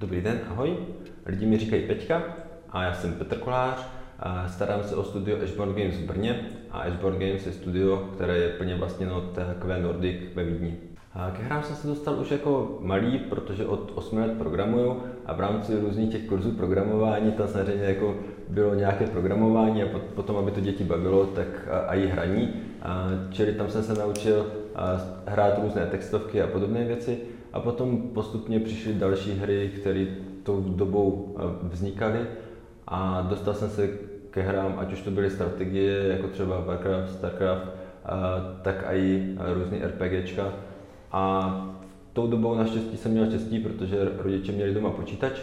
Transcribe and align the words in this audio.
Dobrý 0.00 0.20
den, 0.20 0.40
ahoj. 0.50 0.76
Lidi 1.26 1.46
mi 1.46 1.58
říkají 1.58 1.82
Peťka 1.82 2.22
a 2.70 2.82
já 2.82 2.94
jsem 2.94 3.12
Petr 3.12 3.36
Kolář. 3.38 3.86
Starám 4.46 4.82
se 4.82 4.96
o 4.96 5.04
studio 5.04 5.42
Ashborn 5.42 5.74
Games 5.74 5.94
v 5.94 6.06
Brně 6.06 6.40
a 6.70 6.78
Ashborn 6.78 7.18
Games 7.18 7.46
je 7.46 7.52
studio, 7.52 7.96
které 8.14 8.36
je 8.38 8.48
plně 8.48 8.74
vlastněno 8.74 9.20
THQ 9.20 9.82
Nordic 9.82 10.16
ve 10.34 10.44
Vídni. 10.44 10.76
Ke 11.36 11.42
hrám 11.42 11.62
jsem 11.62 11.76
se 11.76 11.86
dostal 11.86 12.20
už 12.20 12.30
jako 12.30 12.78
malý, 12.80 13.18
protože 13.18 13.66
od 13.66 13.92
8 13.94 14.18
let 14.18 14.38
programuju 14.38 15.02
a 15.26 15.34
v 15.34 15.40
rámci 15.40 15.80
různých 15.80 16.12
těch 16.12 16.28
kurzů 16.28 16.52
programování 16.52 17.32
tam 17.32 17.48
samozřejmě 17.48 17.84
jako 17.84 18.16
bylo 18.48 18.74
nějaké 18.74 19.06
programování 19.06 19.82
a 19.82 19.86
potom, 20.14 20.36
aby 20.36 20.50
to 20.50 20.60
děti 20.60 20.84
bavilo, 20.84 21.26
tak 21.26 21.68
a, 21.70 21.94
i 21.94 22.06
hraní. 22.06 22.54
Čili 23.30 23.52
tam 23.52 23.70
jsem 23.70 23.82
se 23.82 23.94
naučil 23.94 24.46
hrát 25.26 25.58
různé 25.62 25.86
textovky 25.86 26.42
a 26.42 26.46
podobné 26.46 26.84
věci. 26.84 27.18
A 27.56 27.60
potom 27.60 28.02
postupně 28.02 28.60
přišly 28.60 28.94
další 28.94 29.32
hry, 29.32 29.70
které 29.80 30.06
tou 30.42 30.60
dobou 30.60 31.36
vznikaly 31.62 32.20
a 32.86 33.26
dostal 33.28 33.54
jsem 33.54 33.70
se 33.70 33.88
ke 34.30 34.42
hrám, 34.42 34.74
ať 34.78 34.92
už 34.92 35.00
to 35.00 35.10
byly 35.10 35.30
strategie, 35.30 36.08
jako 36.08 36.28
třeba 36.28 36.60
Warcraft, 36.60 37.12
Starcraft, 37.12 37.66
tak 38.62 38.84
i 38.92 39.34
různé 39.54 39.78
RPGčka. 39.78 40.52
A 41.12 41.76
tou 42.12 42.26
dobou 42.26 42.54
naštěstí 42.54 42.96
jsem 42.96 43.12
měl 43.12 43.26
štěstí, 43.26 43.58
protože 43.58 44.08
rodiče 44.18 44.52
měli 44.52 44.74
doma 44.74 44.90
počítač, 44.90 45.40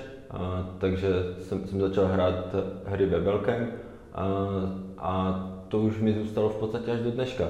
takže 0.78 1.08
jsem, 1.40 1.68
jsem 1.68 1.82
začal 1.82 2.06
hrát 2.06 2.56
hry 2.86 3.06
ve 3.06 3.20
velkém 3.20 3.68
a, 4.14 4.28
a 4.98 5.44
to 5.68 5.80
už 5.80 6.00
mi 6.00 6.14
zůstalo 6.14 6.50
v 6.50 6.56
podstatě 6.56 6.92
až 6.92 7.00
do 7.00 7.12
dneška. 7.12 7.46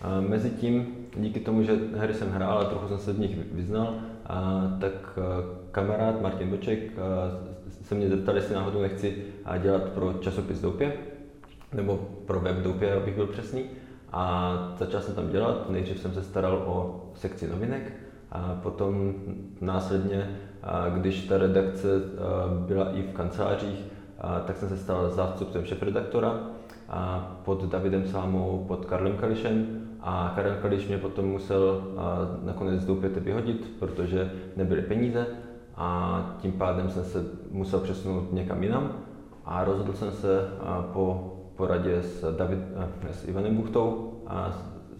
A 0.00 0.20
mezi 0.20 0.50
tím, 0.50 0.99
díky 1.16 1.40
tomu, 1.40 1.62
že 1.62 1.78
hry 1.96 2.14
jsem 2.14 2.30
hrál 2.30 2.58
a 2.58 2.64
trochu 2.64 2.88
jsem 2.88 2.98
se 2.98 3.12
v 3.12 3.18
nich 3.18 3.36
vyznal, 3.52 3.94
a, 4.26 4.62
tak 4.80 5.18
kamarád 5.70 6.20
Martin 6.22 6.50
Boček 6.50 6.92
se 7.82 7.94
mě 7.94 8.08
zeptal, 8.08 8.36
jestli 8.36 8.54
náhodou 8.54 8.82
nechci 8.82 9.24
dělat 9.58 9.82
pro 9.82 10.12
časopis 10.12 10.60
Doupě, 10.60 10.92
nebo 11.72 11.96
pro 12.26 12.40
web 12.40 12.56
Doupě, 12.56 12.94
abych 12.94 13.14
byl 13.14 13.26
přesný. 13.26 13.64
A 14.12 14.74
začal 14.78 15.00
jsem 15.00 15.14
tam 15.14 15.30
dělat, 15.30 15.70
nejdřív 15.70 16.00
jsem 16.00 16.14
se 16.14 16.22
staral 16.22 16.62
o 16.66 17.04
sekci 17.14 17.48
novinek, 17.48 17.92
a 18.32 18.60
potom 18.62 19.14
následně, 19.60 20.30
když 20.94 21.24
ta 21.26 21.38
redakce 21.38 21.88
byla 22.66 22.90
i 22.90 23.02
v 23.02 23.12
kancelářích, 23.12 23.84
tak 24.46 24.56
jsem 24.56 24.68
se 24.68 24.76
stal 24.76 25.10
zástupcem 25.10 25.64
šefredaktora 25.64 26.40
pod 27.44 27.64
Davidem 27.64 28.06
Sámou, 28.06 28.64
pod 28.68 28.84
Karlem 28.84 29.16
Kališem 29.16 29.79
a 30.02 30.32
Karel 30.34 30.56
Kališ 30.62 30.88
mě 30.88 30.98
potom 30.98 31.24
musel 31.24 31.82
nakonec 32.42 32.80
z 32.80 32.86
Doupěte 32.86 33.20
vyhodit, 33.20 33.72
protože 33.78 34.32
nebyly 34.56 34.82
peníze 34.82 35.26
a 35.76 36.36
tím 36.38 36.52
pádem 36.52 36.90
jsem 36.90 37.04
se 37.04 37.24
musel 37.50 37.80
přesunout 37.80 38.32
někam 38.32 38.62
jinam 38.62 38.92
a 39.44 39.64
rozhodl 39.64 39.92
jsem 39.92 40.12
se 40.12 40.48
po 40.92 41.36
poradě 41.56 42.02
s, 42.02 42.36
David, 42.36 42.58
s 43.10 43.28
Ivanem 43.28 43.56
Buchtou 43.56 44.12
a 44.26 44.52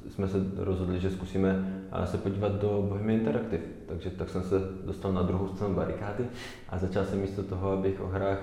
jsme 0.08 0.28
se 0.28 0.38
rozhodli, 0.56 1.00
že 1.00 1.10
zkusíme 1.10 1.82
se 2.04 2.18
podívat 2.18 2.52
do 2.52 2.86
Bohemia 2.88 3.18
Interactive. 3.18 3.62
Takže 3.86 4.10
tak 4.10 4.28
jsem 4.28 4.42
se 4.42 4.60
dostal 4.86 5.12
na 5.12 5.22
druhou 5.22 5.48
stranu 5.48 5.74
barikády 5.74 6.24
a 6.68 6.78
začal 6.78 7.04
jsem 7.04 7.20
místo 7.20 7.42
toho, 7.42 7.70
abych 7.70 8.00
o 8.00 8.06
hrách 8.06 8.38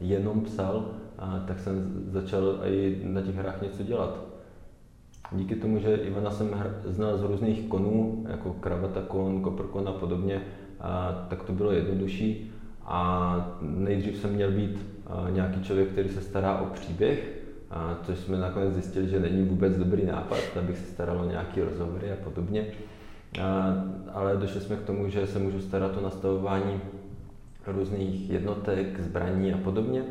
jenom 0.00 0.40
psal, 0.40 0.90
a 1.18 1.38
tak 1.46 1.58
jsem 1.58 2.04
začal 2.06 2.60
i 2.64 3.00
na 3.04 3.20
těch 3.20 3.34
hrách 3.34 3.62
něco 3.62 3.82
dělat. 3.82 4.31
Díky 5.34 5.54
tomu, 5.54 5.78
že 5.78 5.94
Ivana 5.94 6.30
jsem 6.30 6.64
znal 6.84 7.18
z 7.18 7.22
různých 7.22 7.68
konů, 7.68 8.24
jako 8.28 8.52
Kravata 8.52 9.00
kon, 9.00 9.40
Koprkon 9.42 9.88
a 9.88 9.92
podobně, 9.92 10.42
tak 11.28 11.42
to 11.42 11.52
bylo 11.52 11.72
jednodušší. 11.72 12.52
A 12.84 13.58
nejdřív 13.60 14.16
jsem 14.16 14.34
měl 14.34 14.50
být 14.50 14.86
nějaký 15.30 15.62
člověk, 15.62 15.88
který 15.88 16.08
se 16.08 16.20
stará 16.20 16.58
o 16.58 16.64
příběh, 16.64 17.42
a 17.70 17.98
což 18.02 18.18
jsme 18.18 18.38
nakonec 18.38 18.74
zjistili, 18.74 19.08
že 19.08 19.20
není 19.20 19.48
vůbec 19.48 19.76
dobrý 19.76 20.04
nápad, 20.06 20.38
abych 20.58 20.78
se 20.78 20.92
staral 20.92 21.20
o 21.20 21.30
nějaké 21.30 21.64
rozhovory 21.64 22.12
a 22.12 22.16
podobně. 22.24 22.66
A, 23.42 23.74
ale 24.12 24.36
došli 24.36 24.60
jsme 24.60 24.76
k 24.76 24.82
tomu, 24.82 25.08
že 25.08 25.26
se 25.26 25.38
můžu 25.38 25.60
starat 25.60 25.96
o 25.96 26.00
nastavování 26.00 26.80
různých 27.66 28.30
jednotek, 28.30 29.00
zbraní 29.00 29.52
a 29.52 29.58
podobně, 29.58 30.04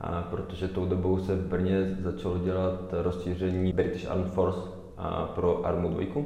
a 0.00 0.22
protože 0.22 0.68
tou 0.68 0.86
dobou 0.86 1.18
se 1.18 1.34
v 1.34 1.46
Brně 1.46 1.96
začalo 2.00 2.38
dělat 2.38 2.80
rozšíření 2.92 3.72
British 3.72 4.10
Armed 4.10 4.32
Force 4.32 4.60
a 4.96 5.26
pro 5.26 5.66
Armu 5.66 5.88
2. 5.88 6.22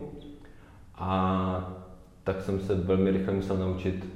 A 0.95 1.75
tak 2.25 2.41
jsem 2.41 2.61
se 2.61 2.75
velmi 2.75 3.11
rychle 3.11 3.35
musel 3.35 3.57
naučit, 3.57 4.07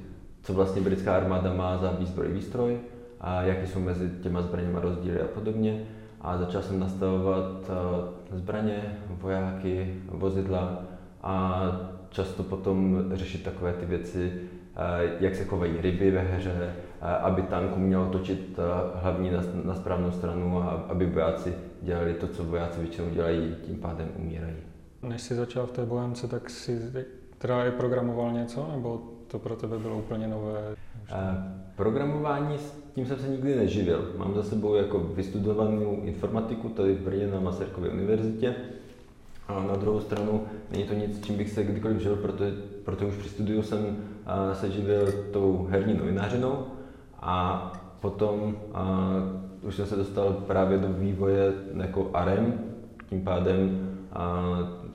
co 0.43 0.53
vlastně 0.53 0.81
britská 0.81 1.15
armáda 1.15 1.53
má 1.53 1.77
za 1.77 1.91
výzbroj 1.91 2.27
výstroj 2.27 2.77
a 3.21 3.41
jaké 3.41 3.67
jsou 3.67 3.79
mezi 3.79 4.09
těma 4.23 4.41
zbraněma 4.41 4.79
rozdíly 4.79 5.21
a 5.21 5.27
podobně. 5.27 5.85
A 6.21 6.37
začal 6.37 6.61
jsem 6.61 6.79
nastavovat 6.79 7.69
eh, 7.69 8.37
zbraně, 8.37 8.97
vojáky, 9.09 9.93
vozidla 10.07 10.83
a 11.23 11.65
často 12.09 12.43
potom 12.43 13.03
řešit 13.13 13.43
takové 13.43 13.73
ty 13.73 13.85
věci, 13.85 14.33
eh, 14.75 15.11
jak 15.19 15.35
se 15.35 15.43
chovají 15.43 15.81
ryby 15.81 16.11
ve 16.11 16.21
hře, 16.21 16.75
aby 17.05 17.41
tank 17.41 17.77
uměl 17.77 18.05
točit 18.05 18.59
hlavní 18.95 19.31
na, 19.31 19.43
na 19.63 19.75
správnou 19.75 20.11
stranu 20.11 20.57
a 20.61 20.65
aby 20.65 21.05
vojáci 21.05 21.53
dělali 21.81 22.13
to, 22.13 22.27
co 22.27 22.43
vojáci 22.43 22.79
většinou 22.79 23.09
dělají, 23.09 23.55
tím 23.65 23.75
pádem 23.75 24.07
umírají. 24.19 24.55
Než 25.03 25.21
jsi 25.21 25.35
začal 25.35 25.65
v 25.65 25.71
té 25.71 25.85
bojence, 25.85 26.27
tak 26.27 26.49
si 26.49 26.79
teda 27.37 27.65
i 27.65 27.71
programoval 27.71 28.31
něco, 28.31 28.67
nebo 28.71 29.01
to 29.27 29.39
pro 29.39 29.55
tebe 29.55 29.79
bylo 29.79 29.97
úplně 29.97 30.27
nové? 30.27 30.75
Programování, 31.75 32.57
s 32.57 32.73
tím 32.95 33.05
jsem 33.05 33.19
se 33.19 33.27
nikdy 33.27 33.55
neživil. 33.55 34.11
Mám 34.17 34.33
za 34.35 34.43
sebou 34.43 34.75
jako 34.75 34.99
vystudovanou 34.99 36.01
informatiku 36.03 36.69
tady 36.69 36.95
v 36.95 37.01
Brně 37.01 37.27
na 37.27 37.39
Masarykově 37.39 37.91
univerzitě. 37.91 38.55
A 39.47 39.63
na 39.63 39.75
druhou 39.75 39.99
stranu 39.99 40.43
není 40.71 40.83
to 40.83 40.93
nic, 40.93 41.25
čím 41.25 41.37
bych 41.37 41.49
se 41.49 41.63
kdykoliv 41.63 42.01
žil, 42.01 42.15
protože, 42.15 42.53
protože 42.85 43.05
už 43.05 43.15
při 43.15 43.29
studiu 43.29 43.63
jsem 43.63 43.97
se 44.53 44.71
živil 44.71 45.11
tou 45.31 45.67
herní 45.69 45.93
novinářinou 45.93 46.65
a 47.25 47.71
potom 47.99 48.57
a, 48.73 49.09
už 49.61 49.75
jsem 49.75 49.85
se 49.85 49.95
dostal 49.95 50.33
právě 50.33 50.77
do 50.77 50.87
vývoje 50.87 51.53
jako 51.77 52.09
AREM, 52.13 52.53
tím 53.09 53.21
pádem 53.21 53.89
a, 54.13 54.43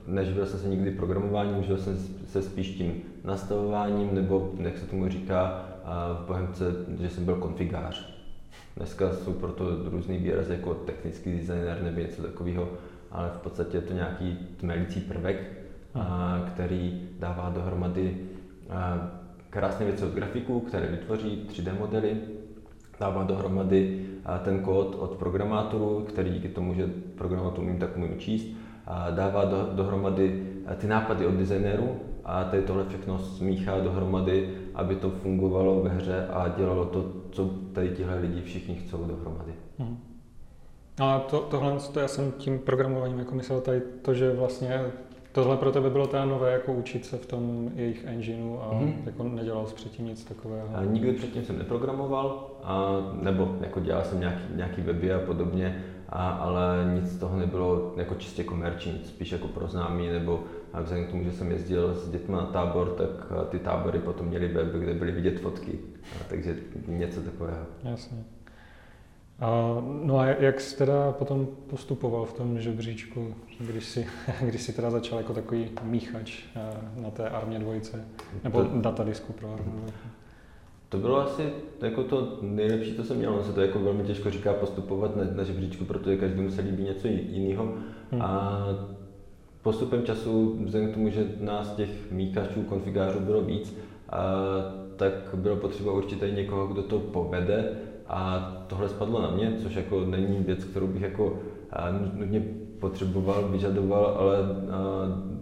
neživil 0.07 0.45
jsem 0.45 0.59
se 0.59 0.67
nikdy 0.67 0.91
programováním, 0.91 1.63
žil 1.63 1.77
jsem 1.77 1.97
se 2.25 2.41
spíš 2.41 2.67
tím 2.67 2.93
nastavováním, 3.23 4.15
nebo 4.15 4.51
jak 4.57 4.77
se 4.77 4.85
tomu 4.85 5.09
říká 5.09 5.65
v 6.23 6.27
Bohemce, 6.27 6.65
že 7.01 7.09
jsem 7.09 7.25
byl 7.25 7.35
konfigář. 7.35 8.21
Dneska 8.77 9.13
jsou 9.13 9.33
proto 9.33 9.65
různý 9.89 10.17
výrazy 10.17 10.53
jako 10.53 10.73
technický 10.73 11.31
designer 11.31 11.81
nebo 11.83 11.99
něco 11.99 12.21
takového, 12.21 12.69
ale 13.11 13.29
v 13.29 13.41
podstatě 13.41 13.77
je 13.77 13.81
to 13.81 13.93
nějaký 13.93 14.37
tmelící 14.57 14.99
prvek, 14.99 15.51
a, 15.95 16.41
který 16.47 17.09
dává 17.19 17.51
dohromady 17.55 18.17
a, 18.69 19.07
krásné 19.51 19.85
věci 19.85 20.05
od 20.05 20.13
grafiků, 20.13 20.59
které 20.59 20.87
vytvoří 20.87 21.47
3D 21.49 21.79
modely, 21.79 22.17
dává 22.99 23.23
dohromady 23.23 24.05
ten 24.43 24.59
kód 24.59 24.95
od 24.99 25.11
programátorů, 25.15 26.05
který 26.09 26.29
díky 26.29 26.49
tomu, 26.49 26.73
že 26.73 26.89
programátor 27.15 27.63
umím, 27.63 27.79
tak 27.79 27.97
umím 27.97 28.19
číst, 28.19 28.47
dává 29.15 29.45
do, 29.45 29.69
dohromady 29.73 30.47
ty 30.77 30.87
nápady 30.87 31.25
od 31.25 31.33
designérů 31.33 31.99
a 32.25 32.43
tady 32.43 32.63
tohle 32.63 32.85
všechno 32.87 33.19
smíchá 33.19 33.79
dohromady, 33.79 34.57
aby 34.75 34.95
to 34.95 35.09
fungovalo 35.09 35.83
ve 35.83 35.89
hře 35.89 36.27
a 36.27 36.47
dělalo 36.47 36.85
to, 36.85 37.11
co 37.31 37.49
tady 37.73 37.89
tihle 37.89 38.19
lidi 38.19 38.41
všichni 38.41 38.75
chcou 38.75 39.05
dohromady. 39.05 39.51
Hmm. 39.79 39.97
A 40.99 41.19
to, 41.19 41.39
tohle, 41.39 41.77
to 41.93 41.99
já 41.99 42.07
jsem 42.07 42.31
tím 42.31 42.59
programováním 42.59 43.19
jako 43.19 43.35
myslel 43.35 43.61
tady 43.61 43.81
to, 44.01 44.13
že 44.13 44.31
vlastně 44.31 44.81
tohle 45.31 45.57
pro 45.57 45.71
tebe 45.71 45.89
bylo 45.89 46.07
teda 46.07 46.25
nové, 46.25 46.51
jako 46.51 46.73
učit 46.73 47.05
se 47.05 47.17
v 47.17 47.25
tom 47.25 47.71
jejich 47.75 48.05
engineu 48.05 48.59
a 48.61 48.75
hmm. 48.75 49.03
jako 49.05 49.23
nedělal 49.23 49.67
jsi 49.67 49.75
předtím 49.75 50.05
nic 50.05 50.23
takového? 50.23 50.67
A 50.73 50.85
nikdy 50.85 51.13
předtím 51.13 51.45
jsem 51.45 51.57
neprogramoval, 51.57 52.49
a, 52.63 52.95
nebo 53.21 53.55
jako 53.61 53.79
dělal 53.79 54.03
jsem 54.03 54.19
nějaký, 54.19 54.43
nějaký 54.55 54.81
weby 54.81 55.13
a 55.13 55.19
podobně, 55.19 55.83
a, 56.09 56.29
ale 56.29 56.91
nic 56.95 57.11
z 57.11 57.19
toho 57.19 57.37
nebylo 57.37 57.93
jako 57.97 58.15
čistě 58.15 58.43
komerční, 58.43 59.01
spíš 59.05 59.31
jako 59.31 59.47
pro 59.47 59.67
známí 59.67 60.09
nebo 60.09 60.43
a 60.73 60.81
vzhledem 60.81 61.07
k 61.07 61.09
tomu, 61.09 61.23
že 61.23 61.31
jsem 61.31 61.51
jezdil 61.51 61.95
s 61.95 62.09
dětmi 62.09 62.35
na 62.35 62.45
tábor, 62.45 62.89
tak 62.89 63.31
ty 63.49 63.59
tábory 63.59 63.99
potom 63.99 64.27
měly 64.27 64.47
web, 64.47 64.67
kde 64.67 64.93
byly 64.93 65.11
vidět 65.11 65.39
fotky. 65.39 65.79
A 66.21 66.23
takže 66.29 66.55
něco 66.87 67.21
takového. 67.21 67.65
Jasně. 67.83 68.23
A, 69.41 69.77
no 70.03 70.19
a 70.19 70.25
jak 70.25 70.61
jsi 70.61 70.77
teda 70.77 71.11
potom 71.11 71.47
postupoval 71.69 72.25
v 72.25 72.33
tom 72.33 72.59
žebříčku, 72.59 73.35
když 73.59 73.85
jsi, 73.85 74.07
když 74.41 74.61
jsi 74.61 74.73
teda 74.73 74.89
začal 74.89 75.17
jako 75.17 75.33
takový 75.33 75.69
míchač 75.83 76.43
na 76.95 77.09
té 77.09 77.29
armě 77.29 77.59
dvojice, 77.59 78.05
nebo 78.43 78.63
to, 78.63 78.69
datadisku 78.81 79.33
pro 79.33 79.47
dvojce? 79.47 79.93
To 80.89 80.97
bylo 80.97 81.21
asi 81.21 81.43
jako 81.81 82.03
to 82.03 82.37
nejlepší, 82.41 82.95
co 82.95 83.03
jsem 83.03 83.17
měl. 83.17 83.35
On 83.35 83.43
se 83.43 83.53
to 83.53 83.61
jako 83.61 83.79
velmi 83.79 84.03
těžko 84.03 84.29
říká 84.29 84.53
postupovat 84.53 85.15
na, 85.15 85.23
na 85.35 85.43
žebříčku, 85.43 85.85
protože 85.85 86.17
každému 86.17 86.49
se 86.49 86.61
líbí 86.61 86.83
něco 86.83 87.07
jiného. 87.07 87.63
Hmm. 88.11 88.21
A 88.21 88.59
postupem 89.61 90.03
času, 90.03 90.57
vzhledem 90.65 90.91
k 90.91 90.93
tomu, 90.93 91.09
že 91.09 91.25
nás 91.39 91.75
těch 91.75 92.11
míkačů, 92.11 92.61
konfigářů 92.63 93.19
bylo 93.19 93.41
víc, 93.41 93.77
a, 94.09 94.35
tak 94.95 95.13
bylo 95.35 95.55
potřeba 95.55 95.91
určitě 95.91 96.31
někoho, 96.31 96.67
kdo 96.67 96.83
to 96.83 96.99
povede 96.99 97.77
a 98.13 98.51
tohle 98.67 98.89
spadlo 98.89 99.21
na 99.21 99.31
mě, 99.31 99.53
což 99.63 99.75
jako 99.75 100.05
není 100.05 100.43
věc, 100.43 100.63
kterou 100.63 100.87
bych 100.87 101.01
jako 101.01 101.39
nutně 102.13 102.43
potřeboval, 102.79 103.47
vyžadoval, 103.47 104.05
ale 104.05 104.37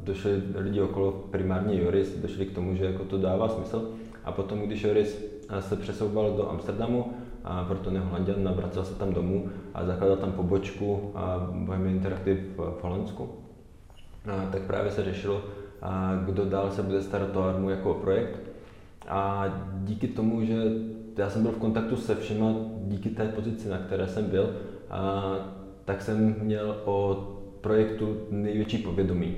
došli 0.03 0.43
lidi 0.55 0.81
okolo, 0.81 1.11
primárně 1.11 1.81
Joris, 1.81 2.19
došli 2.19 2.45
k 2.45 2.55
tomu, 2.55 2.75
že 2.75 2.85
jako 2.85 3.03
to 3.03 3.17
dává 3.17 3.49
smysl. 3.49 3.89
A 4.25 4.31
potom, 4.31 4.59
když 4.59 4.83
Joris 4.83 5.25
se 5.59 5.75
přesouval 5.75 6.31
do 6.31 6.49
Amsterdamu, 6.49 7.13
a 7.43 7.63
proto 7.63 7.89
Holanděn, 7.89 8.43
navracel 8.43 8.83
se 8.83 8.95
tam 8.95 9.13
domů 9.13 9.49
a 9.73 9.85
zakladal 9.85 10.17
tam 10.17 10.31
pobočku 10.31 11.13
Bohemian 11.51 11.95
Interactive 11.95 12.41
v 12.57 12.83
Holandsku. 12.83 13.29
A 14.25 14.45
tak 14.51 14.61
právě 14.61 14.91
se 14.91 15.03
řešilo, 15.03 15.41
a 15.81 16.15
kdo 16.25 16.45
dál 16.45 16.71
se 16.71 16.83
bude 16.83 17.01
starat 17.01 17.35
o 17.35 17.43
Armu 17.43 17.69
jako 17.69 17.93
projekt. 17.93 18.39
A 19.07 19.45
díky 19.83 20.07
tomu, 20.07 20.45
že 20.45 20.63
já 21.17 21.29
jsem 21.29 21.41
byl 21.41 21.51
v 21.51 21.57
kontaktu 21.57 21.95
se 21.95 22.15
všema, 22.15 22.55
díky 22.83 23.09
té 23.09 23.27
pozici, 23.27 23.69
na 23.69 23.77
které 23.77 24.07
jsem 24.07 24.25
byl, 24.25 24.55
a, 24.89 25.33
tak 25.85 26.01
jsem 26.01 26.35
měl 26.41 26.75
o 26.85 27.27
projektu 27.61 28.17
největší 28.29 28.77
povědomí. 28.77 29.35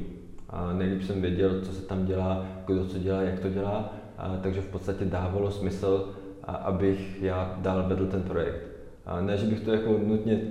A 0.50 0.73
nejlíp 0.73 1.03
jsem 1.03 1.21
věděl, 1.21 1.62
co 1.62 1.71
se 1.71 1.81
tam 1.81 2.06
dělá, 2.06 2.45
kdo 2.65 2.85
co 2.85 3.00
dělá, 3.00 3.21
jak 3.21 3.39
to 3.39 3.50
dělá, 3.50 3.94
a, 4.18 4.38
takže 4.44 4.62
v 4.62 4.68
podstatě 4.68 5.06
dávalo 5.06 5.51
smysl, 5.51 6.09
a, 6.44 6.56
abych 6.56 7.21
já 7.21 7.57
dál 7.62 7.85
vedl 7.88 8.06
ten 8.06 8.24
projekt. 8.24 8.67
A 9.06 9.21
ne, 9.21 9.38
že 9.38 9.45
bych 9.45 9.59
to 9.59 9.71
jako 9.71 10.00
nutně 10.06 10.41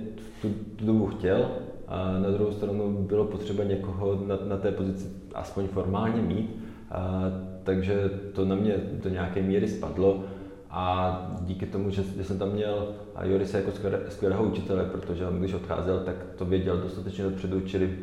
tu, 0.41 0.49
tu 0.75 0.85
dobu 0.85 1.07
chtěl, 1.07 1.51
a 1.87 2.19
na 2.19 2.29
druhou 2.29 2.51
stranu 2.51 3.05
bylo 3.07 3.25
potřeba 3.25 3.63
někoho 3.63 4.23
na, 4.27 4.37
na 4.47 4.57
té 4.57 4.71
pozici 4.71 5.07
aspoň 5.33 5.67
formálně 5.67 6.21
mít, 6.21 6.49
a, 6.91 7.23
takže 7.63 8.09
to 8.33 8.45
na 8.45 8.55
mě 8.55 8.75
do 9.03 9.09
nějaké 9.09 9.41
míry 9.41 9.67
spadlo 9.67 10.23
a 10.71 11.17
díky 11.41 11.65
tomu, 11.65 11.89
že, 11.89 12.03
že 12.17 12.23
jsem 12.23 12.39
tam 12.39 12.49
měl 12.49 12.87
Jorise 13.23 13.57
jako 13.57 13.71
skvělého 14.09 14.43
učitele, 14.43 14.85
protože 14.85 15.27
on 15.27 15.39
když 15.39 15.53
odcházel, 15.53 15.99
tak 15.99 16.15
to 16.35 16.45
věděl 16.45 16.77
dostatečně 16.77 17.23
dopředu, 17.23 17.61
čili 17.61 17.97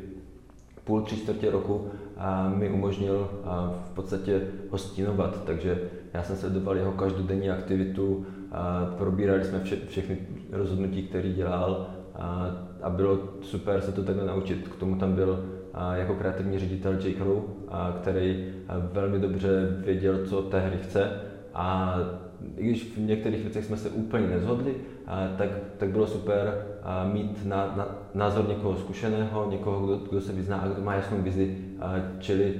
půl, 0.84 1.02
tři 1.02 1.16
čtvrtě 1.16 1.50
roku 1.50 1.88
a 2.16 2.48
mi 2.48 2.70
umožnil 2.70 3.30
a 3.44 3.74
v 3.86 3.94
podstatě 3.94 4.40
ho 4.70 4.78
stínovat, 4.78 5.44
takže 5.44 5.80
já 6.14 6.22
jsem 6.22 6.36
sledoval 6.36 6.76
jeho 6.76 6.92
každodenní 6.92 7.50
aktivitu, 7.50 8.26
a 8.52 8.94
probírali 8.98 9.44
jsme 9.44 9.60
vše, 9.60 9.76
všechny 9.88 10.18
rozhodnutí, 10.52 11.02
které 11.02 11.28
dělal 11.28 11.86
a, 12.14 12.50
a 12.82 12.90
bylo 12.90 13.18
super 13.42 13.80
se 13.80 13.92
to 13.92 14.02
takhle 14.02 14.26
naučit. 14.26 14.68
K 14.68 14.76
tomu 14.76 14.96
tam 14.96 15.12
byl 15.12 15.44
a 15.74 15.96
jako 15.96 16.14
kreativní 16.14 16.58
ředitel 16.58 16.92
J. 16.92 17.14
Crew, 17.14 17.38
a 17.68 17.96
který 18.00 18.46
velmi 18.92 19.18
dobře 19.18 19.76
věděl, 19.84 20.26
co 20.26 20.42
té 20.42 20.60
hry 20.60 20.76
chce 20.76 21.10
a 21.54 21.98
i 22.56 22.66
když 22.66 22.84
v 22.96 23.00
některých 23.00 23.42
věcech 23.42 23.64
jsme 23.64 23.76
se 23.76 23.90
úplně 23.90 24.26
nezhodli, 24.26 24.74
tak, 25.38 25.48
tak 25.78 25.88
bylo 25.88 26.06
super 26.06 26.66
mít 27.12 27.46
na, 27.46 27.74
na, 27.76 27.98
názor 28.14 28.48
někoho 28.48 28.76
zkušeného, 28.76 29.50
někoho, 29.50 29.86
kdo, 29.86 29.96
kdo 29.96 30.20
se 30.20 30.32
vyzná 30.32 30.56
a 30.56 30.68
kdo 30.68 30.82
má 30.82 30.94
jasnou 30.94 31.22
vizi. 31.22 31.58
Čili 32.18 32.54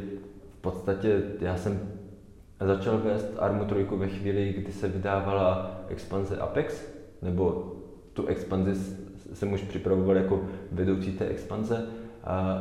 v 0.59 0.61
podstatě 0.61 1.23
já 1.41 1.57
jsem 1.57 1.81
začal 2.61 2.99
vést 2.99 3.37
Armu 3.39 3.65
3 3.65 3.87
ve 3.97 4.09
chvíli, 4.09 4.55
kdy 4.59 4.73
se 4.73 4.89
vydávala 4.89 5.81
expanze 5.89 6.37
Apex, 6.37 6.89
nebo 7.23 7.73
tu 8.13 8.27
expanzi 8.27 8.97
jsem 9.33 9.53
už 9.53 9.63
připravoval 9.63 10.17
jako 10.17 10.45
vedoucí 10.73 11.13
té 11.13 11.27
expanze, 11.27 11.87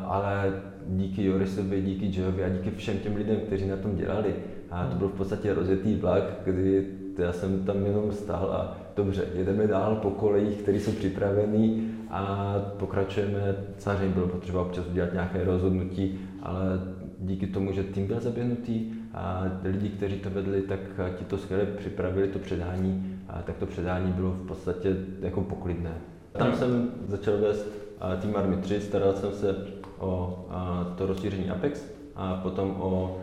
ale 0.05 0.61
díky 0.87 1.25
Jorisovi, 1.25 1.81
díky 1.81 2.19
Joevi 2.19 2.43
a 2.43 2.49
díky 2.49 2.71
všem 2.71 2.97
těm 2.97 3.15
lidem, 3.15 3.39
kteří 3.39 3.67
na 3.67 3.77
tom 3.77 3.95
dělali, 3.95 4.35
a 4.71 4.87
to 4.87 4.95
byl 4.95 5.07
v 5.07 5.17
podstatě 5.17 5.53
rozjetý 5.53 5.95
vlak, 5.95 6.23
kdy 6.45 6.85
já 7.17 7.33
jsem 7.33 7.63
tam 7.63 7.85
jenom 7.85 8.11
stál 8.11 8.51
a 8.51 8.77
dobře, 8.95 9.25
jedeme 9.33 9.67
dál 9.67 9.95
po 9.95 10.09
kolejích, 10.09 10.57
které 10.57 10.79
jsou 10.79 10.91
připravené 10.91 11.81
a 12.09 12.55
pokračujeme. 12.77 13.55
Samozřejmě 13.77 14.13
bylo 14.15 14.27
potřeba 14.27 14.61
občas 14.61 14.85
udělat 14.87 15.13
nějaké 15.13 15.43
rozhodnutí, 15.43 16.19
ale 16.43 16.61
díky 17.19 17.47
tomu, 17.47 17.71
že 17.71 17.83
tým 17.83 18.07
byl 18.07 18.19
zaběhnutý 18.19 18.91
a 19.13 19.43
lidi, 19.63 19.89
kteří 19.89 20.15
to 20.15 20.29
vedli, 20.29 20.61
tak 20.61 20.79
ti 21.17 21.25
to 21.25 21.37
skvěle 21.37 21.65
připravili, 21.65 22.27
to 22.27 22.39
předání, 22.39 23.19
a 23.29 23.41
tak 23.41 23.57
to 23.57 23.65
předání 23.65 24.11
bylo 24.11 24.31
v 24.31 24.47
podstatě 24.47 24.95
jako 25.19 25.41
poklidné. 25.41 25.93
Tam 26.31 26.55
jsem 26.55 26.91
začal 27.07 27.37
vést 27.37 27.67
tým 28.21 28.35
Army 28.35 28.57
3, 28.57 28.81
staral 28.81 29.13
jsem 29.13 29.31
se 29.31 29.55
o 29.99 30.45
to 30.97 31.05
rozšíření 31.05 31.49
Apex 31.49 31.85
a 32.15 32.33
potom 32.33 32.75
o 32.79 33.19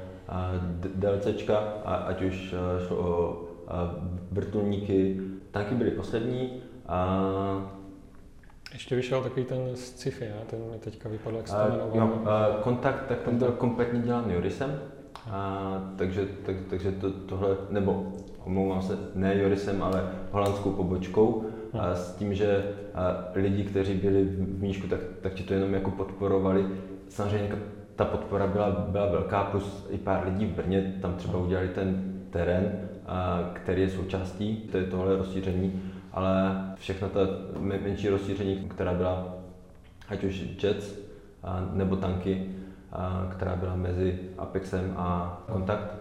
DLCčka, 0.94 1.58
ať 1.84 2.22
už 2.22 2.54
šlo 2.86 2.96
o 2.96 3.44
vrtulníky. 4.30 5.20
Tanky 5.50 5.74
byly 5.74 5.90
poslední 5.90 6.62
a 6.86 7.70
ještě 8.72 8.96
vyšel 8.96 9.22
takový 9.22 9.44
ten 9.44 9.58
sci-fi, 9.74 10.24
ne? 10.24 10.40
ten 10.46 10.58
mi 10.58 10.78
teďka 10.78 11.08
vypadl, 11.08 11.36
jak 11.36 11.48
se 11.48 11.54
to 11.56 11.70
jmenoval. 11.70 11.90
Jo, 11.96 12.22
kontakt, 12.62 13.06
tak 13.08 13.22
ten 13.22 13.38
byl 13.38 13.52
kompletně 13.52 14.00
dělaný 14.00 14.34
Jorisem, 14.34 14.80
a, 15.30 15.92
takže, 15.96 16.28
tak, 16.46 16.56
takže 16.70 16.92
to, 16.92 17.10
tohle, 17.10 17.56
nebo 17.70 18.12
omlouvám 18.44 18.82
se, 18.82 18.98
ne 19.14 19.38
Jorisem, 19.38 19.82
ale 19.82 20.10
holandskou 20.30 20.70
pobočkou, 20.70 21.44
a 21.72 21.94
s 21.94 22.16
tím, 22.16 22.34
že 22.34 22.64
a, 22.94 23.24
lidi, 23.34 23.64
kteří 23.64 23.94
byli 23.94 24.24
v 24.24 24.62
Míšku, 24.62 24.86
tak, 24.86 25.00
tak 25.20 25.34
ti 25.34 25.42
to 25.42 25.54
jenom 25.54 25.74
jako 25.74 25.90
podporovali. 25.90 26.66
Samozřejmě 27.08 27.56
ta 27.96 28.04
podpora 28.04 28.46
byla, 28.46 28.70
byla 28.70 29.06
velká, 29.06 29.44
plus 29.44 29.86
i 29.90 29.98
pár 29.98 30.24
lidí 30.24 30.46
v 30.46 30.54
Brně 30.54 30.94
tam 31.02 31.14
třeba 31.14 31.38
udělali 31.38 31.68
ten 31.68 32.14
terén, 32.30 32.88
který 33.52 33.82
je 33.82 33.90
součástí 33.90 34.70
je 34.74 34.84
tohle 34.84 35.16
rozšíření, 35.16 35.82
ale 36.12 36.62
všechno 36.74 37.08
ta 37.08 37.20
menší 37.60 38.08
rozšíření, 38.08 38.56
která 38.56 38.94
byla 38.94 39.34
ať 40.08 40.24
už 40.24 40.44
Jets 40.62 40.94
nebo 41.72 41.96
tanky, 41.96 42.50
která 43.30 43.56
byla 43.56 43.76
mezi 43.76 44.18
Apexem 44.38 44.94
a 44.96 45.38
Kontakt, 45.52 45.94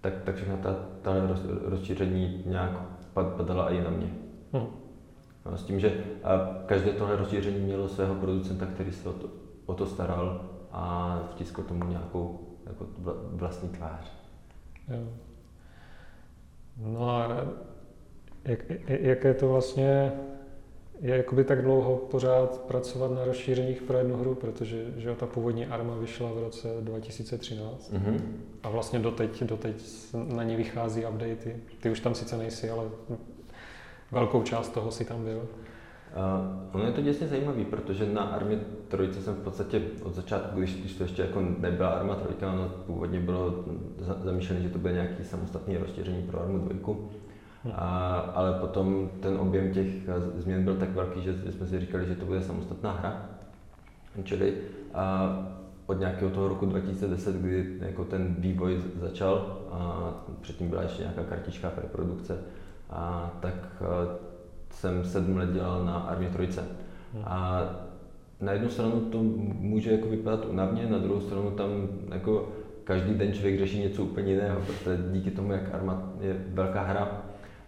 tak, 0.00 0.12
tak 0.24 0.34
všechno 0.34 0.56
ta, 0.56 0.76
ta 1.02 1.12
rozšíření 1.64 2.42
nějak 2.46 2.70
padala 3.14 3.70
i 3.70 3.82
na 3.84 3.90
mě. 3.90 4.10
Hmm. 4.52 4.66
S 5.54 5.64
tím, 5.64 5.80
že 5.80 6.04
každé 6.66 6.92
tohle 6.92 7.16
rozšíření 7.16 7.58
mělo 7.58 7.88
svého 7.88 8.14
producenta, 8.14 8.66
který 8.66 8.92
se 8.92 9.08
o 9.08 9.12
to, 9.12 9.28
o 9.66 9.74
to 9.74 9.86
staral 9.86 10.40
a 10.72 11.18
vtiskl 11.30 11.62
tomu 11.62 11.84
nějakou 11.84 12.40
jako 12.66 12.86
vlastní 13.32 13.68
tvář. 13.68 14.12
Jo. 14.88 15.27
No 16.78 17.10
a 17.10 17.46
jak, 18.44 18.58
jak 18.88 19.24
je 19.24 19.34
to 19.34 19.48
vlastně, 19.48 20.12
je 21.00 21.16
jakoby 21.16 21.44
tak 21.44 21.62
dlouho 21.62 21.96
pořád 21.96 22.60
pracovat 22.60 23.10
na 23.10 23.24
rozšířeních 23.24 23.82
pro 23.82 23.98
jednu 23.98 24.16
hru, 24.16 24.34
protože 24.34 24.84
že 24.96 25.14
ta 25.14 25.26
původní 25.26 25.66
Arma 25.66 25.96
vyšla 25.96 26.32
v 26.32 26.38
roce 26.38 26.68
2013 26.80 27.92
mm-hmm. 27.92 28.20
a 28.62 28.70
vlastně 28.70 28.98
doteď, 28.98 29.42
doteď 29.42 29.82
na 30.34 30.42
ní 30.42 30.56
vychází 30.56 31.06
updaty. 31.06 31.56
Ty 31.80 31.90
už 31.90 32.00
tam 32.00 32.14
sice 32.14 32.36
nejsi, 32.36 32.70
ale 32.70 32.84
velkou 34.12 34.42
část 34.42 34.68
toho 34.68 34.90
si 34.90 35.04
tam 35.04 35.24
byl. 35.24 35.48
Uh, 36.16 36.58
ono 36.72 36.84
je 36.84 36.92
to 36.92 37.02
děsně 37.02 37.26
zajímavé, 37.26 37.64
protože 37.64 38.06
na 38.12 38.22
Armě 38.22 38.60
trojce 38.88 39.22
jsem 39.22 39.34
v 39.34 39.42
podstatě 39.42 39.82
od 40.02 40.14
začátku, 40.14 40.58
když, 40.58 40.76
když 40.76 40.94
to 40.94 41.02
ještě 41.02 41.22
jako 41.22 41.40
nebyla 41.58 41.88
Arma 41.88 42.14
trojka, 42.14 42.52
ono 42.52 42.68
původně 42.68 43.20
bylo 43.20 43.64
zamýšlené, 44.24 44.62
že 44.62 44.68
to 44.68 44.78
bude 44.78 44.92
nějaký 44.92 45.24
samostatný 45.24 45.76
rozšíření 45.76 46.22
pro 46.22 46.40
Armu 46.40 46.58
dvojku, 46.58 47.10
hmm. 47.64 47.72
a, 47.76 48.16
ale 48.34 48.52
potom 48.52 49.10
ten 49.20 49.36
objem 49.36 49.72
těch 49.72 49.86
změn 50.36 50.64
byl 50.64 50.76
tak 50.76 50.94
velký, 50.94 51.22
že, 51.22 51.52
jsme 51.52 51.66
si 51.66 51.80
říkali, 51.80 52.06
že 52.06 52.16
to 52.16 52.26
bude 52.26 52.42
samostatná 52.42 52.92
hra. 52.92 53.26
Čili 54.24 54.54
a, 54.94 55.38
od 55.86 55.98
nějakého 55.98 56.30
toho 56.30 56.48
roku 56.48 56.66
2010, 56.66 57.36
kdy 57.36 57.76
jako 57.80 58.04
ten 58.04 58.36
vývoj 58.38 58.82
začal, 59.00 59.58
a 59.70 60.10
předtím 60.40 60.68
byla 60.68 60.82
ještě 60.82 61.02
nějaká 61.02 61.22
kartička 61.22 61.70
preprodukce, 61.70 62.38
a, 62.90 63.30
tak 63.40 63.82
a, 63.82 64.27
jsem 64.70 65.04
sedm 65.04 65.36
let 65.36 65.50
dělal 65.52 65.84
na 65.84 65.94
Armě 65.94 66.28
Trojce. 66.28 66.64
Hmm. 67.14 67.22
A 67.26 67.62
na 68.40 68.52
jednu 68.52 68.68
stranu 68.68 69.00
to 69.00 69.22
může 69.58 69.92
jako 69.92 70.08
vypadat 70.08 70.44
unavně, 70.44 70.86
na 70.86 70.98
druhou 70.98 71.20
stranu 71.20 71.50
tam 71.50 71.70
jako 72.12 72.48
každý 72.84 73.14
den 73.14 73.32
člověk 73.32 73.58
řeší 73.58 73.80
něco 73.80 74.04
úplně 74.04 74.32
jiného, 74.32 74.60
protože 74.60 75.02
díky 75.12 75.30
tomu, 75.30 75.52
jak 75.52 75.74
Arma 75.74 76.12
je 76.20 76.36
velká 76.48 76.82
hra, 76.82 77.22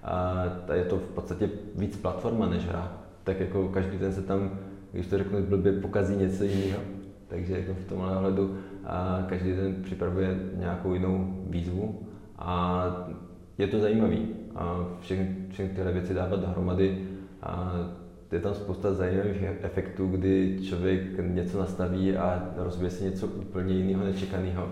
a 0.05 0.45
je 0.73 0.85
to 0.85 0.97
v 0.97 1.09
podstatě 1.15 1.51
víc 1.77 1.97
platforma 1.97 2.47
než 2.47 2.67
hra, 2.67 2.93
tak 3.25 3.41
jako 3.41 3.69
každý 3.69 3.99
den 3.99 4.13
se 4.13 4.23
tam, 4.23 4.51
když 4.93 5.07
to 5.07 5.19
řeknu 5.19 5.43
blbě, 5.43 5.73
pokazí 5.73 6.17
něco 6.17 6.45
jiného. 6.45 6.83
Takže 7.29 7.59
jako 7.59 7.75
v 7.75 7.89
tomhle 7.89 8.17
ohledu 8.17 8.57
a 8.85 9.25
každý 9.29 9.53
den 9.53 9.77
připravuje 9.83 10.39
nějakou 10.57 10.95
jinou 10.95 11.45
výzvu 11.47 12.01
a 12.39 12.85
je 13.59 13.67
to 13.67 13.79
zajímavý 13.79 14.29
všechny, 15.01 15.37
všechny 15.51 15.75
tyhle 15.75 15.93
věci 15.93 16.15
dávat 16.15 16.41
dohromady 16.41 16.99
a 17.43 17.75
je 18.33 18.41
tam 18.41 18.55
spousta 18.55 18.95
zajímavých 18.95 19.43
efektů, 19.63 20.07
kdy 20.07 20.59
člověk 20.63 21.03
něco 21.35 21.59
nastaví 21.59 22.17
a 22.17 22.49
rozvíje 22.57 22.91
se 22.91 23.05
něco 23.05 23.27
úplně 23.27 23.75
jiného, 23.75 24.05
nečekaného. 24.05 24.69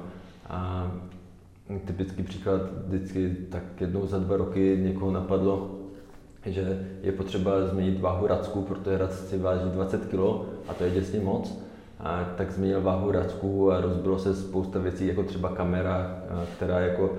A 0.49 0.91
typický 1.85 2.23
příklad, 2.23 2.61
vždycky 2.87 3.37
tak 3.51 3.63
jednou 3.81 4.07
za 4.07 4.19
dva 4.19 4.37
roky 4.37 4.79
někoho 4.83 5.11
napadlo, 5.11 5.71
že 6.47 6.89
je 7.03 7.13
potřeba 7.13 7.67
změnit 7.67 8.01
váhu 8.01 8.27
racku, 8.27 8.63
protože 8.63 8.99
racci 8.99 9.39
váží 9.39 9.71
20 9.71 10.07
kg 10.07 10.19
a 10.69 10.75
to 10.79 10.85
je 10.85 10.91
děsně 10.91 11.21
moc. 11.21 11.63
A 12.01 12.25
tak 12.37 12.53
změnil 12.53 12.81
váhu 12.81 13.11
racku 13.11 13.73
a 13.73 13.81
rozbilo 13.81 14.19
se 14.19 14.35
spousta 14.35 14.79
věcí, 14.79 15.07
jako 15.07 15.23
třeba 15.23 15.49
kamera, 15.49 16.23
která 16.57 16.81
jako 16.81 17.19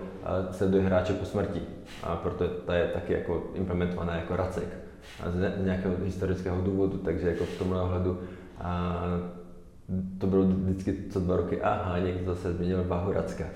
sleduje 0.52 0.84
hráče 0.84 1.14
po 1.14 1.26
smrti. 1.26 1.62
A 2.04 2.16
proto 2.16 2.48
ta 2.48 2.76
je 2.76 2.88
taky 2.88 3.14
jako 3.14 3.44
implementovaná 3.54 4.16
jako 4.16 4.36
racek. 4.36 4.78
A 5.24 5.32
z 5.32 5.64
nějakého 5.64 5.96
historického 6.04 6.62
důvodu, 6.62 6.98
takže 6.98 7.30
jako 7.30 7.46
v 7.46 7.58
tomhle 7.58 7.82
ohledu 7.82 8.20
a 8.62 9.04
to 10.18 10.28
bylo 10.28 10.44
vždycky 10.44 10.96
co 11.10 11.20
dva 11.20 11.36
roky, 11.36 11.62
aha, 11.62 12.00
někdo 12.00 12.36
zase 12.36 12.54
změnil 12.54 12.84
váhu 12.88 13.12
racka. 13.12 13.44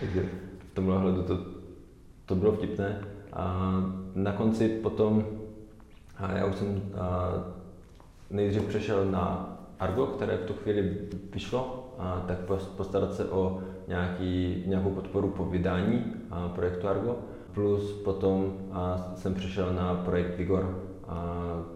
takže 0.00 0.24
v 0.72 0.74
tomhle 0.74 0.96
ohledu 0.96 1.22
to, 1.22 1.38
to 2.26 2.34
bylo 2.34 2.52
vtipné. 2.52 3.00
A 3.32 3.74
na 4.14 4.32
konci 4.32 4.68
potom, 4.68 5.26
a 6.18 6.32
já 6.32 6.46
už 6.46 6.56
jsem 6.56 6.82
a, 6.98 7.32
nejdřív 8.30 8.62
přešel 8.62 9.04
na 9.04 9.52
Argo, 9.78 10.06
které 10.06 10.36
v 10.36 10.46
tu 10.46 10.52
chvíli 10.52 10.98
vyšlo, 11.34 11.94
a, 11.98 12.24
tak 12.26 12.38
postarat 12.76 13.14
se 13.14 13.24
o 13.24 13.62
nějaký, 13.88 14.64
nějakou 14.66 14.90
podporu 14.90 15.28
po 15.28 15.44
vydání 15.44 16.14
projektu 16.54 16.88
Argo. 16.88 17.16
Plus 17.54 17.92
potom 17.92 18.52
jsem 19.14 19.34
přešel 19.34 19.72
na 19.74 19.94
projekt 19.94 20.36
Vigor, 20.38 20.78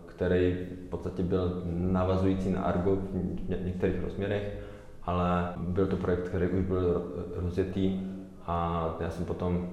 který 0.06 0.56
v 0.86 0.88
podstatě 0.90 1.22
byl 1.22 1.62
navazující 1.66 2.50
na 2.50 2.62
Argo 2.62 2.96
v 2.96 3.64
některých 3.64 4.04
rozměrech, 4.04 4.58
ale 5.02 5.54
byl 5.56 5.86
to 5.86 5.96
projekt, 5.96 6.28
který 6.28 6.48
už 6.48 6.64
byl 6.64 7.12
rozjetý 7.36 8.00
a 8.46 8.88
já 9.00 9.10
jsem 9.10 9.24
potom 9.24 9.70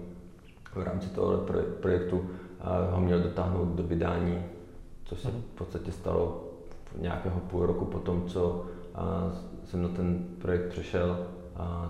v 0.76 0.82
rámci 0.84 1.10
toho 1.10 1.46
projektu 1.82 2.30
ho 2.92 3.02
měl 3.02 3.20
dotáhnout 3.20 3.68
do 3.68 3.84
vydání, 3.84 4.46
což 5.06 5.20
se 5.20 5.28
mhm. 5.28 5.42
v 5.42 5.58
podstatě 5.58 5.92
stalo 5.92 6.44
nějakého 7.02 7.40
půl 7.40 7.66
roku 7.66 7.86
po 7.86 8.00
tom, 8.00 8.24
co 8.28 8.66
jsem 9.64 9.82
na 9.82 9.90
ten 9.90 10.26
projekt 10.42 10.70
přešel, 10.70 11.28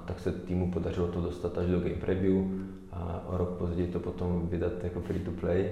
tak 0.05 0.19
se 0.19 0.31
týmu 0.31 0.71
podařilo 0.71 1.07
to 1.07 1.21
dostat 1.21 1.57
až 1.57 1.67
do 1.67 1.79
game 1.79 1.95
preview 1.95 2.45
a 2.91 3.23
o 3.27 3.37
rok 3.37 3.49
později 3.49 3.87
to 3.87 3.99
potom 3.99 4.47
vydat 4.47 4.83
jako 4.83 5.01
free 5.01 5.19
to 5.19 5.31
play 5.31 5.71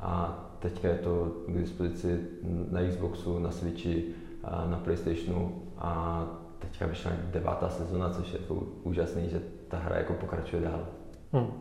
a 0.00 0.38
teďka 0.58 0.88
je 0.88 0.98
to 0.98 1.32
k 1.48 1.58
dispozici 1.58 2.20
na 2.70 2.80
Xboxu, 2.88 3.38
na 3.38 3.50
Switchi, 3.50 4.04
na 4.66 4.80
Playstationu 4.84 5.62
a 5.78 6.24
teďka 6.58 6.86
vyšla 6.86 7.10
devátá 7.30 7.68
sezona, 7.68 8.10
což 8.10 8.32
je 8.32 8.38
to 8.38 8.54
úžasný, 8.82 9.30
že 9.30 9.40
ta 9.68 9.78
hra 9.78 9.96
jako 9.96 10.12
pokračuje 10.12 10.62
dál. 10.62 10.86
Hmm. 11.32 11.52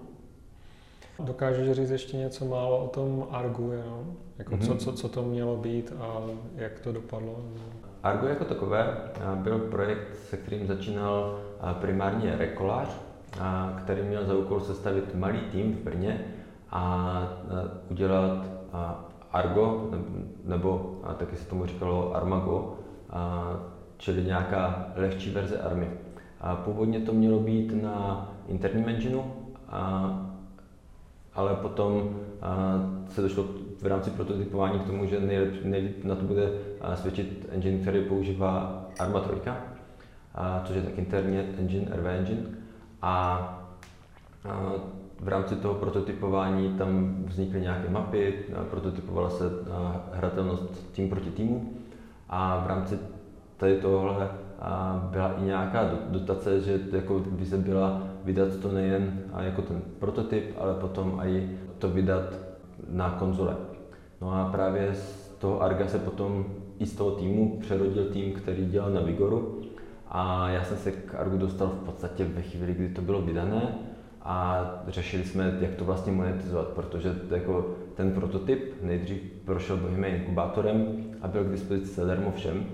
Dokážeš 1.20 1.72
říct 1.72 1.90
ještě 1.90 2.18
něco 2.18 2.46
málo 2.46 2.86
o 2.86 2.88
tom 2.88 3.28
Argu, 3.32 3.72
jenom? 3.72 4.14
Jako 4.38 4.56
mm-hmm. 4.56 4.68
co, 4.68 4.76
co, 4.76 4.94
co 4.94 5.10
to 5.10 5.24
mělo 5.24 5.58
být 5.58 5.94
a 6.00 6.22
jak 6.56 6.80
to 6.80 6.92
dopadlo? 6.92 7.40
Argo 8.04 8.28
jako 8.28 8.46
takové 8.46 8.98
byl 9.36 9.60
projekt, 9.60 10.16
se 10.30 10.38
kterým 10.38 10.68
začínal 10.68 11.40
primárně 11.74 12.36
Rekolář, 12.38 12.88
který 13.78 14.02
měl 14.02 14.26
za 14.26 14.36
úkol 14.36 14.60
sestavit 14.60 15.16
malý 15.16 15.40
tým 15.40 15.74
v 15.74 15.80
Brně 15.80 16.26
a 16.72 17.24
udělat 17.90 18.46
Argo, 19.32 19.90
nebo 20.46 21.00
taky 21.18 21.36
se 21.36 21.50
tomu 21.50 21.66
říkalo 21.66 22.16
Armago, 22.16 22.74
čili 23.98 24.24
nějaká 24.24 24.86
lehčí 24.96 25.32
verze 25.32 25.60
army. 25.60 25.90
Původně 26.64 27.00
to 27.00 27.14
mělo 27.14 27.40
být 27.40 27.84
na 27.84 28.30
interním 28.48 28.90
engineu, 28.90 29.24
ale 31.34 31.56
potom 31.56 32.20
se 33.08 33.22
došlo 33.22 33.46
v 33.82 33.86
rámci 33.86 34.10
prototypování 34.10 34.80
k 34.80 34.86
tomu, 34.86 35.06
že 35.06 35.20
nejlep, 35.20 35.66
nejlep 35.66 36.04
na 36.04 36.16
to 36.16 36.26
bude 36.26 36.52
svědčit 36.96 37.50
engine, 37.52 37.78
který 37.78 38.02
používá 38.06 38.86
Arma 39.00 39.20
3, 39.20 39.32
což 40.64 40.76
je 40.76 40.82
tak 40.82 40.98
interně 40.98 41.46
engine, 41.60 41.92
RV 41.96 42.06
engine. 42.06 42.42
A 43.02 43.58
v 45.20 45.28
rámci 45.28 45.56
toho 45.56 45.74
prototypování 45.74 46.78
tam 46.78 47.16
vznikly 47.28 47.62
nějaké 47.62 47.90
mapy, 47.90 48.46
prototypovala 48.70 49.30
se 49.30 49.44
hratelnost 50.14 50.94
tým 50.94 51.10
proti 51.10 51.30
týmu 51.30 51.74
a 52.30 52.64
v 52.66 52.68
rámci 52.68 53.00
tady 53.58 53.78
tohle 53.78 54.30
byla 55.12 55.34
i 55.34 55.42
nějaká 55.44 55.92
dotace, 56.10 56.62
že 56.62 56.80
jako 56.92 57.20
vize 57.20 57.58
byla 57.58 58.02
vydat 58.24 58.56
to 58.56 58.72
nejen 58.72 59.20
jako 59.40 59.62
ten 59.62 59.82
prototyp, 60.00 60.56
ale 60.58 60.74
potom 60.74 61.22
i 61.24 61.50
to 61.80 61.90
vydat 61.90 62.24
na 62.90 63.10
konzole. 63.10 63.56
No 64.22 64.32
a 64.32 64.50
právě 64.52 64.94
z 64.94 65.36
toho 65.40 65.62
Arga 65.62 65.88
se 65.88 66.00
potom 66.00 66.46
i 66.80 66.86
z 66.86 66.96
toho 66.96 67.12
týmu 67.12 67.58
přerodil 67.60 68.06
tým, 68.06 68.34
který 68.34 68.66
dělal 68.66 68.90
na 68.90 69.02
Vigoru 69.02 69.62
a 70.14 70.50
já 70.50 70.64
jsem 70.64 70.78
se 70.78 70.92
k 70.92 71.16
Argu 71.16 71.38
dostal 71.38 71.68
v 71.68 71.86
podstatě 71.86 72.26
ve 72.26 72.42
chvíli, 72.42 72.74
kdy 72.74 72.90
to 72.90 73.02
bylo 73.02 73.22
vydané 73.22 73.76
a 74.22 74.66
řešili 74.88 75.24
jsme, 75.24 75.58
jak 75.60 75.76
to 75.76 75.86
vlastně 75.86 76.12
monetizovat, 76.12 76.68
protože 76.68 77.16
jako 77.32 77.76
ten 77.96 78.12
prototyp 78.12 78.76
nejdřív 78.82 79.22
prošel 79.46 79.78
Bohemia 79.78 80.16
inkubátorem 80.16 80.86
a 81.22 81.28
byl 81.28 81.44
k 81.44 81.52
dispozici 81.52 81.96
zadarmo 81.96 82.32
všem. 82.32 82.66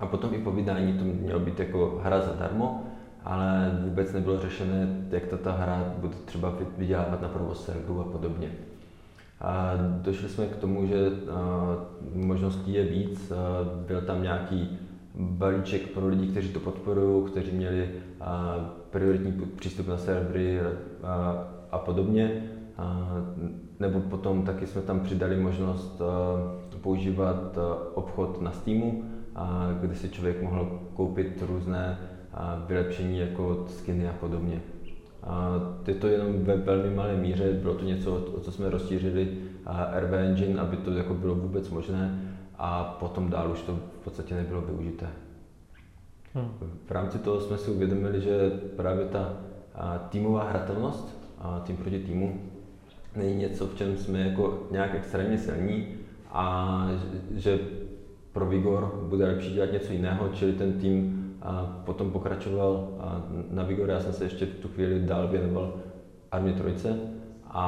A 0.00 0.06
potom 0.06 0.34
i 0.34 0.38
po 0.38 0.50
vydání 0.50 0.98
to 0.98 1.04
mělo 1.04 1.40
být 1.40 1.58
jako 1.58 2.00
hra 2.04 2.20
zadarmo, 2.20 2.84
ale 3.24 3.78
vůbec 3.84 4.12
nebylo 4.12 4.40
řešené, 4.40 5.06
jak 5.10 5.26
to 5.26 5.36
ta 5.36 5.52
hra 5.52 5.94
bude 5.98 6.14
třeba 6.24 6.54
vydělávat 6.78 7.22
na 7.22 7.28
provoz 7.28 7.64
serveru 7.64 8.00
a 8.00 8.04
podobně. 8.04 8.50
A 9.40 9.72
došli 10.02 10.28
jsme 10.28 10.46
k 10.46 10.56
tomu, 10.56 10.86
že 10.86 11.10
možností 12.14 12.72
je 12.72 12.84
víc. 12.84 13.32
Byl 13.86 14.00
tam 14.00 14.22
nějaký 14.22 14.78
balíček 15.14 15.88
pro 15.88 16.08
lidi, 16.08 16.26
kteří 16.26 16.48
to 16.48 16.60
podporují, 16.60 17.30
kteří 17.30 17.50
měli 17.50 17.90
prioritní 18.90 19.32
přístup 19.32 19.88
na 19.88 19.96
servery 19.96 20.60
a, 21.02 21.44
a 21.70 21.78
podobně. 21.78 22.50
A, 22.76 23.08
nebo 23.80 24.00
potom 24.00 24.42
taky 24.42 24.66
jsme 24.66 24.82
tam 24.82 25.00
přidali 25.00 25.36
možnost 25.36 26.02
používat 26.80 27.58
obchod 27.94 28.42
na 28.42 28.52
Steamu, 28.52 29.04
a, 29.34 29.68
kde 29.80 29.94
si 29.94 30.08
člověk 30.08 30.42
mohl 30.42 30.80
koupit 30.94 31.44
různé 31.48 31.98
vylepšení 32.66 33.18
jako 33.18 33.64
skiny 33.68 34.08
a 34.08 34.12
podobně. 34.12 34.60
A 35.22 35.60
je 35.86 35.94
to 35.94 36.06
jenom 36.06 36.44
ve 36.44 36.56
velmi 36.56 36.94
malé 36.94 37.16
míře, 37.16 37.52
bylo 37.52 37.74
to 37.74 37.84
něco, 37.84 38.14
o 38.36 38.40
co 38.40 38.52
jsme 38.52 38.70
rozšířili 38.70 39.28
RV 39.98 40.12
Engine, 40.12 40.60
aby 40.60 40.76
to 40.76 40.90
jako 40.90 41.14
bylo 41.14 41.34
vůbec 41.34 41.70
možné 41.70 42.29
a 42.62 42.96
potom 43.00 43.30
dál 43.30 43.50
už 43.50 43.62
to 43.62 43.72
v 43.72 44.04
podstatě 44.04 44.34
nebylo 44.34 44.60
využité. 44.60 45.06
Hmm. 46.34 46.48
V 46.86 46.90
rámci 46.90 47.18
toho 47.18 47.40
jsme 47.40 47.58
si 47.58 47.70
uvědomili, 47.70 48.20
že 48.20 48.50
právě 48.76 49.04
ta 49.04 49.36
týmová 50.08 50.44
hratelnost, 50.44 51.20
a 51.38 51.60
tým 51.60 51.76
proti 51.76 51.98
týmu, 51.98 52.40
není 53.16 53.34
něco, 53.34 53.66
v 53.66 53.74
čem 53.74 53.96
jsme 53.96 54.18
jako 54.18 54.62
nějak 54.70 54.94
extrémně 54.94 55.38
silní 55.38 55.86
a 56.30 56.86
že 57.34 57.58
pro 58.32 58.46
Vigor 58.46 59.06
bude 59.08 59.24
lepší 59.26 59.52
dělat 59.54 59.72
něco 59.72 59.92
jiného, 59.92 60.28
čili 60.28 60.52
ten 60.52 60.72
tým 60.72 61.20
a 61.42 61.82
potom 61.86 62.10
pokračoval 62.10 62.88
na 63.50 63.62
Vigor. 63.62 63.90
Já 63.90 64.00
jsem 64.00 64.12
se 64.12 64.24
ještě 64.24 64.46
v 64.46 64.54
tu 64.54 64.68
chvíli 64.68 65.00
dál 65.00 65.28
věnoval 65.28 65.74
Armě 66.32 66.52
Trojce 66.52 66.98
a, 67.44 67.62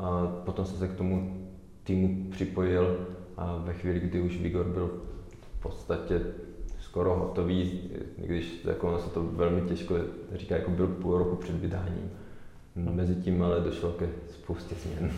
a 0.00 0.26
potom 0.44 0.64
jsem 0.64 0.78
se 0.78 0.88
k 0.88 0.96
tomu 0.96 1.46
týmu 1.84 2.30
připojil 2.30 3.06
a 3.36 3.56
ve 3.56 3.72
chvíli, 3.72 4.00
kdy 4.00 4.20
už 4.20 4.40
Vigor 4.40 4.66
byl 4.66 5.02
v 5.40 5.62
podstatě 5.62 6.20
skoro 6.80 7.14
hotový, 7.14 7.90
když 8.16 8.64
jako 8.64 8.88
ono 8.88 8.98
se 8.98 9.10
to 9.10 9.22
velmi 9.22 9.68
těžko 9.68 9.94
říká, 10.34 10.56
jako 10.56 10.70
byl 10.70 10.86
půl 10.86 11.18
roku 11.18 11.36
před 11.36 11.56
vydáním. 11.56 12.10
Mezitím 12.74 13.42
ale 13.42 13.60
došlo 13.60 13.92
ke 13.92 14.08
spoustě 14.28 14.74
změn. 14.74 15.12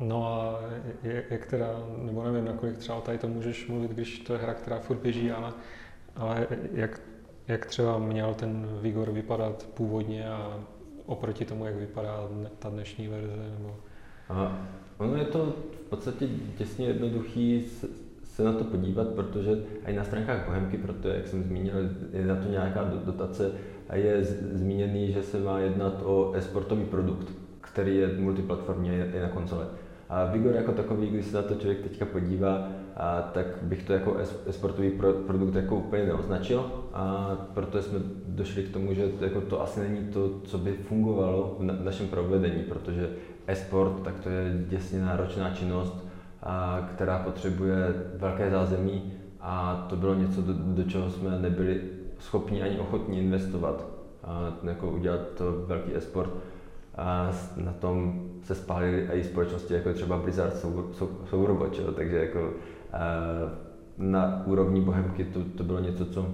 No 0.00 0.26
a 0.26 0.60
jak 1.30 1.46
teda, 1.46 1.66
nebo 1.98 2.24
nevím, 2.24 2.44
nakolik 2.44 2.78
třeba 2.78 3.00
tady 3.00 3.18
to 3.18 3.28
můžeš 3.28 3.68
mluvit, 3.68 3.90
když 3.90 4.18
to 4.18 4.32
je 4.32 4.38
hra, 4.38 4.54
která 4.54 4.78
furt 4.78 4.96
běží, 4.96 5.30
ale 5.30 5.52
ale 6.16 6.46
jak, 6.72 7.00
jak 7.48 7.66
třeba 7.66 7.98
měl 7.98 8.34
ten 8.34 8.78
Vigor 8.80 9.10
vypadat 9.10 9.66
původně 9.74 10.30
a 10.30 10.60
oproti 11.06 11.44
tomu, 11.44 11.66
jak 11.66 11.74
vypadá 11.74 12.28
ta 12.58 12.70
dnešní 12.70 13.08
verze? 13.08 13.36
Nebo... 13.36 13.76
A 14.28 14.66
ono 15.00 15.16
je 15.16 15.24
to 15.24 15.54
v 15.86 15.90
podstatě 15.90 16.28
těsně 16.58 16.86
jednoduchý 16.86 17.64
se 18.24 18.44
na 18.44 18.52
to 18.52 18.64
podívat, 18.64 19.08
protože 19.08 19.62
i 19.86 19.92
na 19.92 20.04
stránkách 20.04 20.46
Bohemky, 20.46 20.78
protože, 20.78 21.14
jak 21.14 21.28
jsem 21.28 21.42
zmínil, 21.42 21.74
je 22.12 22.26
na 22.26 22.36
to 22.36 22.48
nějaká 22.48 22.84
dotace 23.04 23.52
a 23.88 23.96
je 23.96 24.24
zmíněný, 24.24 25.12
že 25.12 25.22
se 25.22 25.38
má 25.38 25.58
jednat 25.58 26.02
o 26.04 26.32
esportový 26.32 26.84
produkt, 26.84 27.32
který 27.60 27.96
je 27.96 28.08
multiplatformně, 28.18 28.92
je 29.14 29.22
na 29.22 29.28
konzole. 29.28 29.66
A 30.08 30.24
Vigor 30.24 30.54
jako 30.54 30.72
takový, 30.72 31.06
když 31.06 31.26
se 31.26 31.36
na 31.36 31.42
to 31.42 31.54
člověk 31.54 31.80
teďka 31.80 32.04
podívá, 32.04 32.68
a 32.96 33.22
tak 33.22 33.46
bych 33.62 33.82
to 33.82 33.92
jako 33.92 34.16
sportový 34.50 34.90
produkt 35.26 35.54
jako 35.54 35.76
úplně 35.76 36.04
neoznačil, 36.04 36.72
a 36.92 37.36
protože 37.54 37.82
jsme 37.82 37.98
došli 38.28 38.62
k 38.62 38.72
tomu, 38.72 38.94
že 38.94 39.10
jako 39.20 39.40
to 39.40 39.62
asi 39.62 39.80
není 39.80 40.12
to, 40.12 40.40
co 40.44 40.58
by 40.58 40.72
fungovalo 40.72 41.56
v 41.58 41.84
našem 41.84 42.08
provedení, 42.08 42.62
protože 42.62 43.10
e-sport, 43.46 44.02
tak 44.02 44.20
to 44.20 44.28
je 44.28 44.64
děsně 44.68 45.00
náročná 45.00 45.54
činnost, 45.54 46.06
a, 46.42 46.88
která 46.94 47.18
potřebuje 47.18 47.94
velké 48.16 48.50
zázemí 48.50 49.12
a 49.40 49.86
to 49.88 49.96
bylo 49.96 50.14
něco, 50.14 50.42
do, 50.42 50.52
do 50.56 50.82
čeho 50.82 51.10
jsme 51.10 51.38
nebyli 51.38 51.80
schopni 52.18 52.62
ani 52.62 52.78
ochotní 52.78 53.18
investovat. 53.18 53.86
A, 54.24 54.52
jako 54.62 54.90
udělat 54.90 55.20
to 55.38 55.64
velký 55.66 55.96
e-sport 55.96 56.30
a 56.96 57.30
na 57.56 57.72
tom 57.72 58.24
se 58.42 58.54
spálily 58.54 59.08
i 59.12 59.24
společnosti 59.24 59.74
jako 59.74 59.92
třeba 59.92 60.18
Blizzard, 60.18 60.56
jsou, 60.56 60.90
jsou 61.30 61.46
robot, 61.46 61.80
takže 61.96 62.16
jako 62.16 62.50
na 63.98 64.42
úrovni 64.46 64.80
Bohemky 64.80 65.24
to, 65.24 65.40
to 65.56 65.64
bylo 65.64 65.80
něco, 65.80 66.06
co 66.06 66.26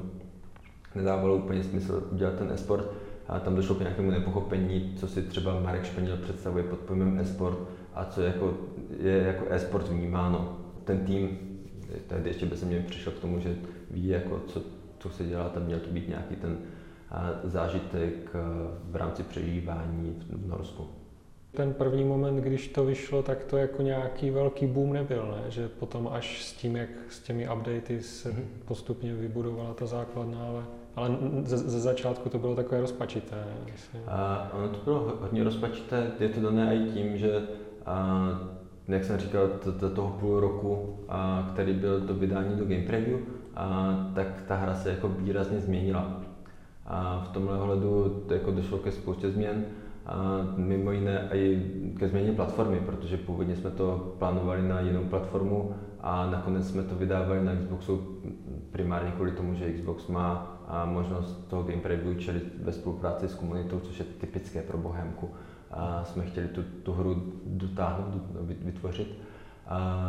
nedávalo 0.95 1.37
úplně 1.37 1.65
smysl 1.65 2.03
udělat 2.13 2.35
ten 2.35 2.51
e-sport 2.53 2.85
a 3.29 3.41
tam 3.41 3.57
došlo 3.57 3.75
k 3.75 3.81
nějakému 3.81 4.11
nepochopení, 4.11 4.95
co 4.97 5.09
si 5.09 5.23
třeba 5.23 5.61
Marek 5.61 5.85
Španěl 5.85 6.17
představuje 6.17 6.65
pod 6.65 6.79
pojmem 6.79 7.19
e-sport 7.19 7.59
a 7.95 8.05
co 8.05 8.23
jako, 8.23 8.55
je 9.01 9.17
jako 9.17 9.45
e-sport 9.49 9.89
vnímáno. 9.89 10.59
Ten 10.85 10.99
tým, 10.99 11.39
tady 12.07 12.31
ještě 12.31 12.47
by 12.47 12.57
se 12.57 12.67
mě 12.67 12.81
přišel 12.81 13.13
k 13.13 13.21
tomu, 13.21 13.41
že 13.41 13.57
ví, 13.91 14.09
jako, 14.09 14.41
co, 14.47 14.63
co 14.99 15.09
se 15.09 15.25
dělá, 15.25 15.49
tam 15.49 15.67
měl 15.67 15.79
to 15.79 15.91
být 15.91 16.09
nějaký 16.09 16.37
ten 16.37 16.59
zážitek 17.45 18.31
v 18.91 18.97
rámci 18.97 19.23
přežívání 19.23 20.17
v 20.29 20.49
Norsku. 20.49 20.87
Ten 21.57 21.75
první 21.75 22.05
moment, 22.05 22.37
když 22.37 22.69
to 22.69 22.85
vyšlo, 22.85 23.23
tak 23.23 23.45
to 23.45 23.57
jako 23.57 23.83
nějaký 23.83 24.31
velký 24.31 24.67
boom 24.67 24.93
nebyl, 24.93 25.27
ne? 25.27 25.51
že 25.51 25.69
potom 25.69 26.09
až 26.13 26.45
s 26.45 26.53
tím, 26.53 26.77
jak 26.77 26.89
s 27.09 27.21
těmi 27.21 27.49
updaty 27.49 28.03
se 28.03 28.31
mm-hmm. 28.31 28.45
postupně 28.65 29.15
vybudovala 29.15 29.75
ta 29.75 29.87
základna, 29.87 30.47
ale, 30.47 30.65
ale 30.97 31.17
ze, 31.45 31.59
ze 31.59 31.81
začátku 31.81 32.29
to 32.29 32.39
bylo 32.39 32.55
takové 32.55 32.81
rozpačité. 32.81 33.45
A 34.07 34.49
ono 34.53 34.69
to 34.69 34.79
bylo 34.85 35.19
hodně 35.21 35.45
rozpačité, 35.45 36.11
je 36.21 36.29
to 36.29 36.41
dané 36.41 36.77
i 36.77 36.91
tím, 36.91 37.19
že 37.19 37.43
a, 37.87 38.29
jak 38.89 39.05
jsem 39.05 39.19
říkal, 39.19 39.49
do 39.81 39.91
toho 39.91 40.17
půl 40.21 40.41
roku, 40.41 40.99
a, 41.09 41.49
který 41.53 41.73
byl 41.73 42.01
do 42.01 42.15
vydání 42.15 42.57
do 42.57 42.65
Game 42.65 42.87
Preview, 42.87 43.21
a, 43.57 43.95
tak 44.15 44.43
ta 44.49 44.57
hra 44.57 44.75
se 44.75 44.91
jako 44.91 45.09
výrazně 45.09 45.61
změnila. 45.61 46.21
A 46.87 47.25
v 47.25 47.29
tomhle 47.29 47.59
ohledu 47.59 48.23
jako 48.31 48.51
došlo 48.51 48.79
ke 48.79 48.93
spoustě 48.93 49.31
změn, 49.31 49.65
a 50.07 50.47
mimo 50.57 50.91
jiné 50.91 51.29
i 51.33 51.73
ke 51.99 52.09
změně 52.09 52.33
platformy, 52.33 52.81
protože 52.87 53.17
původně 53.17 53.57
jsme 53.57 53.71
to 53.71 54.15
plánovali 54.19 54.69
na 54.69 54.81
jinou 54.81 55.05
platformu 55.05 55.75
a 56.01 56.31
nakonec 56.31 56.69
jsme 56.69 56.83
to 56.83 56.95
vydávali 56.95 57.45
na 57.45 57.57
Xboxu 57.57 58.21
primárně 58.71 59.11
kvůli 59.11 59.33
tomu, 59.33 59.55
že 59.55 59.73
Xbox 59.73 60.07
má 60.07 60.56
možnost 60.85 61.49
toho 61.49 61.63
game 61.63 61.81
preview 61.81 62.19
čelit 62.19 62.45
ve 62.63 62.73
spolupráci 62.73 63.29
s 63.29 63.35
komunitou, 63.35 63.81
což 63.81 63.99
je 63.99 64.05
typické 64.05 64.63
pro 64.63 64.79
Bohemku. 64.79 65.31
A 65.71 66.05
jsme 66.05 66.27
chtěli 66.27 66.49
tu, 66.49 66.63
tu 66.83 66.93
hru 66.93 67.33
dotáhnout, 67.47 68.23
vytvořit. 68.41 69.19
A 69.67 70.09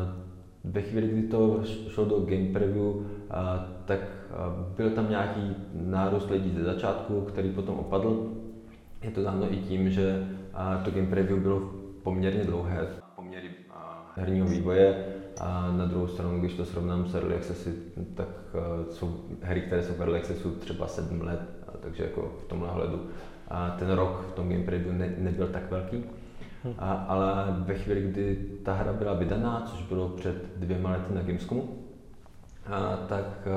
ve 0.63 0.81
chvíli, 0.81 1.07
kdy 1.07 1.27
to 1.27 1.61
šlo 1.63 2.05
do 2.05 2.19
game 2.19 2.53
preview, 2.53 2.93
a, 3.29 3.67
tak 3.85 3.99
a, 3.99 4.65
byl 4.77 4.89
tam 4.89 5.09
nějaký 5.09 5.55
nárůst 5.73 6.29
lidí 6.29 6.51
ze 6.51 6.63
začátku, 6.63 7.21
který 7.21 7.51
potom 7.51 7.79
opadl. 7.79 8.31
Je 9.01 9.11
to 9.11 9.23
dáno 9.23 9.53
i 9.53 9.57
tím, 9.57 9.89
že 9.89 10.27
a, 10.53 10.77
to 10.77 10.91
game 10.91 11.07
preview 11.07 11.39
bylo 11.39 11.59
poměrně 12.03 12.43
dlouhé, 12.43 12.87
poměry 13.15 13.49
a, 13.69 14.11
herního 14.15 14.47
vývoje. 14.47 15.16
A 15.39 15.71
na 15.71 15.85
druhou 15.85 16.07
stranu, 16.07 16.39
když 16.39 16.53
to 16.53 16.65
srovnám 16.65 17.07
s 17.07 17.15
Early 17.15 17.35
Accessy, 17.35 17.73
tak 18.15 18.27
a, 18.27 18.93
jsou 18.93 19.17
hry, 19.41 19.61
které 19.61 19.83
jsou 19.83 19.93
v 19.93 19.99
Early 19.99 20.19
Accessu 20.19 20.51
třeba 20.51 20.87
7 20.87 21.21
let, 21.21 21.41
takže 21.79 22.03
jako 22.03 22.33
v 22.39 22.43
tomhle 22.43 22.69
hledu 22.69 23.01
a 23.47 23.69
ten 23.69 23.91
rok 23.91 24.25
v 24.31 24.31
tom 24.31 24.49
game 24.49 24.63
preview 24.63 24.93
ne, 24.93 25.13
nebyl 25.17 25.47
tak 25.47 25.71
velký. 25.71 26.03
A, 26.77 26.93
ale 26.93 27.45
ve 27.59 27.73
chvíli, 27.73 28.01
kdy 28.01 28.37
ta 28.63 28.73
hra 28.73 28.93
byla 28.93 29.13
vydaná, 29.13 29.63
což 29.71 29.83
bylo 29.83 30.09
před 30.09 30.57
dvěma 30.57 30.91
lety 30.91 31.13
na 31.13 31.21
Gamescomu, 31.21 31.69
a, 32.65 32.97
tak 33.09 33.47
a, 33.47 33.51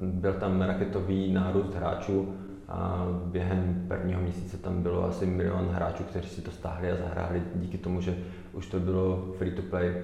byl 0.00 0.32
tam 0.32 0.62
raketový 0.62 1.32
nárůst 1.32 1.74
hráčů 1.74 2.34
a 2.68 3.06
během 3.24 3.84
prvního 3.88 4.20
měsíce 4.20 4.56
tam 4.56 4.82
bylo 4.82 5.04
asi 5.04 5.26
milion 5.26 5.68
hráčů, 5.68 6.02
kteří 6.02 6.28
si 6.28 6.42
to 6.42 6.50
stáhli 6.50 6.92
a 6.92 6.96
zahráli 6.96 7.42
díky 7.54 7.78
tomu, 7.78 8.00
že 8.00 8.18
už 8.52 8.66
to 8.66 8.80
bylo 8.80 9.32
free 9.38 9.50
to 9.50 9.62
play. 9.62 9.94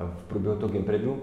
A 0.00 0.06
v 0.06 0.24
průběhu 0.24 0.56
toho 0.56 0.72
game 0.72 0.84
preview 0.84 1.14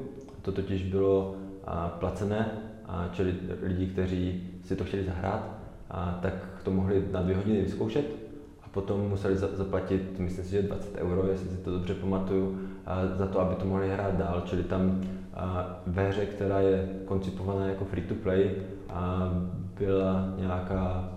to 0.41 0.51
totiž 0.51 0.83
bylo 0.83 1.35
a, 1.65 1.89
placené, 1.89 2.51
a, 2.85 3.09
čili 3.11 3.33
lidi, 3.61 3.87
kteří 3.87 4.43
si 4.63 4.75
to 4.75 4.83
chtěli 4.83 5.03
zahrát, 5.03 5.49
a, 5.91 6.19
tak 6.21 6.33
to 6.63 6.71
mohli 6.71 7.03
na 7.11 7.21
dvě 7.21 7.35
hodiny 7.35 7.61
vyzkoušet 7.61 8.27
potom 8.77 9.09
museli 9.09 9.37
zaplatit, 9.37 10.19
myslím 10.19 10.45
si, 10.45 10.51
že 10.51 10.61
20 10.61 10.95
euro, 10.95 11.27
jestli 11.27 11.49
si 11.49 11.57
to 11.57 11.71
dobře 11.71 11.93
pamatuju, 11.93 12.57
za 13.15 13.27
to, 13.27 13.39
aby 13.39 13.55
to 13.55 13.65
mohli 13.65 13.89
hrát 13.89 14.17
dál. 14.17 14.43
Čili 14.45 14.63
tam 14.63 15.01
ve 15.87 16.09
hře, 16.09 16.25
která 16.25 16.59
je 16.59 16.89
koncipovaná 17.05 17.65
jako 17.65 17.85
free 17.85 18.05
to 18.05 18.15
play, 18.15 18.51
byla 19.79 20.33
nějaká 20.37 21.09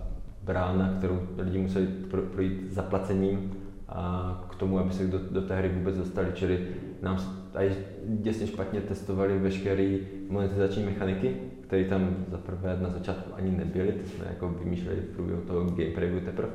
brána, 0.43 0.93
kterou 0.97 1.19
lidi 1.37 1.57
museli 1.57 1.87
projít 2.33 2.71
zaplacením 2.71 3.53
a 3.89 4.43
k 4.49 4.55
tomu, 4.55 4.79
aby 4.79 4.93
se 4.93 5.07
do, 5.07 5.19
do 5.31 5.41
té 5.41 5.55
hry 5.55 5.69
vůbec 5.69 5.97
dostali. 5.97 6.27
Čili 6.33 6.67
nám 7.01 7.17
tady 7.53 7.75
děsně 8.05 8.47
špatně 8.47 8.81
testovali 8.81 9.39
veškeré 9.39 9.97
monetizační 10.29 10.83
mechaniky, 10.83 11.35
které 11.61 11.83
tam 11.85 12.15
za 12.27 12.37
prvé 12.37 12.77
na 12.81 12.89
začátku 12.89 13.33
ani 13.33 13.51
nebyly, 13.51 13.91
ty 13.91 14.07
jsme 14.07 14.25
jako 14.29 14.49
vymýšleli 14.49 14.99
v 14.99 15.15
průběhu 15.15 15.41
toho 15.41 15.63
game 15.63 15.91
preview 15.95 16.23
teprve. 16.23 16.49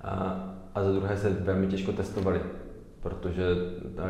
A, 0.00 0.14
a 0.74 0.82
za 0.82 0.92
druhé 0.92 1.16
se 1.16 1.30
velmi 1.30 1.66
těžko 1.66 1.92
testovali, 1.92 2.40
protože 3.00 3.44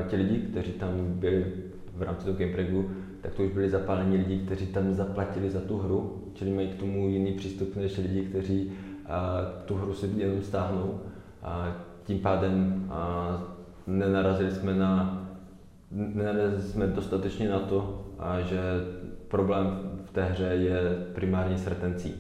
ti 0.09 0.17
lidi, 0.17 0.39
kteří 0.39 0.73
tam 0.73 0.91
byli 1.07 1.53
v 1.97 2.03
rámci 2.03 2.25
toho 2.25 2.39
game 2.39 2.53
preview, 2.53 2.85
tak 3.21 3.35
to 3.35 3.43
už 3.43 3.51
byli 3.53 3.71
zapálení 3.71 4.17
lidi, 4.17 4.39
kteří 4.39 4.67
tam 4.67 4.95
zaplatili 4.95 5.51
za 5.51 5.61
tu 5.61 5.79
hru, 5.79 6.33
čili 6.35 6.51
mají 6.51 6.69
k 6.69 6.79
tomu 6.79 7.09
jiný 7.09 7.33
přístup 7.33 7.77
než 7.77 7.99
lidi, 7.99 8.23
kteří 8.23 8.73
a, 9.07 9.41
tu 9.65 9.75
hru 9.75 9.95
si 9.95 10.11
jenom 10.17 10.43
stáhnou. 10.43 11.01
A 11.43 11.77
tím 12.05 12.19
pádem 12.19 12.87
a, 12.91 13.55
nenarazili 13.87 14.51
jsme 14.51 14.75
na 14.75 15.24
nenarazili 15.95 16.63
jsme 16.63 16.87
dostatečně 16.87 17.49
na 17.49 17.59
to, 17.59 18.05
a, 18.19 18.41
že 18.41 18.61
problém 19.29 19.67
v 20.05 20.11
té 20.11 20.25
hře 20.25 20.45
je 20.45 20.81
primárně 21.15 21.59
s 21.59 21.67
retencí. 21.67 22.15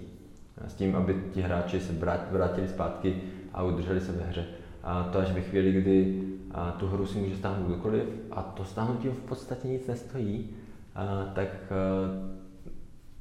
S 0.66 0.74
tím, 0.74 0.96
aby 0.96 1.22
ti 1.32 1.42
hráči 1.42 1.80
se 1.80 1.92
vrátili 2.30 2.68
zpátky 2.68 3.22
a 3.52 3.62
udrželi 3.62 4.00
se 4.00 4.12
ve 4.12 4.24
hře. 4.24 4.44
A 4.82 5.02
to 5.02 5.18
až 5.18 5.32
ve 5.32 5.40
chvíli, 5.40 5.72
kdy 5.72 6.22
a 6.50 6.70
tu 6.70 6.86
hru 6.86 7.06
si 7.06 7.18
může 7.18 7.36
stáhnout 7.36 7.66
kdokoliv 7.66 8.04
a 8.30 8.42
to 8.42 8.64
stáhnutí 8.64 9.08
v 9.08 9.28
podstatě 9.28 9.68
nic 9.68 9.86
nestojí, 9.86 10.50
a, 10.94 11.32
tak 11.34 11.48
a, 11.48 11.74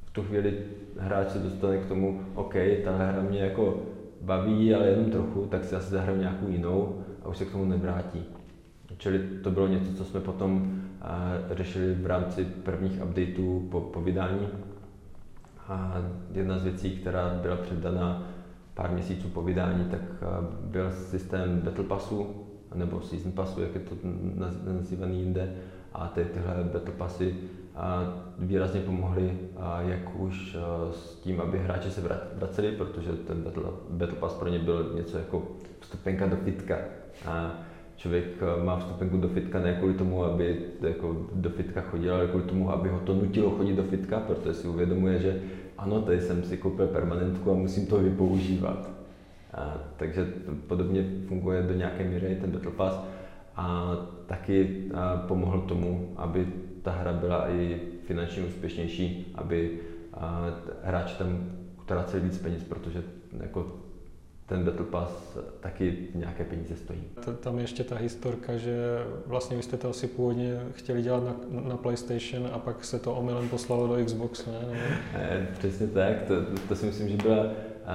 v 0.06 0.12
tu 0.12 0.24
chvíli 0.24 0.60
hráč 1.00 1.30
se 1.30 1.40
dostane 1.40 1.78
k 1.78 1.86
tomu, 1.86 2.22
OK, 2.36 2.54
ta 2.84 2.92
hra 2.92 3.22
mě 3.22 3.40
jako 3.40 3.84
baví, 4.22 4.76
ale 4.76 4.88
jenom 4.88 5.12
trochu, 5.12 5.46
tak 5.46 5.64
si 5.64 5.76
asi 5.76 5.92
zahraju 5.92 6.20
nějakou 6.20 6.48
jinou 6.48 7.04
a 7.24 7.30
už 7.30 7.38
se 7.38 7.46
k 7.46 7.52
tomu 7.52 7.66
nevrátí. 7.66 8.26
Čili 9.04 9.20
to 9.20 9.52
bylo 9.52 9.68
něco, 9.68 9.94
co 9.94 10.06
jsme 10.06 10.20
potom 10.20 10.82
a, 11.02 11.32
řešili 11.52 11.94
v 11.94 12.06
rámci 12.06 12.46
prvních 12.46 13.04
updateů 13.04 13.68
po, 13.72 13.82
po 13.82 14.02
vydání. 14.02 14.48
A 15.68 16.02
jedna 16.32 16.60
z 16.60 16.64
věcí, 16.64 16.92
která 16.92 17.40
byla 17.42 17.56
předaná 17.56 18.28
pár 18.74 18.92
měsíců 18.92 19.28
po 19.28 19.42
vydání, 19.42 19.86
tak 19.86 20.00
eh, 20.02 20.26
byl 20.62 20.92
systém 20.92 21.60
Battle 21.60 21.84
Passu, 21.84 22.46
nebo 22.76 23.02
Season 23.02 23.32
Passu, 23.32 23.62
jak 23.62 23.76
je 23.76 23.82
to 23.82 23.96
nazývaný 24.66 25.20
jinde. 25.20 25.56
A 25.94 26.08
ty, 26.08 26.26
tyhle 26.26 26.54
Battle 26.74 26.94
Passy 26.98 27.36
eh, 27.36 27.80
výrazně 28.40 28.82
pomohly, 28.82 29.38
jak 29.80 30.20
už 30.20 30.56
eh, 30.56 30.94
s 30.94 31.16
tím, 31.16 31.42
aby 31.42 31.60
hráči 31.60 31.92
se 31.92 32.02
vraceli, 32.36 32.72
protože 32.72 33.12
ten 33.12 33.42
Battle, 33.42 33.64
Battle 33.90 34.18
Pass 34.18 34.34
pro 34.34 34.50
ně 34.50 34.60
byl 34.60 34.92
něco 34.96 35.18
jako 35.18 35.48
vstupenka 35.80 36.28
do 36.28 36.36
fitka. 36.36 36.78
A 37.26 37.52
člověk 38.04 38.26
má 38.64 38.80
vstupenku 38.80 39.18
do 39.18 39.28
fitka 39.28 39.60
ne 39.60 39.74
kvůli 39.74 39.94
tomu, 39.94 40.24
aby 40.24 40.58
jako 40.82 41.28
do 41.34 41.50
fitka 41.50 41.82
chodil, 41.82 42.16
ale 42.16 42.28
kvůli 42.28 42.44
tomu, 42.44 42.72
aby 42.72 42.90
ho 42.90 43.00
to 43.00 43.14
nutilo 43.14 43.52
chodit 43.52 43.74
do 43.74 43.84
fitka, 43.84 44.20
protože 44.20 44.54
si 44.54 44.68
uvědomuje, 44.68 45.20
že 45.20 45.42
ano, 45.78 46.02
tady 46.02 46.22
jsem 46.22 46.44
si 46.44 46.58
koupil 46.58 46.88
permanentku 46.88 47.52
a 47.52 47.54
musím 47.54 47.88
to 47.88 47.98
vypoužívat. 47.98 48.90
A, 49.54 49.78
takže 49.98 50.28
podobně 50.68 51.06
funguje 51.28 51.62
do 51.62 51.74
nějaké 51.74 52.04
míry 52.04 52.38
ten 52.42 52.52
Battle 52.52 52.72
Pass 52.72 53.00
a 53.56 53.96
taky 54.26 54.84
a, 54.94 55.18
pomohl 55.28 55.62
tomu, 55.62 56.14
aby 56.16 56.48
ta 56.82 56.92
hra 56.92 57.14
byla 57.14 57.50
i 57.50 57.82
finančně 58.06 58.44
úspěšnější, 58.44 59.32
aby 59.36 59.80
a, 60.14 60.46
hráči 60.84 61.18
tam 61.18 61.50
utraceli 61.82 62.24
víc 62.24 62.38
peněz, 62.38 62.64
protože 62.64 63.04
jako 63.40 63.83
ten 64.54 64.64
Battle 64.64 64.86
Pass 64.86 65.38
taky 65.60 65.98
nějaké 66.16 66.44
peníze 66.44 66.76
stojí. 66.76 67.00
Tam 67.40 67.58
je 67.58 67.64
ještě 67.64 67.84
ta 67.84 67.96
historka, 67.96 68.58
že 68.58 68.76
vlastně 69.26 69.58
vy 69.58 69.64
jste 69.64 69.78
to 69.78 69.90
asi 69.90 70.08
původně 70.08 70.60
chtěli 70.74 71.02
dělat 71.02 71.24
na, 71.24 71.62
na 71.62 71.78
PlayStation 71.78 72.50
a 72.54 72.60
pak 72.60 72.86
se 72.86 73.00
to 73.00 73.14
omylem 73.14 73.50
poslalo 73.50 73.88
do 73.88 74.06
Xbox, 74.06 74.46
ne? 74.46 74.80
ne 75.14 75.48
přesně 75.58 75.88
tak, 75.88 76.22
to, 76.22 76.34
to 76.68 76.76
si 76.76 76.86
myslím, 76.86 77.10
že 77.10 77.18
byla 77.18 77.48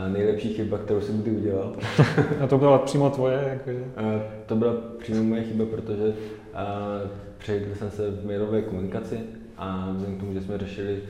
nejlepší 0.09 0.55
chyba, 0.55 0.79
kterou 0.79 1.01
jsem 1.01 1.23
kdy 1.23 1.31
udělal. 1.31 1.77
a 2.41 2.47
to 2.47 2.59
byla 2.59 2.79
přímo 2.79 3.11
tvoje? 3.11 3.45
Jakože? 3.49 3.85
To 4.47 4.57
byla 4.57 4.75
přímo 4.99 5.23
moje 5.23 5.43
chyba, 5.45 5.65
protože 5.67 6.15
přejdl 7.39 7.75
jsem 7.75 7.91
se 7.91 8.11
v 8.11 8.27
mailové 8.27 8.63
komunikaci 8.63 9.21
a 9.57 9.91
vzhledem 9.93 10.17
k 10.17 10.21
tomu, 10.21 10.33
že 10.33 10.41
jsme 10.41 10.59
řešili 10.59 11.03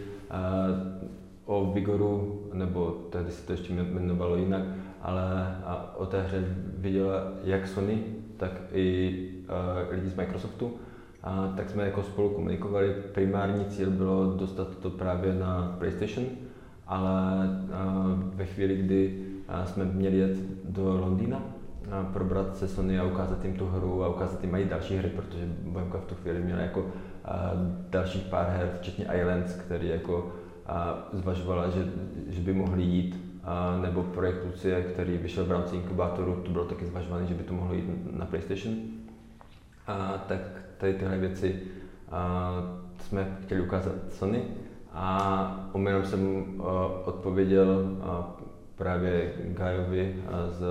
o 1.47 1.73
Vigoru, 1.73 2.43
nebo 2.53 2.91
tehdy 3.11 3.31
se 3.31 3.47
to 3.47 3.53
ještě 3.53 3.73
jmenovalo 3.73 4.37
jinak, 4.37 4.63
ale 5.03 5.57
o 5.97 6.07
té 6.07 6.23
hře 6.23 6.45
viděla 6.79 7.23
jak 7.45 7.67
Sony, 7.67 8.03
tak 8.37 8.53
i 8.73 9.29
lidi 9.91 10.09
z 10.09 10.15
Microsoftu. 10.15 10.73
A 11.23 11.53
tak 11.57 11.71
jsme 11.71 11.85
jako 11.85 12.03
spolu 12.03 12.29
komunikovali. 12.29 12.95
Primární 13.13 13.65
cíl 13.65 13.91
bylo 13.91 14.35
dostat 14.37 14.77
to 14.77 14.91
právě 14.91 15.35
na 15.35 15.77
PlayStation, 15.79 16.27
ale 16.87 17.49
ve 18.35 18.47
chvíli, 18.47 18.77
kdy 18.77 19.27
jsme 19.65 19.85
měli 19.85 20.17
jet 20.17 20.39
do 20.65 20.99
Londýna, 21.01 21.43
probrat 22.13 22.57
se 22.57 22.69
Sony 22.69 22.99
a 22.99 23.05
ukázat 23.05 23.45
jim 23.45 23.55
tu 23.55 23.67
hru 23.67 24.05
a 24.05 24.09
ukázat 24.09 24.43
jim 24.43 24.53
mají 24.53 24.65
další 24.65 24.97
hry, 24.97 25.09
protože 25.09 25.45
Bohemka 25.63 25.99
v 25.99 26.05
tu 26.05 26.15
chvíli 26.15 26.41
měla 26.41 26.61
jako 26.61 26.87
dalších 27.91 28.23
pár 28.23 28.47
her, 28.49 28.71
včetně 28.79 29.07
Islands, 29.19 29.55
který 29.55 29.89
jako 29.89 30.33
zvažovala, 31.13 31.71
že, 31.71 31.85
že 32.29 32.41
by 32.41 32.53
mohli 32.53 32.83
jít, 32.83 33.28
nebo 33.81 34.03
projekt 34.03 34.45
Lucie, 34.45 34.83
který 34.83 35.17
vyšel 35.17 35.45
v 35.45 35.51
rámci 35.53 35.77
inkubátoru, 35.77 36.43
to 36.45 36.51
bylo 36.51 36.65
taky 36.65 36.87
zvažované, 36.87 37.27
že 37.27 37.35
by 37.35 37.43
to 37.43 37.55
mohlo 37.55 37.75
jít 37.75 38.17
na 38.17 38.27
PlayStation. 38.27 38.75
A, 39.87 40.25
tak 40.29 40.41
tady 40.79 40.95
tyhle 40.95 41.19
věci 41.19 41.63
a, 42.11 42.63
jsme 43.01 43.37
chtěli 43.43 43.61
ukázat 43.61 43.93
Sony 44.11 44.43
a 44.93 45.71
omylem 45.73 46.07
jsem 46.07 46.45
a, 46.61 46.65
odpověděl 47.05 47.97
a, 48.03 48.37
právě 48.77 49.33
Gajovi 49.45 50.17
z 50.51 50.65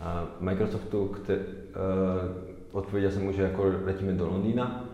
a, 0.00 0.24
Microsoftu, 0.40 1.06
který, 1.06 1.40
odpověděl 2.72 3.10
jsem 3.10 3.24
mu, 3.24 3.32
že 3.32 3.42
jako 3.42 3.72
letíme 3.84 4.12
do 4.12 4.26
Londýna 4.26 4.84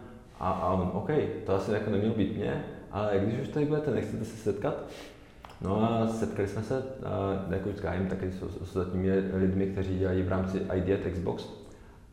a, 0.40 0.51
a 0.51 0.73
on, 0.73 0.90
OK, 0.94 1.11
to 1.46 1.55
asi 1.55 1.73
jako 1.73 1.90
nemělo 1.90 2.14
být 2.14 2.37
mě, 2.37 2.64
ale 2.92 3.18
když 3.18 3.40
už 3.40 3.49
tady 3.49 3.66
budete, 3.66 3.90
nechcete 3.90 4.25
se 4.25 4.37
setkat? 4.37 4.75
No 5.62 5.92
a 5.92 6.07
setkali 6.07 6.49
jsme 6.49 6.62
se, 6.62 6.83
jako 7.51 7.68
s 7.73 7.81
Gajem, 7.81 8.07
taky 8.07 8.31
s 8.31 8.42
ostatními 8.42 9.12
lidmi, 9.33 9.66
kteří 9.66 9.99
dělají 9.99 10.23
v 10.23 10.29
rámci 10.29 10.59
ID 10.59 10.90
at 10.90 11.12
Xbox. 11.12 11.61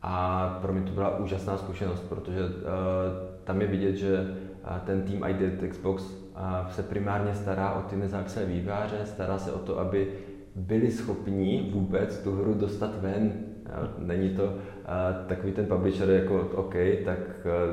A 0.02 0.48
pro 0.62 0.72
mě 0.72 0.82
to 0.82 0.92
byla 0.92 1.18
úžasná 1.18 1.56
zkušenost, 1.58 2.00
protože 2.08 2.40
uh, 2.40 2.50
tam 3.44 3.60
je 3.60 3.66
vidět, 3.66 3.96
že 3.96 4.20
uh, 4.20 4.78
ten 4.78 5.02
tým 5.02 5.24
ID 5.24 5.36
at 5.42 5.68
Xbox 5.68 6.02
uh, 6.02 6.70
se 6.70 6.82
primárně 6.82 7.34
stará 7.34 7.72
o 7.72 7.82
ty 7.82 7.96
nezávislé 7.96 8.44
výváře, 8.44 8.96
stará 9.04 9.38
se 9.38 9.52
o 9.52 9.58
to, 9.58 9.78
aby 9.78 10.12
byli 10.54 10.90
schopni 10.90 11.70
vůbec 11.74 12.18
tu 12.18 12.36
hru 12.36 12.54
dostat 12.54 13.00
ven. 13.00 13.32
Není 13.98 14.30
to 14.30 14.54
takový 15.26 15.52
ten 15.52 15.66
publisher 15.66 16.10
jako 16.10 16.40
OK, 16.54 16.74
tak 17.04 17.18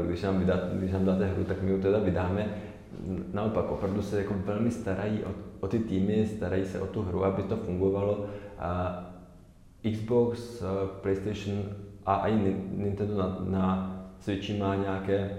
když, 0.07 0.21
nám 0.21 0.39
vydat, 0.39 0.59
když 0.73 0.91
nám 0.91 1.05
dáte 1.05 1.25
hru, 1.25 1.43
tak 1.43 1.61
my 1.61 1.71
ji 1.71 1.81
teda 1.81 1.99
vydáme. 1.99 2.47
Naopak, 3.34 3.71
opravdu 3.71 4.01
se 4.01 4.17
jako 4.17 4.34
velmi 4.45 4.71
starají 4.71 5.23
o, 5.23 5.31
o 5.60 5.67
ty 5.67 5.79
týmy, 5.79 6.25
starají 6.25 6.65
se 6.65 6.81
o 6.81 6.86
tu 6.86 7.01
hru, 7.01 7.25
aby 7.25 7.43
to 7.43 7.58
fungovalo. 7.58 8.17
Uh, 8.17 9.91
Xbox, 9.91 10.63
PlayStation 11.01 11.63
a 12.05 12.27
i 12.27 12.55
Nintendo 12.77 13.17
na, 13.17 13.38
na 13.39 13.91
Switchi 14.19 14.60
má 14.60 14.75
nějaké, 14.75 15.38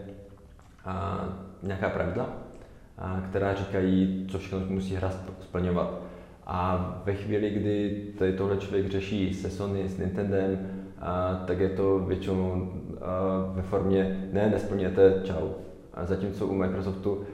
uh, 0.86 1.32
nějaká 1.62 1.90
pravidla, 1.90 2.24
uh, 2.24 3.28
která 3.28 3.54
říkají, 3.54 4.26
co 4.30 4.38
všechno 4.38 4.60
musí 4.68 4.94
hra 4.94 5.10
splňovat. 5.40 6.00
A 6.46 7.02
ve 7.04 7.14
chvíli, 7.14 7.50
kdy 7.50 8.06
tady 8.18 8.32
tohle 8.32 8.56
člověk 8.56 8.90
řeší 8.90 9.34
se 9.34 9.50
Sony, 9.50 9.88
s 9.88 9.98
Nintendem, 9.98 10.58
a, 11.00 11.34
tak 11.46 11.60
je 11.60 11.68
to 11.68 11.98
většinou 11.98 12.72
a, 13.00 13.52
ve 13.54 13.62
formě 13.62 14.28
ne, 14.32 14.50
nesplněte, 14.50 15.20
čau. 15.24 15.48
A 15.94 16.04
zatímco 16.04 16.46
u 16.46 16.54
Microsoftu 16.54 17.24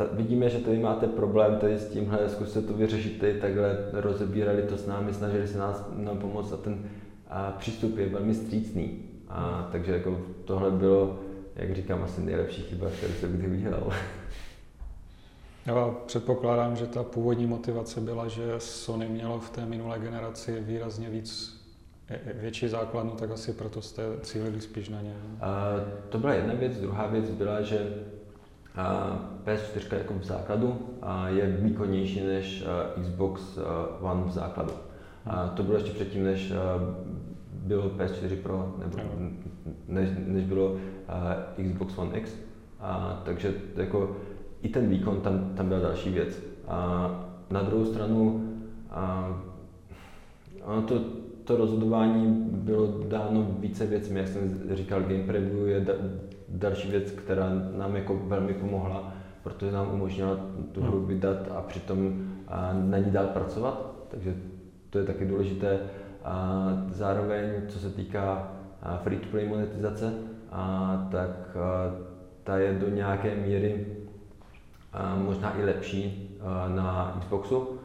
ta, 0.00 0.06
vidíme, 0.12 0.48
že 0.48 0.58
tady 0.58 0.78
máte 0.78 1.06
problém 1.06 1.56
tady 1.56 1.78
s 1.78 1.88
tímhle, 1.88 2.28
zkuste 2.28 2.62
to 2.62 2.72
vyřešit 2.74 3.20
tady 3.20 3.40
takhle, 3.40 3.78
rozebírali 3.92 4.62
to 4.62 4.76
s 4.76 4.86
námi, 4.86 5.14
snažili 5.14 5.48
se 5.48 5.58
nás 5.58 5.84
nám 5.96 6.18
pomoct 6.18 6.52
a 6.52 6.56
ten 6.56 6.84
a, 7.28 7.50
přístup 7.58 7.98
je 7.98 8.08
velmi 8.08 8.34
střícný. 8.34 9.02
A, 9.28 9.68
takže 9.72 9.92
jako 9.92 10.20
tohle 10.44 10.70
bylo, 10.70 11.18
jak 11.56 11.74
říkám, 11.74 12.02
asi 12.02 12.20
nejlepší 12.20 12.62
chyba, 12.62 12.90
kterou 12.90 13.12
jsem 13.12 13.32
kdy 13.32 13.48
udělal. 13.48 13.92
Já 15.66 15.94
předpokládám, 16.06 16.76
že 16.76 16.86
ta 16.86 17.02
původní 17.02 17.46
motivace 17.46 18.00
byla, 18.00 18.28
že 18.28 18.54
Sony 18.58 19.08
mělo 19.08 19.40
v 19.40 19.50
té 19.50 19.66
minulé 19.66 19.98
generaci 19.98 20.60
výrazně 20.60 21.10
víc 21.10 21.60
větší 22.34 22.68
základnu, 22.68 23.10
tak 23.10 23.30
asi 23.30 23.52
proto 23.52 23.82
jste 23.82 24.02
cílili 24.22 24.60
spíš 24.60 24.88
na 24.88 25.02
ně. 25.02 25.14
Uh, 25.32 25.38
to 26.08 26.18
byla 26.18 26.34
jedna 26.34 26.54
věc. 26.54 26.80
Druhá 26.80 27.06
věc 27.06 27.30
byla, 27.30 27.62
že 27.62 27.94
PS4 29.44 29.96
jako 29.96 30.14
v 30.14 30.24
základu 30.24 30.78
je 31.26 31.46
výkonnější 31.46 32.26
než 32.26 32.64
uh, 32.96 33.02
Xbox 33.02 33.56
uh, 33.56 34.10
One 34.10 34.24
v 34.24 34.30
základu. 34.30 34.72
To 35.54 35.62
bylo 35.62 35.76
ještě 35.76 35.92
předtím, 35.92 36.24
než 36.24 36.50
uh, 36.50 36.56
bylo 37.52 37.82
PS4 37.82 38.36
Pro, 38.36 38.74
nebo 38.78 38.98
než, 39.88 40.10
než 40.26 40.44
bylo 40.44 40.76
Xbox 41.70 41.98
One 41.98 42.18
X. 42.18 42.34
Takže 43.24 43.54
jako 43.76 44.16
i 44.62 44.68
ten 44.68 44.88
výkon 44.88 45.20
tam, 45.20 45.52
tam 45.54 45.68
byla 45.68 45.80
další 45.80 46.10
věc. 46.10 46.42
A 46.68 47.10
na 47.50 47.62
druhou 47.62 47.84
stranu 47.84 48.46
a, 48.90 49.34
ono 50.64 50.82
to, 50.82 51.00
to 51.44 51.56
rozhodování 51.56 52.48
bylo 52.50 52.86
dáno 53.08 53.56
více 53.58 53.86
věcmi, 53.86 54.18
jak 54.18 54.28
jsem 54.28 54.60
říkal, 54.70 55.00
Game 55.02 55.22
Preview 55.26 55.68
je 55.68 55.80
da, 55.80 55.92
další 56.50 56.90
věc, 56.90 57.10
která 57.10 57.50
nám 57.76 57.96
jako 57.96 58.16
velmi 58.16 58.54
pomohla, 58.54 59.12
protože 59.42 59.72
nám 59.72 59.94
umožnila 59.94 60.36
tu 60.72 60.82
hru 60.82 60.98
hmm. 60.98 61.06
vydat 61.06 61.48
a 61.56 61.60
přitom 61.60 62.26
a, 62.48 62.72
na 62.72 62.98
ní 62.98 63.10
dál 63.10 63.26
pracovat, 63.26 64.06
takže 64.08 64.34
to 64.90 64.98
je 64.98 65.04
taky 65.04 65.24
důležité. 65.24 65.78
A 66.24 66.66
zároveň, 66.88 67.50
co 67.68 67.78
se 67.78 67.90
týká 67.90 68.52
free-to-play 69.02 69.48
monetizace, 69.48 70.14
a, 70.52 71.08
tak 71.10 71.56
a, 71.56 71.94
ta 72.44 72.58
je 72.58 72.72
do 72.72 72.88
nějaké 72.88 73.34
míry 73.34 73.86
možná 75.16 75.58
i 75.58 75.64
lepší 75.64 76.36
na 76.68 77.16
Xboxu, 77.20 77.78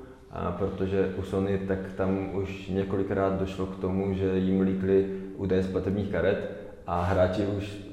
protože 0.58 1.14
u 1.18 1.22
Sony 1.22 1.58
tak 1.68 1.94
tam 1.94 2.36
už 2.36 2.68
několikrát 2.68 3.40
došlo 3.40 3.66
k 3.66 3.80
tomu, 3.80 4.14
že 4.14 4.38
jim 4.38 4.62
líkly 4.62 5.22
údaje 5.38 5.64
z 5.64 5.72
platebních 5.72 6.12
karet 6.12 6.52
a 6.88 7.04
hráči 7.04 7.46
už 7.46 7.85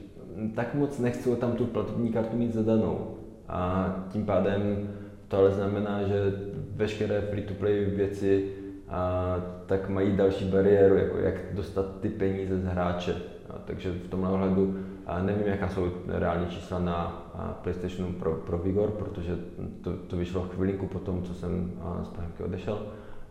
tak 0.55 0.75
moc 0.75 0.99
nechcou 0.99 1.37
tam 1.37 1.53
tu 1.53 1.65
platební 1.67 2.13
kartu 2.13 2.37
mít 2.37 2.55
zadanou. 2.55 3.17
A 3.49 3.91
tím 4.09 4.27
pádem 4.27 4.89
to 5.29 5.39
ale 5.39 5.51
znamená, 5.51 6.03
že 6.03 6.33
veškeré 6.75 7.21
free-to-play 7.21 7.85
věci 7.85 8.53
a, 8.89 9.37
tak 9.67 9.89
mají 9.89 10.17
další 10.17 10.45
bariéru, 10.45 10.95
jako 10.97 11.19
jak 11.19 11.35
dostat 11.55 12.01
ty 12.01 12.09
peníze 12.09 12.61
z 12.61 12.65
hráče. 12.65 13.15
A, 13.51 13.59
takže 13.65 13.93
v 13.93 14.09
tomhle 14.09 14.31
ohledu 14.31 14.77
a 15.07 15.23
nevím, 15.23 15.47
jaká 15.47 15.69
jsou 15.69 15.89
reální 16.09 16.47
čísla 16.47 16.79
na 16.79 17.23
PlayStationu 17.63 18.13
pro, 18.13 18.35
pro 18.35 18.59
Vigor, 18.59 18.91
protože 18.91 19.37
to, 19.83 19.93
to 19.97 20.17
vyšlo 20.17 20.43
chvilinku 20.43 20.87
po 20.87 20.99
tom, 20.99 21.23
co 21.23 21.35
jsem 21.35 21.73
z 22.03 22.09
Pahemky 22.09 22.43
odešel, 22.43 22.83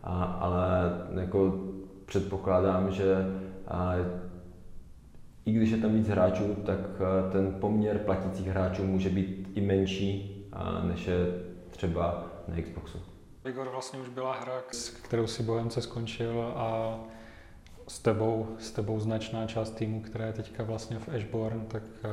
a, 0.03 0.23
ale 0.23 0.91
jako 1.21 1.59
předpokládám, 2.05 2.91
že 2.91 3.15
a, 3.67 3.95
i 5.45 5.51
když 5.51 5.69
je 5.69 5.77
tam 5.77 5.93
víc 5.93 6.07
hráčů, 6.07 6.55
tak 6.65 6.79
ten 7.31 7.55
poměr 7.59 7.97
platících 7.97 8.47
hráčů 8.47 8.83
může 8.83 9.09
být 9.09 9.51
i 9.55 9.61
menší, 9.61 10.45
a, 10.51 10.83
než 10.83 11.07
je 11.07 11.17
třeba 11.69 12.31
na 12.47 12.61
Xboxu. 12.61 12.99
Vigor 13.45 13.69
vlastně 13.69 13.99
už 13.99 14.09
byla 14.09 14.35
hra, 14.35 14.63
s 14.71 14.89
kterou 14.89 15.27
si 15.27 15.43
Bohemce 15.43 15.81
skončil 15.81 16.53
a 16.55 16.99
s 17.87 17.99
tebou, 17.99 18.47
s 18.59 18.71
tebou 18.71 18.99
značná 18.99 19.47
část 19.47 19.71
týmu, 19.71 20.01
která 20.01 20.25
je 20.25 20.33
teďka 20.33 20.63
vlastně 20.63 20.99
v 20.99 21.09
Ashbourne, 21.09 21.65
tak 21.67 21.83
eh, 22.03 22.09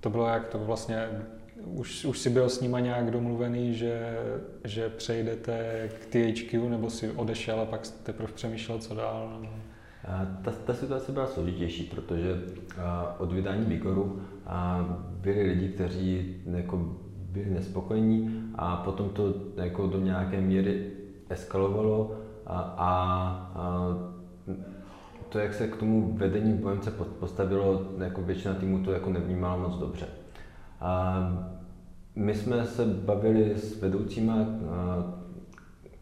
to 0.00 0.10
bylo 0.10 0.26
jak, 0.26 0.48
to 0.48 0.58
vlastně 0.58 1.08
už, 1.64 2.04
už 2.04 2.18
si 2.18 2.30
byl 2.30 2.48
s 2.48 2.60
nima 2.60 2.80
nějak 2.80 3.10
domluvený, 3.10 3.74
že, 3.74 4.18
že 4.64 4.88
přejdete 4.88 5.88
k 6.00 6.06
THQ, 6.06 6.68
nebo 6.68 6.90
si 6.90 7.10
odešel 7.10 7.60
a 7.60 7.64
pak 7.64 7.80
teprve 8.02 8.32
přemýšlel, 8.32 8.78
co 8.78 8.94
dál? 8.94 9.46
Ta, 10.42 10.50
ta 10.66 10.74
situace 10.74 11.12
byla 11.12 11.26
složitější, 11.26 11.84
protože 11.84 12.42
od 13.18 13.32
vydání 13.32 13.64
Vigoru 13.64 14.20
byli 15.20 15.42
lidi, 15.42 15.68
kteří 15.68 16.36
jako 16.46 16.96
byli 17.30 17.50
nespokojení 17.50 18.42
a 18.54 18.76
potom 18.76 19.08
to 19.08 19.34
jako 19.56 19.86
do 19.86 20.00
nějaké 20.00 20.40
míry 20.40 20.92
eskalovalo 21.28 22.16
a, 22.46 22.60
a, 22.60 22.90
a 23.54 23.96
to, 25.28 25.38
jak 25.38 25.54
se 25.54 25.68
k 25.68 25.76
tomu 25.76 26.12
vedení 26.16 26.52
Bohemce 26.52 26.90
postavilo, 26.90 27.82
jako 27.98 28.22
většina 28.22 28.54
týmu 28.54 28.84
to 28.84 28.92
jako 28.92 29.10
nevnímala 29.10 29.56
moc 29.56 29.78
dobře. 29.78 30.06
A 30.80 31.20
my 32.14 32.34
jsme 32.34 32.66
se 32.66 32.84
bavili 32.84 33.56
s 33.56 33.80
vedoucíma 33.80 34.34
a, 34.34 35.04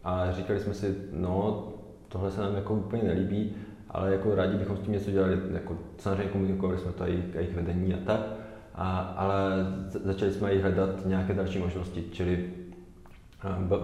a 0.03 0.31
říkali 0.31 0.59
jsme 0.59 0.73
si, 0.73 0.95
no, 1.11 1.67
tohle 2.07 2.31
se 2.31 2.41
nám 2.41 2.55
jako 2.55 2.73
úplně 2.73 3.03
nelíbí, 3.03 3.55
ale 3.95 4.11
jako 4.11 4.35
rádi 4.35 4.57
bychom 4.57 4.77
s 4.77 4.79
tím 4.79 4.93
něco 4.93 5.11
dělali, 5.11 5.39
jako 5.53 5.77
samozřejmě 5.97 6.31
komunikovali 6.31 6.79
jsme 6.79 6.91
to 6.91 7.03
a 7.03 7.07
jejich, 7.07 7.55
vedení 7.55 7.93
a 7.93 7.97
tak, 8.05 8.19
a, 8.75 8.99
ale 8.99 9.65
začali 10.03 10.31
jsme 10.31 10.53
i 10.53 10.61
hledat 10.61 11.05
nějaké 11.05 11.33
další 11.33 11.59
možnosti, 11.59 12.03
čili 12.11 12.49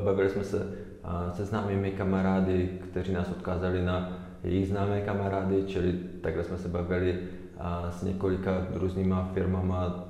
bavili 0.04 0.30
jsme 0.30 0.44
se 0.44 0.68
se 1.32 1.46
známými 1.46 1.92
kamarády, 1.92 2.70
kteří 2.84 3.14
nás 3.14 3.32
odkázali 3.32 3.82
na 3.82 4.18
jejich 4.44 4.68
známé 4.68 5.02
kamarády, 5.02 5.64
čili 5.68 5.94
takhle 6.22 6.44
jsme 6.44 6.58
se 6.58 6.68
bavili 6.68 7.20
s 7.90 8.04
několika 8.04 8.68
různýma 8.74 9.30
firmama 9.34 10.08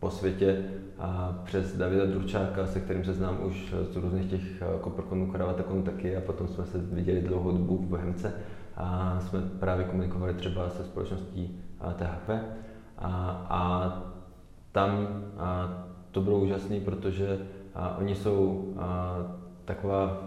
po 0.00 0.10
světě 0.10 0.64
a 0.98 1.40
přes 1.44 1.76
Davida 1.76 2.06
Dručáka, 2.06 2.66
se 2.66 2.80
kterým 2.80 3.04
se 3.04 3.14
znám 3.14 3.38
už 3.46 3.74
z 3.92 3.96
různých 3.96 4.26
těch 4.26 4.62
koprkonů, 4.80 5.26
kravatakonů 5.32 5.82
taky 5.82 6.16
a 6.16 6.20
potom 6.20 6.48
jsme 6.48 6.66
se 6.66 6.78
viděli 6.78 7.20
dlouhou 7.20 7.52
dobu 7.52 7.76
v 7.76 7.86
Bohemce 7.86 8.32
a 8.78 9.20
jsme 9.20 9.40
právě 9.60 9.84
komunikovali 9.84 10.34
třeba 10.34 10.70
se 10.70 10.84
společností 10.84 11.60
THP 11.96 12.30
a, 12.98 13.08
a 13.48 13.92
tam 14.72 15.22
a 15.38 15.68
to 16.10 16.20
bylo 16.20 16.38
úžasné, 16.38 16.80
protože 16.80 17.38
a 17.74 17.98
oni 17.98 18.14
jsou 18.14 18.68
a, 18.78 19.16
taková, 19.64 20.22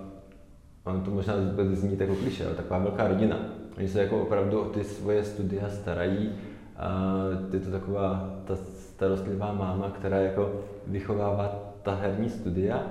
on 0.83 1.01
to 1.01 1.11
možná 1.11 1.33
zní 1.71 1.97
jako 1.99 2.15
kliše, 2.15 2.45
ale 2.45 2.55
taková 2.55 2.79
velká 2.79 3.07
rodina. 3.07 3.37
Oni 3.77 3.87
se 3.87 4.01
jako 4.01 4.21
opravdu 4.21 4.61
o 4.61 4.65
ty 4.65 4.83
svoje 4.83 5.23
studia 5.23 5.69
starají. 5.69 6.31
A 6.77 7.13
je 7.53 7.59
to 7.59 7.71
taková 7.71 8.29
ta 8.45 8.55
starostlivá 8.55 9.53
máma, 9.53 9.89
která 9.89 10.17
jako 10.17 10.51
vychovává 10.87 11.59
ta 11.83 11.95
herní 11.95 12.29
studia 12.29 12.83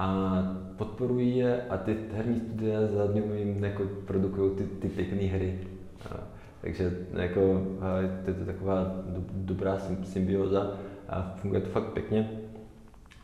a 0.00 0.42
podporují 0.76 1.36
je 1.36 1.62
a 1.62 1.76
ty 1.76 1.96
herní 2.12 2.40
studia 2.40 2.80
za 2.86 3.04
jim 3.34 3.64
jako 3.64 3.82
produkují 4.04 4.50
ty, 4.56 4.64
ty 4.64 4.88
pěkné 4.88 5.22
hry. 5.22 5.58
A, 6.10 6.16
takže 6.60 6.96
jako, 7.12 7.62
je 8.26 8.34
to 8.34 8.44
taková 8.44 9.02
do, 9.06 9.22
dobrá 9.32 9.78
symbioza 10.02 10.72
a 11.08 11.34
funguje 11.36 11.60
to 11.60 11.68
fakt 11.68 11.92
pěkně. 11.92 12.30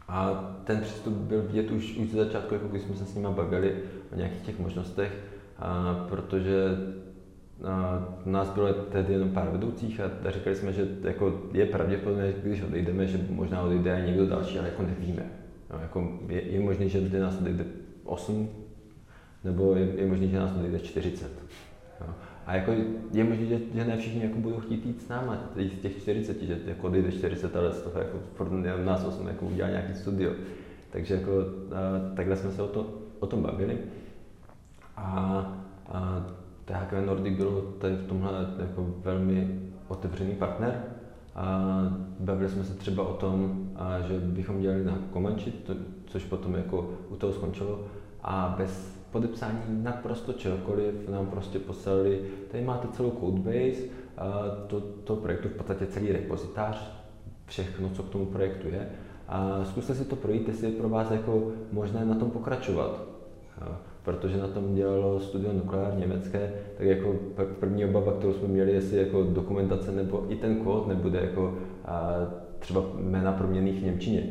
A 0.09 0.51
ten 0.65 0.81
přístup 0.81 1.15
byl 1.15 1.43
vidět 1.43 1.71
už, 1.71 1.97
už 1.97 2.09
ze 2.11 2.25
začátku, 2.25 2.55
jako 2.55 2.69
když 2.69 2.83
jsme 2.83 2.97
se 2.97 3.05
s 3.05 3.15
nimi 3.15 3.29
bavili 3.31 3.77
o 4.12 4.17
nějakých 4.17 4.43
těch 4.43 4.59
možnostech, 4.59 5.19
a, 5.59 5.95
protože 6.09 6.65
a, 7.65 8.05
nás 8.25 8.51
bylo 8.51 8.73
tehdy 8.73 9.12
jenom 9.12 9.31
pár 9.31 9.49
vedoucích 9.49 10.01
a, 10.01 10.11
a 10.29 10.31
říkali 10.31 10.57
jsme, 10.57 10.73
že 10.73 10.89
jako 11.03 11.41
je 11.53 11.67
pravděpodobné, 11.67 12.33
když 12.43 12.62
odejdeme, 12.62 13.07
že 13.07 13.19
možná 13.31 13.62
odejde 13.62 14.03
někdo 14.07 14.27
další, 14.27 14.59
ale 14.59 14.69
jako 14.69 14.83
nevíme. 14.83 15.45
No, 15.72 15.79
jako 15.83 16.18
je, 16.29 16.42
je 16.42 16.61
možné, 16.61 16.88
že 16.88 17.20
nás 17.20 17.40
odejde 17.40 17.64
8, 18.05 18.48
nebo 19.44 19.74
je, 19.74 20.00
je 20.00 20.07
možné, 20.07 20.26
že 20.26 20.38
nás 20.38 20.57
odejde 20.57 20.79
40. 20.79 21.31
No. 22.00 22.14
A 22.46 22.55
jako 22.57 22.72
je 23.12 23.24
možné, 23.24 23.46
že, 23.46 23.59
že 23.74 23.85
ne 23.85 23.96
všichni 23.96 24.22
jako 24.22 24.38
budou 24.38 24.61
chtít 24.61 24.87
jít 24.87 25.02
s 25.02 25.09
náma, 25.09 25.38
z 25.57 25.83
těch 25.83 25.96
40, 26.02 26.42
že 26.42 26.59
jako 26.66 26.87
odejde 26.87 27.12
40, 27.12 27.57
ale 27.57 27.72
z 27.72 27.83
toho 27.83 27.98
jako 27.98 28.18
furt 28.35 28.50
nás 28.85 29.05
8 29.05 29.26
jako 29.29 29.46
udělá 29.46 29.68
nějaký 29.68 29.94
studio. 29.94 30.33
Takže 30.90 31.14
jako 31.14 31.31
a, 31.31 32.14
takhle 32.16 32.37
jsme 32.37 32.50
se 32.50 32.62
o, 32.62 32.68
to, 32.68 32.94
o 33.18 33.26
tom 33.26 33.42
bavili. 33.42 33.79
A, 34.96 35.07
a 35.88 36.26
THQ 36.64 37.07
Nordic 37.07 37.37
bylo 37.37 37.62
tady 37.62 37.94
v 37.94 38.07
tomhle 38.07 38.31
jako 38.59 38.94
velmi 39.02 39.61
otevřený 39.88 40.35
partner. 40.35 40.83
Bavili 42.20 42.49
jsme 42.49 42.64
se 42.64 42.75
třeba 42.75 43.09
o 43.09 43.14
tom, 43.14 43.68
že 44.09 44.18
bychom 44.18 44.61
dělali 44.61 44.85
na 44.85 44.99
Comanche, 45.12 45.51
to, 45.51 45.75
což 46.07 46.25
potom 46.25 46.55
jako 46.55 46.90
u 47.11 47.16
toho 47.16 47.33
skončilo. 47.33 47.81
A 48.22 48.55
bez 48.59 48.96
podepsání 49.12 49.61
naprosto 49.68 50.33
čehokoliv 50.33 51.09
nám 51.09 51.27
prostě 51.27 51.59
poslali, 51.59 52.20
tady 52.51 52.64
máte 52.64 52.88
celou 52.88 53.11
codebase, 53.11 53.83
to, 54.66 54.81
to 54.81 55.16
projektu 55.16 55.49
v 55.49 55.53
podstatě 55.53 55.87
celý 55.87 56.12
repozitář, 56.12 56.92
všechno, 57.46 57.90
co 57.90 58.03
k 58.03 58.09
tomu 58.09 58.27
projektu 58.27 58.68
je. 58.68 58.88
A 59.29 59.64
zkuste 59.64 59.94
si 59.94 60.05
to 60.05 60.16
projít, 60.16 60.49
jestli 60.49 60.66
je 60.66 60.79
pro 60.79 60.88
vás 60.88 61.11
jako 61.11 61.53
možné 61.72 62.05
na 62.05 62.14
tom 62.14 62.31
pokračovat. 62.31 63.03
Protože 64.07 64.38
na 64.38 64.49
tom 64.49 64.75
dělalo 64.75 65.21
studio 65.21 65.53
nukleár 65.53 65.95
německé, 65.95 66.51
tak 66.75 66.87
jako 66.87 67.14
první 67.59 67.85
obava, 67.85 68.12
kterou 68.12 68.33
jsme 68.33 68.49
měli, 68.49 68.73
jestli 68.73 68.97
jako 68.97 69.23
dokumentace 69.23 69.92
nebo 69.92 70.23
i 70.29 70.37
ten 70.37 70.57
kód 70.57 70.87
nebude 70.87 71.21
jako 71.21 71.53
třeba 72.59 72.85
jména 72.99 73.33
proměných 73.33 73.81
v 73.81 73.83
Němčině. 73.83 74.27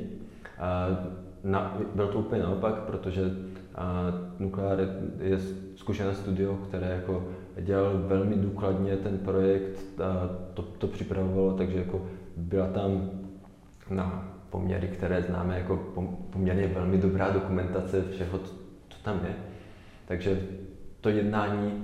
Na, 1.43 1.77
bylo 1.95 2.07
to 2.07 2.19
úplně 2.19 2.41
naopak, 2.41 2.75
protože 2.75 3.31
a 3.75 4.13
Nukleár 4.39 4.77
je 5.19 5.37
zkušené 5.75 6.13
studio, 6.13 6.55
které 6.55 6.89
jako 6.89 7.23
dělal 7.61 7.97
velmi 7.97 8.35
důkladně 8.35 8.97
ten 8.97 9.17
projekt, 9.17 9.99
a 10.03 10.29
to, 10.53 10.61
to 10.61 10.87
připravovalo, 10.87 11.53
takže 11.53 11.77
jako 11.77 12.01
byla 12.37 12.67
tam 12.67 13.09
na 13.89 14.33
poměry, 14.49 14.87
které 14.87 15.21
známe 15.21 15.57
jako 15.57 15.77
poměrně 16.29 16.67
velmi 16.67 16.97
dobrá 16.97 17.29
dokumentace 17.29 18.03
všeho, 18.11 18.39
co 18.89 18.97
tam 19.03 19.19
je. 19.23 19.54
Takže 20.05 20.41
to 21.01 21.09
jednání 21.09 21.83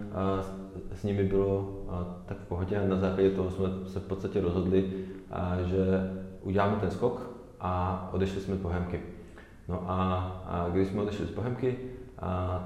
s 0.93 1.03
nimi 1.03 1.23
bylo 1.23 1.86
tak 2.25 2.38
v 2.38 2.45
pohodě 2.45 2.77
a 2.77 2.88
na 2.88 2.95
základě 2.95 3.29
toho 3.29 3.51
jsme 3.51 3.69
se 3.86 3.99
v 3.99 4.03
podstatě 4.03 4.41
rozhodli, 4.41 4.91
že 5.65 6.12
uděláme 6.41 6.75
ten 6.75 6.91
skok 6.91 7.31
a 7.60 8.10
odešli 8.13 8.41
jsme 8.41 8.55
z 8.55 8.60
Bohemky. 8.60 9.01
No 9.67 9.84
a, 9.88 10.67
když 10.71 10.88
jsme 10.88 11.01
odešli 11.01 11.25
z 11.25 11.31
Bohemky, 11.31 11.77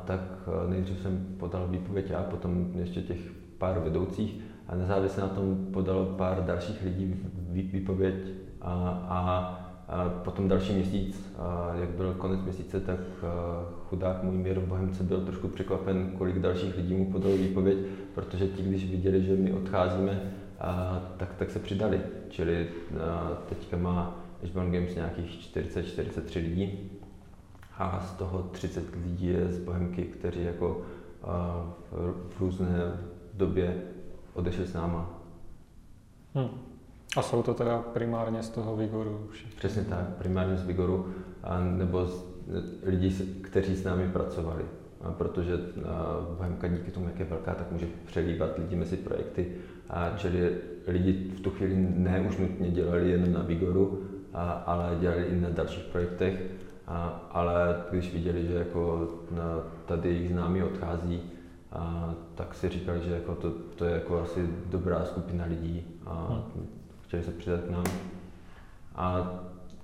tak 0.06 0.22
nejdřív 0.68 1.00
jsem 1.00 1.26
podal 1.38 1.68
výpověď 1.68 2.12
a 2.12 2.24
potom 2.24 2.72
ještě 2.76 3.02
těch 3.02 3.32
pár 3.58 3.80
vedoucích 3.80 4.40
a 4.68 4.76
nezávisle 4.76 5.24
na 5.24 5.30
tom 5.30 5.68
podalo 5.74 6.06
pár 6.06 6.46
dalších 6.46 6.84
lidí 6.84 7.16
výpověď 7.52 8.16
a, 8.62 8.72
a, 9.08 9.65
a 9.88 10.10
potom 10.10 10.48
další 10.48 10.74
měsíc, 10.74 11.36
jak 11.74 11.90
byl 11.90 12.14
konec 12.14 12.40
měsíce, 12.42 12.80
tak 12.80 13.00
chudák 13.90 14.24
můj 14.24 14.36
mír 14.36 14.60
v 14.60 14.68
Bohemce 14.68 15.04
byl 15.04 15.22
trošku 15.22 15.48
překvapen, 15.48 16.12
kolik 16.18 16.40
dalších 16.40 16.78
lidí 16.78 16.94
mu 16.94 17.12
podalo 17.12 17.38
výpověď, 17.38 17.78
protože 18.16 18.48
ti, 18.48 18.64
když 18.64 18.92
viděli, 18.92 19.24
že 19.24 19.36
my 19.36 19.54
odcházíme, 19.54 20.34
tak, 21.18 21.34
tak 21.34 21.52
se 21.52 21.60
přidali. 21.60 22.02
Čili 22.30 22.68
teďka 23.50 23.78
má 23.78 24.20
Ashburn 24.44 24.72
Games 24.72 24.96
nějakých 24.96 25.56
40-43 25.56 26.36
lidí 26.36 26.92
a 27.78 28.06
z 28.08 28.12
toho 28.12 28.50
30 28.52 28.84
lidí 28.96 29.28
je 29.28 29.54
z 29.54 29.60
Bohemky, 29.60 30.04
kteří 30.04 30.44
jako 30.44 30.82
v 31.92 32.40
různé 32.40 32.68
době 33.34 33.82
odešli 34.34 34.68
s 34.68 34.74
náma. 34.74 35.20
Hmm. 36.34 36.50
A 37.18 37.22
jsou 37.22 37.44
to 37.44 37.54
teda 37.54 37.78
primárně 37.78 38.44
z 38.44 38.50
toho 38.50 38.76
Vigoru? 38.76 39.28
Všichni. 39.32 39.58
Přesně 39.58 39.84
tak, 39.84 40.10
primárně 40.18 40.58
z 40.58 40.66
Vigoru, 40.66 41.14
a 41.44 41.60
nebo 41.60 42.06
z 42.06 42.26
lidí, 42.84 43.12
kteří 43.42 43.76
s 43.76 43.84
námi 43.84 44.10
pracovali. 44.10 44.66
A 45.02 45.12
protože 45.12 45.58
Bohemka 46.38 46.68
díky 46.68 46.92
tomu, 46.92 47.06
jak 47.06 47.20
je 47.20 47.26
velká, 47.26 47.54
tak 47.54 47.72
může 47.72 47.88
přelívat 48.06 48.58
lidi 48.58 48.76
mezi 48.76 48.98
projekty. 48.98 49.52
A 49.90 50.10
čili 50.18 50.58
lidi 50.88 51.32
v 51.38 51.40
tu 51.40 51.50
chvíli 51.50 51.76
ne 51.96 52.26
už 52.30 52.38
nutně 52.38 52.72
dělali 52.72 53.12
jen 53.12 53.34
na 53.34 53.42
Vigoru, 53.42 54.04
a, 54.34 54.52
ale 54.52 54.98
dělali 55.00 55.24
i 55.24 55.42
na 55.42 55.50
dalších 55.50 55.84
projektech. 55.84 56.44
A, 56.88 57.28
ale 57.32 57.84
když 57.92 58.14
viděli, 58.14 58.48
že 58.48 58.54
jako 58.54 59.10
na, 59.32 59.64
tady 59.86 60.10
jejich 60.10 60.30
známí 60.30 60.64
odchází, 60.64 61.22
a, 61.72 62.14
tak 62.36 62.54
si 62.54 62.70
říkali, 62.70 63.02
že 63.02 63.12
jako 63.12 63.36
to, 63.36 63.52
to 63.76 63.86
je 63.86 63.94
jako 63.94 64.22
asi 64.22 64.50
dobrá 64.70 65.06
skupina 65.06 65.46
lidí 65.46 65.84
a 66.06 66.44
hmm. 66.56 66.68
Chtěli 67.08 67.24
se 67.24 67.32
přidat 67.32 67.60
k 67.62 67.70
nám. 67.70 67.84
A 68.96 69.34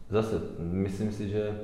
zase, 0.10 0.41
myslím 0.60 1.12
si, 1.12 1.29
že 1.29 1.60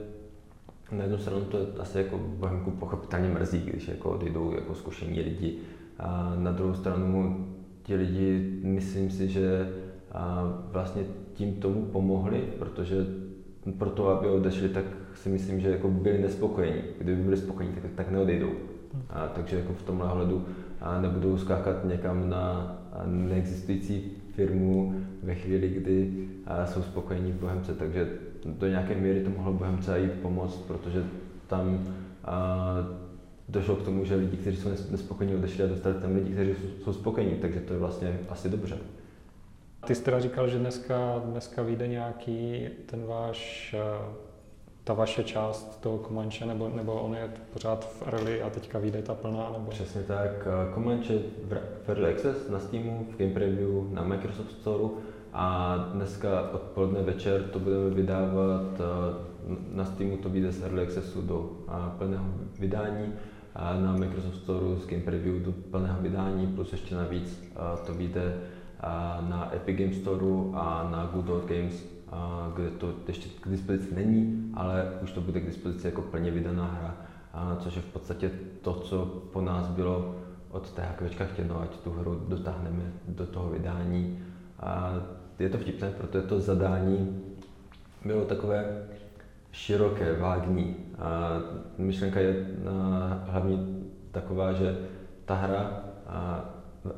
na 0.91 1.03
jednu 1.03 1.17
stranu 1.17 1.41
to 1.41 1.57
je 1.57 1.65
asi 1.79 1.97
jako 1.97 2.17
Bohemku 2.17 2.71
pochopitelně 2.71 3.29
mrzí, 3.29 3.59
když 3.59 3.87
jako 3.87 4.11
odejdou 4.11 4.51
jako 4.55 4.75
zkušení 4.75 5.21
lidi. 5.21 5.57
A 5.99 6.35
na 6.37 6.51
druhou 6.51 6.73
stranu 6.73 7.47
ti 7.83 7.95
lidi, 7.95 8.59
myslím 8.63 9.11
si, 9.11 9.27
že 9.27 9.69
vlastně 10.71 11.03
tím 11.33 11.53
tomu 11.53 11.85
pomohli, 11.85 12.43
protože 12.59 12.95
pro 13.77 13.89
to, 13.89 14.07
aby 14.07 14.27
odešli, 14.27 14.69
tak 14.69 14.85
si 15.13 15.29
myslím, 15.29 15.59
že 15.59 15.69
jako 15.69 15.87
byli 15.87 16.21
nespokojení. 16.21 16.81
Kdyby 16.97 17.23
byli 17.23 17.37
spokojení, 17.37 17.75
tak, 17.75 17.91
tak 17.95 18.11
neodejdou. 18.11 18.51
A, 19.09 19.27
takže 19.27 19.55
jako 19.55 19.73
v 19.73 19.83
tomhle 19.83 20.07
hledu 20.07 20.45
nebudou 21.01 21.37
skákat 21.37 21.85
někam 21.85 22.29
na 22.29 22.75
neexistující 23.05 24.11
firmu 24.37 24.95
ve 25.23 25.35
chvíli, 25.35 25.69
kdy 25.69 26.27
jsou 26.65 26.81
spokojení 26.81 27.31
v 27.31 27.35
Bohemce. 27.35 27.73
Takže 27.73 28.07
do 28.45 28.67
nějaké 28.67 28.95
míry 28.95 29.23
to 29.23 29.29
mohlo 29.29 29.53
Bohemce 29.53 29.99
i 29.99 30.07
pomoct, 30.07 30.57
protože 30.57 31.03
tam 31.47 31.95
došlo 33.49 33.75
k 33.75 33.83
tomu, 33.85 34.05
že 34.05 34.15
lidi, 34.15 34.37
kteří 34.37 34.57
jsou 34.57 34.69
nespokojení, 34.91 35.35
odešli 35.35 35.63
a 35.63 35.67
dostali 35.67 35.95
tam 35.95 36.15
lidi, 36.15 36.33
kteří 36.33 36.53
jsou 36.83 36.93
spokojení, 36.93 37.35
takže 37.35 37.59
to 37.59 37.73
je 37.73 37.79
vlastně 37.79 38.19
asi 38.29 38.49
dobře. 38.49 38.77
Ty 39.87 39.95
jsi 39.95 40.03
teda 40.03 40.19
říkal, 40.19 40.47
že 40.47 40.59
dneska, 40.59 41.21
dneska 41.25 41.61
vyjde 41.61 41.87
nějaký 41.87 42.67
ten 42.85 43.05
váš, 43.05 43.75
ta 44.87 44.93
vaše 44.93 45.23
část 45.23 45.81
toho 45.81 45.97
Comanche, 45.97 46.45
nebo, 46.45 46.69
nebo 46.75 46.93
on 46.93 47.15
je 47.15 47.31
pořád 47.53 47.89
v 47.93 48.01
early 48.07 48.41
a 48.41 48.49
teďka 48.49 48.79
vyjde 48.79 49.01
ta 49.01 49.15
plná? 49.15 49.49
Nebo... 49.53 49.69
Přesně 49.69 50.01
tak. 50.01 50.47
Eh, 50.47 50.73
Comanche 50.73 51.19
v 51.83 51.89
early 51.89 52.13
access 52.13 52.49
na 52.49 52.59
Steamu, 52.59 53.07
v 53.11 53.17
Game 53.17 53.33
Preview, 53.33 53.93
na 53.93 54.03
Microsoft 54.03 54.51
Store 54.51 54.93
a 55.33 55.77
dneska 55.93 56.49
odpoledne 56.51 57.01
večer 57.01 57.43
to 57.43 57.59
budeme 57.59 57.89
vydávat 57.89 58.79
eh, 58.79 59.57
na 59.71 59.85
Steamu 59.85 60.17
to 60.17 60.29
vyjde 60.29 60.51
z 60.51 60.63
Early 60.63 60.81
Accessu 60.81 61.21
do 61.21 61.51
plného 61.97 62.25
vydání 62.59 63.13
a 63.55 63.73
na 63.73 63.91
Microsoft 63.93 64.35
Store 64.35 64.79
z 64.79 64.87
Game 64.87 65.01
Preview 65.01 65.43
do 65.43 65.51
plného 65.51 66.01
vydání, 66.01 66.47
plus 66.47 66.71
ještě 66.71 66.95
navíc 66.95 67.53
to 67.85 67.93
vyjde 67.93 68.37
na 69.29 69.51
Epic 69.55 69.77
Games 69.77 69.97
Store 69.97 70.25
a 70.53 70.89
na 70.91 71.09
Good 71.13 71.29
Old 71.29 71.45
Games, 71.45 71.96
kde 72.55 72.69
to 72.69 72.93
ještě 73.07 73.29
k 73.41 73.49
dispozici 73.49 73.95
není, 73.95 74.51
ale 74.53 74.93
už 75.03 75.11
to 75.11 75.21
bude 75.21 75.39
k 75.39 75.45
dispozici 75.45 75.87
jako 75.87 76.01
plně 76.01 76.31
vydaná 76.31 76.65
hra, 76.65 76.95
což 77.59 77.75
je 77.75 77.81
v 77.81 77.85
podstatě 77.85 78.31
to, 78.61 78.73
co 78.73 79.05
po 79.05 79.41
nás 79.41 79.67
bylo 79.67 80.15
od 80.51 80.71
té 80.71 80.81
hakvečka 80.81 81.25
chtěno, 81.25 81.61
ať 81.61 81.77
tu 81.77 81.91
hru 81.91 82.25
dotáhneme 82.27 82.83
do 83.07 83.25
toho 83.25 83.49
vydání. 83.49 84.19
A 84.59 84.93
je 85.39 85.49
to 85.49 85.57
vtipné, 85.57 85.91
protože 85.91 86.27
to 86.27 86.39
zadání 86.39 87.21
bylo 88.05 88.25
takové 88.25 88.83
široké, 89.51 90.19
vágní. 90.19 90.75
A 90.99 91.41
myšlenka 91.77 92.19
je 92.19 92.45
hlavně 93.25 93.57
taková, 94.11 94.53
že 94.53 94.77
ta 95.25 95.35
hra 95.35 95.83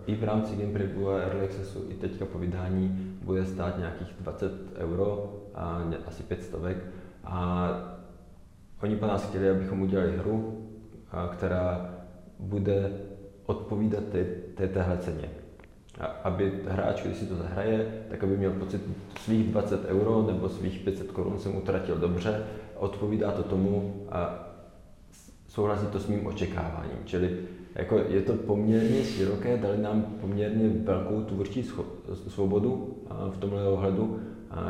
i 0.05 0.15
v 0.15 0.23
rámci 0.23 0.55
Game 0.55 0.73
Preview 0.73 1.09
a 1.09 1.21
Early 1.21 1.45
Accessu 1.45 1.85
i 1.89 1.93
teďka 1.93 2.25
po 2.25 2.39
vydání 2.39 3.15
bude 3.23 3.45
stát 3.45 3.77
nějakých 3.77 4.07
20 4.19 4.51
euro, 4.75 5.35
a 5.55 5.81
asi 6.07 6.23
500 6.23 6.55
a 7.23 7.69
oni 8.81 8.95
po 8.95 9.07
nás 9.07 9.29
chtěli, 9.29 9.49
abychom 9.49 9.81
udělali 9.81 10.17
hru, 10.17 10.67
která 11.31 11.95
bude 12.39 12.91
odpovídat 13.45 14.03
té, 14.03 14.23
té 14.55 14.67
téhle 14.67 14.97
ceně. 14.97 15.29
A 15.99 16.05
aby 16.05 16.61
hráč, 16.67 17.01
když 17.03 17.17
si 17.17 17.25
to 17.25 17.35
zahraje, 17.35 18.03
tak 18.09 18.23
aby 18.23 18.37
měl 18.37 18.51
pocit 18.51 18.81
svých 19.19 19.51
20 19.51 19.85
euro 19.85 20.23
nebo 20.27 20.49
svých 20.49 20.79
500 20.79 21.11
korun 21.11 21.39
jsem 21.39 21.55
utratil 21.55 21.97
dobře, 21.97 22.43
odpovídá 22.75 23.31
to 23.31 23.43
tomu 23.43 24.05
a 24.11 24.47
souhlasí 25.47 25.87
to 25.87 25.99
s 25.99 26.07
mým 26.07 26.27
očekáváním. 26.27 26.97
Čili 27.05 27.39
jako 27.79 27.97
je 28.09 28.21
to 28.21 28.33
poměrně 28.33 29.03
široké, 29.03 29.57
dali 29.57 29.77
nám 29.77 30.01
poměrně 30.21 30.69
velkou 30.83 31.21
tvůrčí 31.21 31.69
svobodu 32.27 32.97
v 33.31 33.37
tomhle 33.37 33.67
ohledu, 33.67 34.19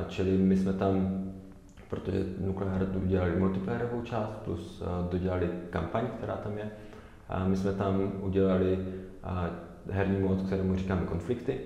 čili 0.08 0.38
my 0.38 0.58
jsme 0.58 0.74
tam, 0.74 1.24
protože 1.90 2.26
Nuclear 2.46 2.88
udělali 3.04 3.36
multiplayerovou 3.40 4.02
část, 4.02 4.32
plus 4.46 4.84
dodělali 5.12 5.50
kampaň, 5.70 6.08
která 6.18 6.36
tam 6.36 6.58
je, 6.58 6.72
a 7.30 7.48
my 7.48 7.58
jsme 7.58 7.74
tam 7.74 8.12
udělali 8.22 8.80
herní 9.90 10.20
mod, 10.20 10.42
kterému 10.42 10.76
říkáme 10.76 11.02
konflikty, 11.02 11.58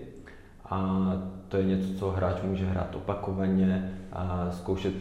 a 0.70 1.12
to 1.48 1.58
je 1.58 1.64
něco, 1.64 1.94
co 1.94 2.10
hráč 2.12 2.42
může 2.42 2.66
hrát 2.66 2.96
opakovaně 2.96 4.00
a 4.12 4.52
zkoušet 4.52 4.94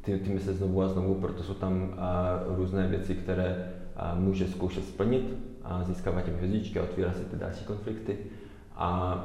ty, 0.00 0.18
ty 0.18 0.30
mise 0.30 0.52
znovu 0.52 0.82
a 0.82 0.88
znovu, 0.88 1.14
proto 1.14 1.42
jsou 1.42 1.54
tam 1.54 1.94
a, 1.98 2.40
různé 2.56 2.88
věci, 2.88 3.14
které 3.14 3.72
a, 3.96 4.14
může 4.14 4.48
zkoušet 4.48 4.84
splnit 4.84 5.55
a 5.68 5.84
získávat 5.84 6.22
těm 6.22 6.34
hvězdičky 6.34 6.80
a 6.80 6.82
otvírá 6.82 7.12
si 7.12 7.24
ty 7.24 7.36
další 7.36 7.64
konflikty. 7.64 8.18
A 8.76 9.18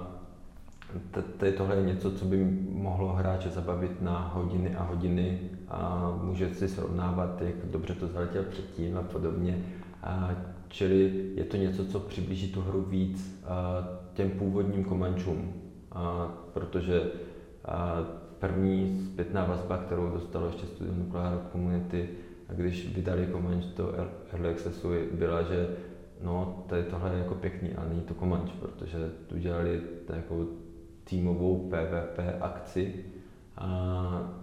tohle 1.57 1.75
je 1.75 1.85
něco, 1.85 2.11
co 2.11 2.25
by 2.25 2.45
mohlo 2.69 3.13
hráče 3.13 3.49
zabavit 3.49 4.01
na 4.01 4.31
hodiny 4.33 4.75
a 4.75 4.83
hodiny 4.83 5.39
a 5.67 6.11
může 6.23 6.53
si 6.53 6.67
srovnávat, 6.67 7.41
jak 7.41 7.55
dobře 7.71 7.93
to 7.93 8.07
zaletěl 8.07 8.43
předtím 8.43 8.97
a 8.97 9.01
podobně. 9.01 9.65
A 10.03 10.31
čili 10.67 11.25
je 11.35 11.43
to 11.43 11.57
něco, 11.57 11.85
co 11.85 11.99
přiblíží 11.99 12.51
tu 12.51 12.61
hru 12.61 12.81
víc 12.81 13.43
těm 14.13 14.29
původním 14.29 14.83
komančům, 14.83 15.53
protože 16.53 17.01
první 18.39 19.01
zpětná 19.05 19.45
vazba, 19.45 19.77
kterou 19.77 20.09
dostalo 20.09 20.45
ještě 20.45 20.65
Studio 20.65 20.95
Nuclear 20.95 21.39
Community, 21.51 22.09
když 22.55 22.95
vydali 22.95 23.27
Comanche 23.31 23.67
do 23.77 23.93
Early 24.31 24.49
Accessu, 24.49 24.89
byla, 25.11 25.41
že 25.41 25.69
no, 26.23 26.63
tady 26.69 26.83
tohle 26.83 27.13
je 27.13 27.19
jako 27.19 27.35
pěkný, 27.35 27.73
ale 27.73 27.89
není 27.89 28.01
to 28.01 28.13
Comanche, 28.13 28.53
protože 28.59 28.97
tu 29.27 29.37
dělali 29.37 29.81
jako 30.15 30.45
týmovou 31.03 31.69
PvP 31.69 32.19
akci, 32.41 33.05
a, 33.57 34.33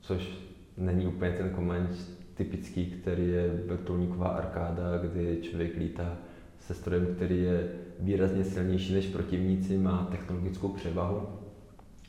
což 0.00 0.38
není 0.76 1.06
úplně 1.06 1.30
ten 1.30 1.54
Comanche 1.54 2.02
typický, 2.34 2.86
který 2.86 3.28
je 3.28 3.48
vrtulníková 3.66 4.28
arkáda, 4.28 4.98
kdy 4.98 5.38
člověk 5.42 5.76
lítá 5.76 6.16
se 6.60 6.74
strojem, 6.74 7.06
který 7.14 7.42
je 7.42 7.68
výrazně 8.00 8.44
silnější 8.44 8.94
než 8.94 9.06
protivníci, 9.06 9.78
má 9.78 10.08
technologickou 10.10 10.68
převahu 10.68 11.28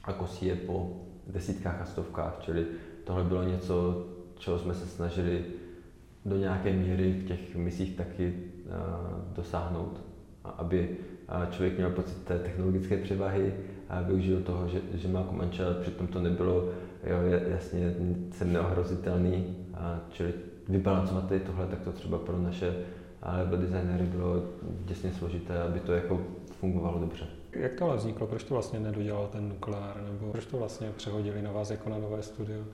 a 0.04 0.14
kosí 0.14 0.46
je 0.46 0.56
po 0.56 1.02
desítkách 1.28 1.82
a 1.82 1.86
stovkách, 1.86 2.38
čili 2.42 2.66
tohle 3.04 3.24
bylo 3.24 3.44
něco, 3.44 4.06
čeho 4.38 4.60
jsme 4.60 4.74
se 4.74 4.86
snažili 4.86 5.46
do 6.26 6.38
nějaké 6.38 6.74
míry 6.74 7.12
v 7.12 7.28
těch 7.28 7.56
misích 7.56 7.96
taky 7.98 8.34
dosáhnout, 9.36 10.02
aby 10.44 10.90
uh, 10.90 11.52
člověk 11.52 11.78
měl 11.78 11.90
pocit 11.90 12.24
té 12.24 12.40
technologické 12.40 12.98
převahy 12.98 13.54
a 13.90 14.02
využil 14.02 14.42
toho, 14.42 14.68
že, 14.68 14.82
že 14.94 15.08
má 15.08 15.24
Comanche, 15.24 15.66
ale 15.66 15.76
přitom 15.76 16.08
to 16.08 16.20
nebylo, 16.20 16.56
jo, 17.04 17.18
jasně, 17.48 17.96
jsem 18.32 18.54
neohrozitelný, 18.54 19.56
a 19.74 20.00
čili 20.10 20.34
vybalancovat 20.70 21.28
tady 21.28 21.40
tohle, 21.40 21.66
tak 21.68 21.80
to 21.80 21.92
třeba 21.92 22.18
pro 22.18 22.38
naše 22.38 22.76
level 23.38 23.60
designery 23.60 24.04
bylo 24.06 24.44
děsně 24.86 25.14
složité, 25.14 25.62
aby 25.62 25.80
to 25.80 25.94
jako 25.94 26.22
fungovalo 26.60 27.00
dobře. 27.00 27.28
Jak 27.54 27.74
to 27.74 27.86
ale 27.86 27.98
vzniklo? 27.98 28.28
Proč 28.28 28.44
to 28.44 28.54
vlastně 28.54 28.80
nedodělal 28.80 29.28
ten 29.28 29.50
nukleár? 29.50 30.02
Nebo 30.04 30.32
proč 30.32 30.46
to 30.46 30.58
vlastně 30.58 30.92
přehodili 30.98 31.42
na 31.42 31.52
vás 31.52 31.70
jako 31.70 31.90
na 31.90 31.98
nové 31.98 32.22
studio? 32.22 32.60
Uh, 32.60 32.66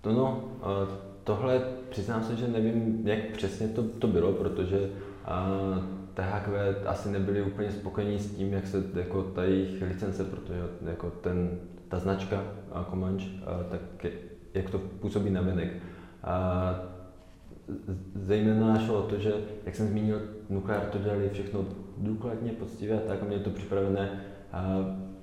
to 0.00 0.12
no, 0.12 0.44
uh, 0.56 0.94
tohle 1.28 1.60
přiznám 1.90 2.24
se, 2.24 2.36
že 2.36 2.48
nevím, 2.48 3.00
jak 3.04 3.18
přesně 3.32 3.68
to, 3.68 3.82
to 3.82 4.06
bylo, 4.06 4.32
protože 4.32 4.78
uh, 4.78 5.84
THQ 6.14 6.76
asi 6.86 7.08
nebyli 7.08 7.42
úplně 7.42 7.70
spokojení 7.70 8.18
s 8.18 8.34
tím, 8.34 8.52
jak 8.52 8.66
se 8.66 8.82
jako 8.94 9.22
ta 9.22 9.44
jejich 9.44 9.82
licence, 9.82 10.24
protože 10.24 10.62
jako 10.86 11.10
ten, 11.10 11.50
ta 11.88 11.98
značka 11.98 12.42
uh, 12.76 12.84
Comanche, 12.90 13.26
uh, 13.26 13.70
tak 13.70 14.04
je, 14.04 14.10
jak 14.54 14.70
to 14.70 14.78
působí 14.78 15.30
na 15.30 15.40
venek. 15.40 15.68
Uh, 15.72 16.88
zejména 18.14 18.78
šlo 18.78 19.04
o 19.04 19.08
to, 19.08 19.18
že, 19.18 19.32
jak 19.66 19.76
jsem 19.76 19.88
zmínil, 19.88 20.20
nukleár 20.50 20.80
to 20.80 20.98
dělali 20.98 21.30
všechno 21.32 21.64
důkladně, 21.98 22.52
poctivě 22.52 22.96
a 22.96 23.08
tak, 23.08 23.22
a 23.22 23.24
měli 23.24 23.42
to 23.42 23.50
připravené 23.50 24.20
a 24.52 24.76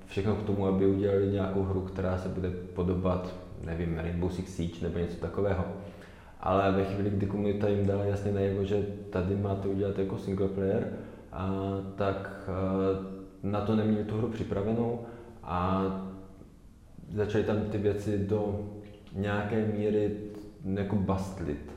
všechno 0.06 0.36
k 0.36 0.44
tomu, 0.44 0.68
aby 0.68 0.88
udělali 0.88 1.28
nějakou 1.28 1.64
hru, 1.64 1.82
která 1.82 2.18
se 2.18 2.30
bude 2.30 2.50
podobat, 2.50 3.36
nevím, 3.64 3.98
Rainbow 3.98 4.32
Six 4.32 4.56
Siege 4.56 4.78
nebo 4.82 5.00
něco 5.00 5.18
takového. 5.18 5.66
Ale 6.46 6.72
ve 6.72 6.84
chvíli, 6.84 7.10
kdy 7.10 7.26
komunita 7.26 7.68
jim 7.68 7.86
dala 7.86 8.04
jasně 8.04 8.32
najevo, 8.32 8.64
že 8.64 8.86
tady 9.10 9.36
máte 9.36 9.68
udělat 9.68 10.00
jako 10.00 10.18
single 10.18 10.48
player, 10.48 10.88
a, 11.32 11.50
tak 11.96 12.50
a, 12.50 12.54
na 13.44 13.62
to 13.62 13.76
neměli 13.76 14.04
tu 14.04 14.18
hru 14.18 14.28
připravenou 14.28 15.00
a 15.44 15.86
začali 17.14 17.44
tam 17.44 17.62
ty 17.62 17.78
věci 17.78 18.18
do 18.18 18.70
nějaké 19.14 19.66
míry 19.66 20.18
jako 20.64 20.96
bastlit 20.96 21.76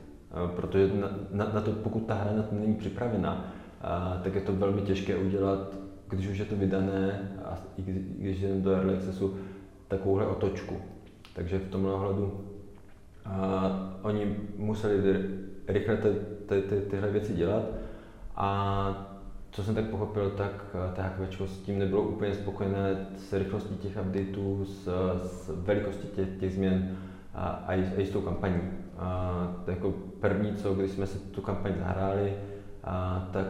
protože 0.55 0.93
na, 0.93 1.09
na, 1.31 1.51
na 1.53 1.61
to, 1.61 1.71
pokud 1.71 2.05
ta 2.05 2.13
hra 2.13 2.33
na 2.33 2.43
to 2.43 2.55
není 2.55 2.75
připravená, 2.75 3.53
a, 3.81 4.21
tak 4.23 4.35
je 4.35 4.41
to 4.41 4.53
velmi 4.53 4.81
těžké 4.81 5.17
udělat, 5.17 5.75
když 6.09 6.27
už 6.27 6.37
je 6.37 6.45
to 6.45 6.55
vydané 6.55 7.31
a 7.45 7.57
i 7.77 7.81
když 8.19 8.39
je 8.39 8.53
do 8.53 8.71
Early 8.71 8.95
Accessu, 8.95 9.37
takovouhle 9.87 10.27
otočku. 10.27 10.75
Takže 11.35 11.59
v 11.59 11.69
tomhle 11.69 11.93
ohledu 11.93 12.48
a, 13.25 13.99
oni 14.01 14.37
museli 14.57 15.23
rychle 15.67 15.97
ty, 15.97 16.09
ty, 16.45 16.61
ty, 16.61 16.81
tyhle 16.81 17.11
věci 17.11 17.33
dělat 17.33 17.63
a 18.35 19.05
co 19.51 19.63
jsem 19.63 19.75
tak 19.75 19.85
pochopil, 19.85 20.29
tak 20.29 20.75
THQ 20.93 21.47
s 21.47 21.57
tím 21.57 21.79
nebylo 21.79 22.01
úplně 22.01 22.33
spokojené 22.33 23.07
s 23.17 23.33
rychlostí 23.33 23.77
těch 23.77 23.97
updateů, 24.01 24.65
s, 24.65 24.89
s 25.17 25.51
velikostí 25.65 26.07
těch, 26.07 26.29
těch 26.39 26.53
změn 26.53 26.97
a, 27.33 27.47
a, 27.47 27.73
i, 27.73 27.83
a 27.97 28.01
i 28.01 28.05
s 28.05 28.09
tou 28.09 28.21
kampaní. 28.21 28.61
A, 28.97 29.47
jako 29.67 29.93
první, 30.19 30.55
co 30.55 30.73
když 30.73 30.91
jsme 30.91 31.07
si 31.07 31.19
tu 31.19 31.41
kampaň 31.41 31.73
zahráli, 31.79 32.33
a, 32.83 33.27
tak 33.33 33.47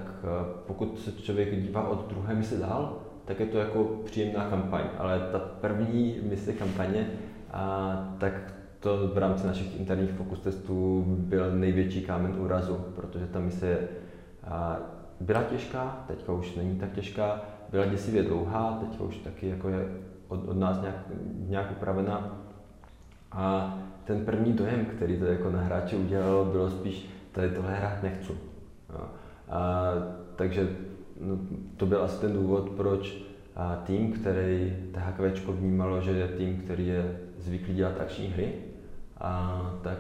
pokud 0.68 1.00
se 1.00 1.12
člověk 1.12 1.62
dívá 1.62 1.88
od 1.88 2.10
druhé 2.10 2.36
mise 2.36 2.58
dál, 2.58 2.98
tak 3.26 3.40
je 3.40 3.46
to 3.46 3.58
jako 3.58 3.84
příjemná 4.06 4.50
kampaň, 4.50 4.84
ale 4.98 5.20
ta 5.32 5.40
první 5.40 6.20
mise 6.24 6.54
kampaně, 6.54 7.10
a, 7.52 8.16
tak 8.20 8.54
to 8.80 9.08
v 9.14 9.18
rámci 9.18 9.48
našich 9.48 9.80
interních 9.80 10.12
fokus 10.12 10.40
testů 10.40 11.04
byl 11.08 11.52
největší 11.56 12.02
kámen 12.02 12.36
úrazu, 12.40 12.78
protože 12.96 13.26
ta 13.26 13.40
mise 13.40 13.78
byla 15.20 15.44
těžká, 15.44 16.04
teďka 16.08 16.34
už 16.34 16.56
není 16.56 16.76
tak 16.76 16.92
těžká, 16.92 17.42
byla 17.72 17.86
děsivě 17.86 18.24
dlouhá, 18.24 18.80
teďka 18.82 19.04
už 19.04 19.18
taky 19.18 19.50
jako 19.50 19.70
je 19.70 19.88
od, 20.28 20.50
od 20.50 20.58
nás 20.58 20.82
nějak, 20.82 20.96
nějak 21.48 21.72
upravená. 21.72 22.38
A 23.32 23.78
ten 24.04 24.26
první 24.26 24.54
dojem, 24.54 24.86
který 24.86 25.20
to 25.20 25.26
jako 25.26 25.52
na 25.52 25.62
hráče 25.62 25.96
udělalo, 25.96 26.46
bylo 26.46 26.70
spíš, 26.70 27.10
tady 27.32 27.50
tohle 27.50 27.76
hrát 27.76 28.04
nechci. 28.04 28.34
A, 29.50 29.92
takže 30.36 30.70
no, 31.22 31.38
to 31.78 31.86
byl 31.86 32.04
asi 32.04 32.22
ten 32.22 32.34
důvod, 32.34 32.70
proč 32.70 33.18
a 33.56 33.76
tým, 33.76 34.14
který 34.14 34.78
THQ 34.92 35.52
vnímalo, 35.52 36.02
že 36.02 36.12
je 36.12 36.28
tým, 36.28 36.58
který 36.58 36.88
je 36.88 37.20
zvyklý 37.38 37.74
dělat 37.74 38.02
akční 38.02 38.28
hry, 38.28 38.54
a 39.20 39.62
tak 39.82 39.98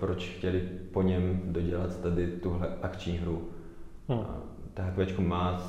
proč 0.00 0.28
chtěli 0.28 0.60
po 0.92 1.02
něm 1.02 1.40
dodělat 1.44 2.00
tady 2.00 2.26
tuhle 2.26 2.68
akční 2.82 3.18
hru. 3.18 3.48
Hmm. 4.08 4.24
THQ 4.74 5.20
má 5.22 5.62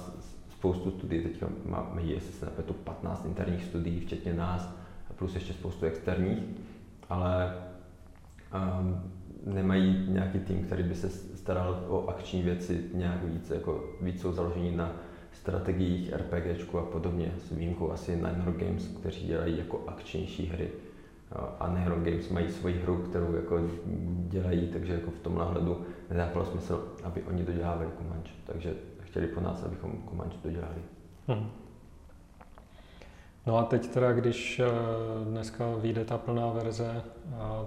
spoustu 0.50 0.92
studií, 0.92 1.24
teďka 1.24 1.48
máme, 1.66 2.02
jestli 2.02 2.34
se 2.34 2.46
nepletu, 2.46 2.74
15 2.74 3.26
interních 3.26 3.64
studií, 3.64 4.00
včetně 4.00 4.34
nás, 4.34 4.76
plus 5.16 5.36
ještě 5.36 5.54
spoustu 5.54 5.86
externích, 5.86 6.39
ale 7.10 7.56
um, 8.54 9.02
nemají 9.46 10.06
nějaký 10.08 10.39
tým, 10.39 10.64
který 10.64 10.84
by 10.84 10.96
se 10.96 11.10
staral 11.10 11.86
o 11.88 12.08
akční 12.08 12.42
věci 12.42 12.86
nějak 12.94 13.24
víc, 13.24 13.50
jako 13.50 13.84
víc 14.02 14.22
jsou 14.22 14.34
založení 14.34 14.76
na 14.76 14.92
strategiích, 15.34 16.14
RPGčku 16.14 16.80
a 16.80 16.84
podobně, 16.84 17.32
s 17.38 17.52
výjimkou 17.52 17.92
asi 17.92 18.16
Nine 18.16 18.54
Games, 18.58 18.88
kteří 18.88 19.28
dělají 19.28 19.58
jako 19.58 19.84
akčnější 19.88 20.46
hry. 20.46 20.70
A 21.60 21.68
Nehro 21.68 21.96
Games 21.96 22.30
mají 22.30 22.52
svoji 22.52 22.80
hru, 22.80 22.98
kterou 22.98 23.36
jako 23.36 23.60
dělají, 24.28 24.68
takže 24.68 24.94
jako 24.94 25.12
v 25.12 25.20
tomhle 25.20 25.46
hledu 25.46 25.82
nedávalo 26.10 26.46
smysl, 26.46 26.96
aby 27.04 27.24
oni 27.24 27.44
dodělávali 27.44 27.88
Comanche. 27.98 28.32
Takže 28.46 28.74
chtěli 29.00 29.28
po 29.28 29.42
nás, 29.42 29.64
abychom 29.64 30.04
Comanche 30.10 30.38
dodělali. 30.44 30.82
Hmm. 31.28 31.50
No 33.48 33.58
a 33.58 33.64
teď 33.64 33.88
teda, 33.88 34.12
když 34.12 34.60
eh, 34.60 34.66
dneska 35.26 35.76
vyjde 35.76 36.06
ta 36.06 36.18
plná 36.18 36.50
verze, 36.52 37.04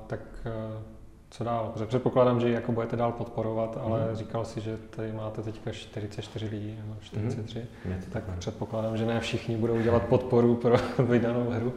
tak 0.06 0.20
eh, 0.46 0.93
co 1.34 1.44
dál? 1.44 1.70
Protože 1.72 1.86
předpokládám, 1.86 2.40
že 2.40 2.48
ji 2.48 2.54
jako 2.54 2.72
budete 2.72 2.96
dál 2.96 3.12
podporovat, 3.12 3.78
ale 3.82 4.08
mm. 4.08 4.16
říkal 4.16 4.44
si, 4.44 4.60
že 4.60 4.78
tady 4.90 5.12
máte 5.12 5.42
teďka 5.42 5.72
44 5.72 6.46
lidí, 6.46 6.76
nebo 6.80 6.96
43, 7.00 7.66
mm. 7.84 7.94
tak 8.12 8.24
předpokládám, 8.38 8.96
že 8.96 9.06
ne 9.06 9.20
všichni 9.20 9.56
budou 9.56 9.80
dělat 9.80 10.02
podporu 10.02 10.54
pro 10.54 10.76
vydanou 11.04 11.50
hru. 11.50 11.72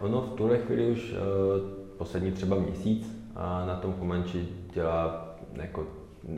Ono 0.00 0.20
v 0.20 0.30
tuhle 0.30 0.58
chvíli 0.58 0.86
už 0.86 1.12
uh, 1.12 1.18
poslední 1.98 2.32
třeba 2.32 2.56
měsíc 2.56 3.30
a 3.36 3.66
na 3.66 3.76
tom 3.76 3.94
Comanche 3.94 4.38
dělá 4.74 5.28
jako 5.52 5.86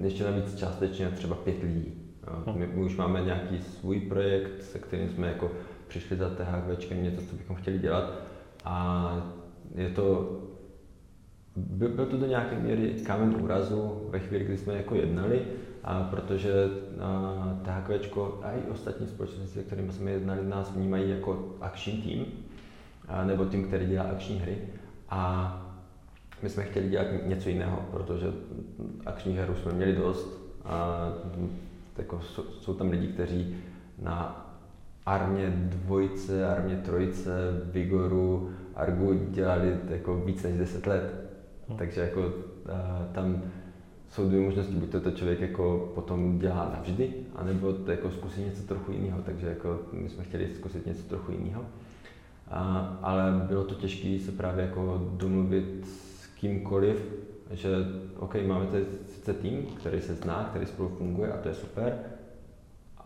ještě 0.03 0.25
navíc 0.25 0.59
částečně 0.59 1.09
třeba 1.09 1.37
pět 1.37 1.63
lidí. 1.63 1.93
Uh, 2.47 2.57
my, 2.57 2.67
my 2.67 2.85
už 2.85 2.97
máme 2.97 3.21
nějaký 3.21 3.63
svůj 3.63 4.01
projekt, 4.01 4.63
se 4.63 4.79
kterým 4.79 5.11
jsme 5.11 5.29
jako 5.29 5.51
přišli 5.89 6.17
za 6.17 6.29
THVčkem, 6.29 7.03
něco, 7.03 7.23
co 7.27 7.37
bychom 7.37 7.57
chtěli 7.57 7.79
dělat 7.79 8.13
a 8.65 9.17
je 9.75 9.91
to 9.91 10.39
byl, 11.59 11.89
byl 11.89 12.07
to 12.07 12.17
do 12.17 12.27
nějaké 12.27 12.59
míry 12.59 12.95
kámen 13.07 13.37
úrazu 13.43 14.03
ve 14.11 14.19
chvíli, 14.19 14.45
kdy 14.45 14.59
jsme 14.59 14.75
jako 14.75 14.95
jednali, 14.95 15.43
a 15.85 16.03
protože 16.03 16.53
THQ 17.63 18.21
a 18.43 18.53
i 18.53 18.71
ostatní 18.71 19.07
společnosti, 19.07 19.59
se 19.59 19.63
kterými 19.63 19.93
jsme 19.93 20.11
jednali, 20.11 20.47
nás 20.47 20.73
vnímají 20.73 21.11
jako 21.11 21.57
akční 21.61 21.93
tým, 21.93 22.27
a, 23.09 23.25
nebo 23.25 23.45
tým, 23.45 23.67
který 23.67 23.87
dělá 23.87 24.05
akční 24.05 24.39
hry. 24.39 24.59
A 25.11 25.53
my 26.43 26.49
jsme 26.49 26.65
chtěli 26.65 26.89
dělat 26.89 27.07
něco 27.27 27.49
jiného, 27.49 27.85
protože 27.91 28.27
akční 29.07 29.37
hru 29.37 29.55
jsme 29.55 29.73
měli 29.73 29.93
dost. 29.93 30.55
A, 30.65 31.09
jako, 31.99 32.21
jsou, 32.21 32.43
jsou 32.43 32.75
tam 32.75 32.91
lidi, 32.91 33.07
kteří 33.07 33.57
na 34.03 34.45
armě 35.07 35.53
dvojce, 35.57 36.47
armě 36.47 36.77
trojice, 36.77 37.33
Vigoru, 37.65 38.51
Argu 38.75 39.15
dělali 39.31 39.77
jako 39.89 40.17
víc 40.17 40.43
než 40.43 40.57
10 40.57 40.87
let. 40.87 41.28
Hmm. 41.69 41.79
Takže 41.79 42.01
jako 42.01 42.21
uh, 42.21 42.33
tam 43.13 43.43
jsou 44.09 44.29
dvě 44.29 44.41
možnosti, 44.41 44.75
buď 44.75 44.91
to, 44.91 45.01
to 45.01 45.11
člověk 45.11 45.41
jako 45.41 45.93
potom 45.95 46.39
dělá 46.39 46.71
navždy, 46.75 47.15
anebo 47.37 47.73
to 47.73 47.91
jako 47.91 48.11
zkusí 48.11 48.45
něco 48.45 48.63
trochu 48.63 48.93
jiného, 48.93 49.19
takže 49.25 49.47
jako 49.47 49.79
my 49.93 50.09
jsme 50.09 50.25
chtěli 50.25 50.49
zkusit 50.55 50.87
něco 50.87 51.03
trochu 51.03 51.33
jiného. 51.33 51.65
A, 52.51 52.99
ale 53.03 53.45
bylo 53.49 53.65
to 53.65 53.75
těžké 53.75 54.19
se 54.25 54.33
právě 54.33 54.65
jako 54.65 55.11
domluvit 55.17 55.87
s 55.87 56.27
kýmkoliv, 56.27 57.05
že 57.51 57.69
OK, 58.19 58.35
máme 58.47 58.67
tady 58.67 58.85
sice 59.09 59.33
tým, 59.33 59.67
který 59.67 60.01
se 60.01 60.15
zná, 60.15 60.47
který 60.51 60.67
spolu 60.67 60.89
funguje 60.89 61.33
a 61.33 61.37
to 61.37 61.49
je 61.49 61.55
super, 61.55 61.99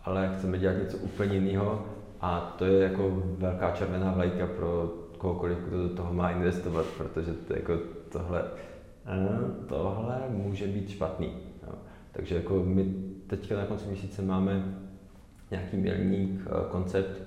ale 0.04 0.34
chceme 0.36 0.58
dělat 0.58 0.76
něco 0.78 0.96
úplně 0.96 1.34
jiného 1.34 1.86
a 2.20 2.54
to 2.58 2.64
je 2.64 2.82
jako 2.82 3.22
velká 3.38 3.70
červená 3.70 4.12
vlajka 4.12 4.46
pro 4.46 4.94
kohokoliv, 5.18 5.58
kdo 5.58 5.88
do 5.88 5.88
toho 5.88 6.14
má 6.14 6.30
investovat, 6.30 6.86
protože 6.98 7.32
to 7.32 7.56
jako 7.56 7.78
tohle, 8.12 8.44
eh, 9.06 9.66
tohle 9.68 10.22
může 10.28 10.66
být 10.66 10.90
špatný. 10.90 11.32
Jo. 11.66 11.74
Takže 12.12 12.34
jako 12.34 12.62
my 12.66 12.94
teďka 13.26 13.56
na 13.56 13.66
konci 13.66 13.86
měsíce 13.86 14.22
máme 14.22 14.74
nějaký 15.50 15.76
milník, 15.76 16.40
eh, 16.46 16.50
koncept, 16.70 17.22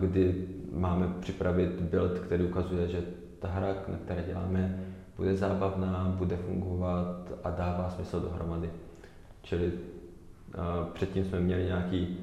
kdy 0.00 0.48
máme 0.72 1.06
připravit 1.20 1.70
build, 1.70 2.18
který 2.18 2.44
ukazuje, 2.44 2.88
že 2.88 3.02
ta 3.38 3.48
hra, 3.48 3.74
na 3.88 3.96
které 4.04 4.22
děláme, 4.22 4.84
bude 5.16 5.36
zábavná, 5.36 6.14
bude 6.18 6.36
fungovat 6.36 7.32
a 7.44 7.50
dává 7.50 7.90
smysl 7.90 8.20
dohromady. 8.20 8.70
Čili 9.42 9.72
eh, 9.72 10.58
předtím 10.92 11.24
jsme 11.24 11.40
měli 11.40 11.64
nějaký 11.64 12.18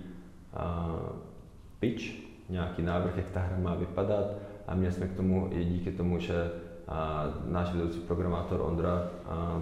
pitch, 1.80 2.04
nějaký 2.50 2.82
návrh, 2.82 3.18
jak 3.18 3.30
ta 3.30 3.40
hra 3.40 3.58
má 3.58 3.76
vypadat 3.76 4.34
a 4.68 4.76
měli 4.76 4.94
jsme 4.94 5.08
k 5.08 5.16
tomu 5.16 5.50
i 5.52 5.66
díky 5.66 5.92
tomu, 5.92 6.20
že 6.20 6.52
a 6.90 7.26
náš 7.46 7.74
vedoucí 7.74 8.00
programátor 8.00 8.62
Ondra 8.62 9.08
a 9.26 9.62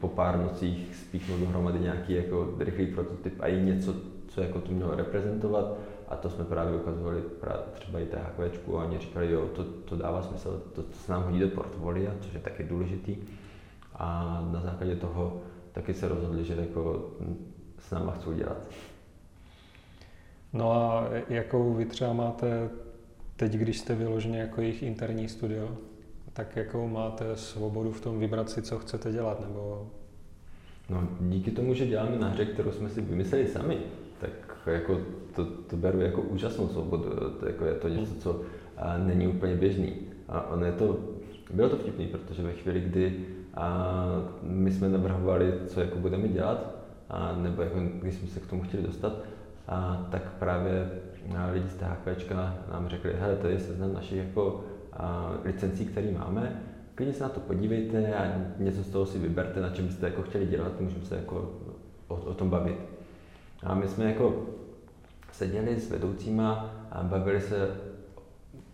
po 0.00 0.08
pár 0.08 0.38
nocích 0.38 0.96
spíchnul 0.96 1.38
dohromady 1.38 1.80
nějaký 1.80 2.12
jako 2.12 2.54
rychlý 2.58 2.86
prototyp 2.86 3.34
a 3.40 3.46
i 3.46 3.62
něco, 3.62 3.94
co 4.28 4.40
jako 4.40 4.60
to 4.60 4.72
mělo 4.72 4.94
reprezentovat 4.96 5.78
a 6.08 6.16
to 6.16 6.30
jsme 6.30 6.44
právě 6.44 6.76
ukazovali 6.76 7.20
právě 7.40 7.62
třeba 7.72 7.98
i 7.98 8.06
THQ 8.06 8.76
a 8.78 8.84
oni 8.84 8.98
říkali, 8.98 9.32
jo, 9.32 9.48
to, 9.54 9.64
to 9.64 9.96
dává 9.96 10.22
smysl, 10.22 10.62
to, 10.74 10.82
to 10.82 10.92
se 10.92 11.12
nám 11.12 11.22
hodí 11.22 11.40
do 11.40 11.48
portfolia, 11.48 12.12
což 12.20 12.34
je 12.34 12.40
taky 12.40 12.62
důležitý 12.64 13.16
a 13.94 14.40
na 14.52 14.60
základě 14.60 14.96
toho 14.96 15.40
taky 15.72 15.94
se 15.94 16.08
rozhodli, 16.08 16.44
že 16.44 16.54
jako 16.54 17.10
s 17.78 17.90
náma 17.90 18.12
chcou 18.12 18.32
dělat. 18.32 18.56
No 20.52 20.72
a 20.72 21.08
jakou 21.28 21.74
vy 21.74 21.84
třeba 21.84 22.12
máte 22.12 22.70
teď, 23.36 23.52
když 23.52 23.78
jste 23.78 23.94
vyloženě 23.94 24.38
jako 24.38 24.60
jejich 24.60 24.82
interní 24.82 25.28
studio? 25.28 25.68
Tak 26.32 26.56
jakou 26.56 26.88
máte 26.88 27.36
svobodu 27.36 27.92
v 27.92 28.00
tom 28.00 28.18
vybrat 28.18 28.50
si, 28.50 28.62
co 28.62 28.78
chcete 28.78 29.12
dělat, 29.12 29.40
nebo... 29.40 29.90
No, 30.90 31.08
díky 31.20 31.50
tomu, 31.50 31.74
že 31.74 31.86
děláme 31.86 32.18
na 32.18 32.28
hře, 32.28 32.44
kterou 32.44 32.72
jsme 32.72 32.88
si 32.88 33.00
vymysleli 33.00 33.46
sami, 33.46 33.78
tak 34.20 34.30
jako 34.66 35.00
to, 35.34 35.44
to 35.44 35.76
beru 35.76 36.00
jako 36.00 36.22
úžasnou 36.22 36.68
svobodu. 36.68 37.10
To, 37.40 37.46
jako 37.46 37.64
je 37.64 37.74
to 37.74 37.88
něco, 37.88 38.14
co 38.14 38.42
a, 38.76 38.98
není 38.98 39.28
úplně 39.28 39.54
běžný. 39.54 39.92
A 40.28 40.50
ono 40.50 40.66
je 40.66 40.72
to, 40.72 40.98
bylo 41.54 41.68
to 41.68 41.76
vtipný, 41.76 42.06
protože 42.06 42.42
ve 42.42 42.52
chvíli, 42.52 42.80
kdy 42.80 43.26
a, 43.54 44.06
my 44.42 44.70
jsme 44.70 44.88
navrhovali, 44.88 45.54
co 45.66 45.80
jako 45.80 45.98
budeme 45.98 46.28
dělat, 46.28 46.74
a, 47.08 47.36
nebo 47.36 47.62
jako, 47.62 47.78
když 48.02 48.14
jsme 48.14 48.28
se 48.28 48.40
k 48.40 48.46
tomu 48.46 48.62
chtěli 48.62 48.82
dostat, 48.82 49.12
a, 49.68 50.06
tak 50.10 50.22
právě 50.38 50.90
lidi 51.52 51.68
z 51.68 51.74
THP 51.74 52.30
nám 52.72 52.88
řekli, 52.88 53.12
hele, 53.18 53.36
to 53.36 53.46
je 53.46 53.58
seznam 53.58 53.92
našich 53.92 54.18
jako 54.18 54.64
licencí, 55.44 55.86
které 55.86 56.12
máme. 56.12 56.62
Klidně 56.94 57.14
se 57.14 57.22
na 57.22 57.28
to 57.28 57.40
podívejte 57.40 58.14
a 58.14 58.36
něco 58.58 58.82
z 58.82 58.88
toho 58.88 59.06
si 59.06 59.18
vyberte, 59.18 59.60
na 59.60 59.70
čem 59.70 59.86
byste 59.86 60.06
jako 60.06 60.22
chtěli 60.22 60.46
dělat, 60.46 60.80
můžeme 60.80 61.04
se 61.04 61.16
jako 61.16 61.50
o, 62.08 62.14
o 62.14 62.34
tom 62.34 62.50
bavit. 62.50 62.76
A 63.62 63.74
my 63.74 63.88
jsme 63.88 64.04
jako 64.04 64.46
seděli 65.32 65.80
s 65.80 65.90
vedoucíma 65.90 66.74
a 66.90 67.02
bavili 67.02 67.40
se, 67.40 67.70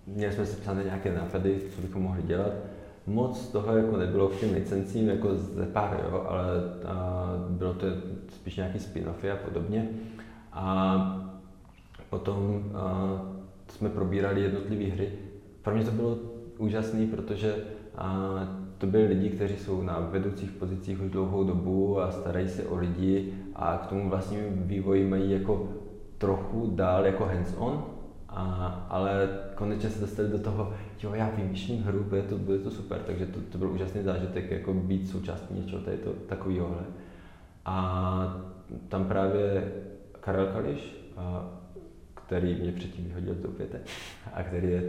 měli 0.07 0.33
jsme 0.33 0.47
si 0.47 0.57
psané 0.57 0.85
nějaké 0.85 1.14
nápady, 1.14 1.61
co 1.74 1.83
bychom 1.83 2.03
mohli 2.03 2.22
dělat. 2.22 2.53
Moc 3.07 3.49
toho 3.49 3.76
jako 3.76 3.97
nebylo 3.97 4.29
k 4.29 4.41
těm 4.41 4.55
licencím, 4.55 5.09
jako 5.09 5.35
ze 5.35 5.66
pár, 5.66 6.05
jo, 6.11 6.26
ale 6.29 6.45
a 6.87 7.26
bylo 7.49 7.74
to 7.74 7.87
spíš 8.29 8.57
nějaký 8.57 8.79
spin-offy 8.79 9.33
a 9.33 9.37
podobně. 9.37 9.89
A 10.53 11.24
potom 12.11 12.64
a, 12.74 13.22
jsme 13.68 13.89
probírali 13.89 14.41
jednotlivé 14.41 14.85
hry, 14.85 15.12
pro 15.69 15.77
mě 15.77 15.85
to 15.85 15.91
bylo 15.91 16.19
úžasné, 16.59 17.07
protože 17.07 17.55
a, 17.99 18.29
to 18.79 18.87
byli 18.87 19.07
lidi, 19.07 19.31
kteří 19.31 19.57
jsou 19.57 19.83
na 19.83 20.01
vedoucích 20.01 20.51
pozicích 20.51 21.01
už 21.01 21.11
dlouhou 21.11 21.45
dobu 21.45 22.01
a 22.01 22.11
starají 22.11 22.49
se 22.49 22.66
o 22.66 22.77
lidi 22.77 23.33
a 23.55 23.77
k 23.77 23.87
tomu 23.87 24.09
vlastnímu 24.09 24.43
vývoji 24.51 25.09
mají 25.09 25.31
jako 25.31 25.69
trochu 26.19 26.73
dál 26.75 27.07
jako 27.07 27.25
hands-on 27.25 27.85
a, 28.29 28.43
A, 28.43 28.87
ale 28.89 29.29
konečně 29.55 29.91
se 29.91 30.01
dostali 30.01 30.29
do 30.29 30.39
toho, 30.39 30.73
jo, 31.03 31.14
já 31.14 31.31
vymýšlím 31.31 31.83
hru, 31.83 32.05
bude 32.09 32.23
to, 32.23 32.39
bude 32.39 32.59
to 32.59 32.71
super, 32.71 32.99
takže 33.07 33.27
to, 33.27 33.41
to 33.53 33.59
byl 33.59 33.71
úžasný 33.71 34.03
zážitek, 34.03 34.51
jako 34.51 34.75
být 34.75 35.09
součástí 35.09 35.55
něčeho 35.55 35.83
tady 35.83 35.97
to, 35.97 36.12
takového. 36.12 36.77
A 37.64 38.37
tam 38.89 39.05
právě 39.05 39.73
Karel 40.21 40.47
Kališ, 40.47 40.97
který 42.29 42.55
mě 42.55 42.72
předtím 42.72 43.05
vyhodil 43.05 43.35
z 43.35 43.39
Doupěte 43.39 43.81
a 44.35 44.43
který 44.43 44.70
je 44.70 44.83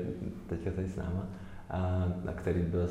teďka 0.48 0.72
tady 0.72 0.88
s 0.88 0.96
náma, 0.96 1.28
a, 1.70 2.08
a 2.28 2.34
který 2.34 2.62
byl 2.62 2.88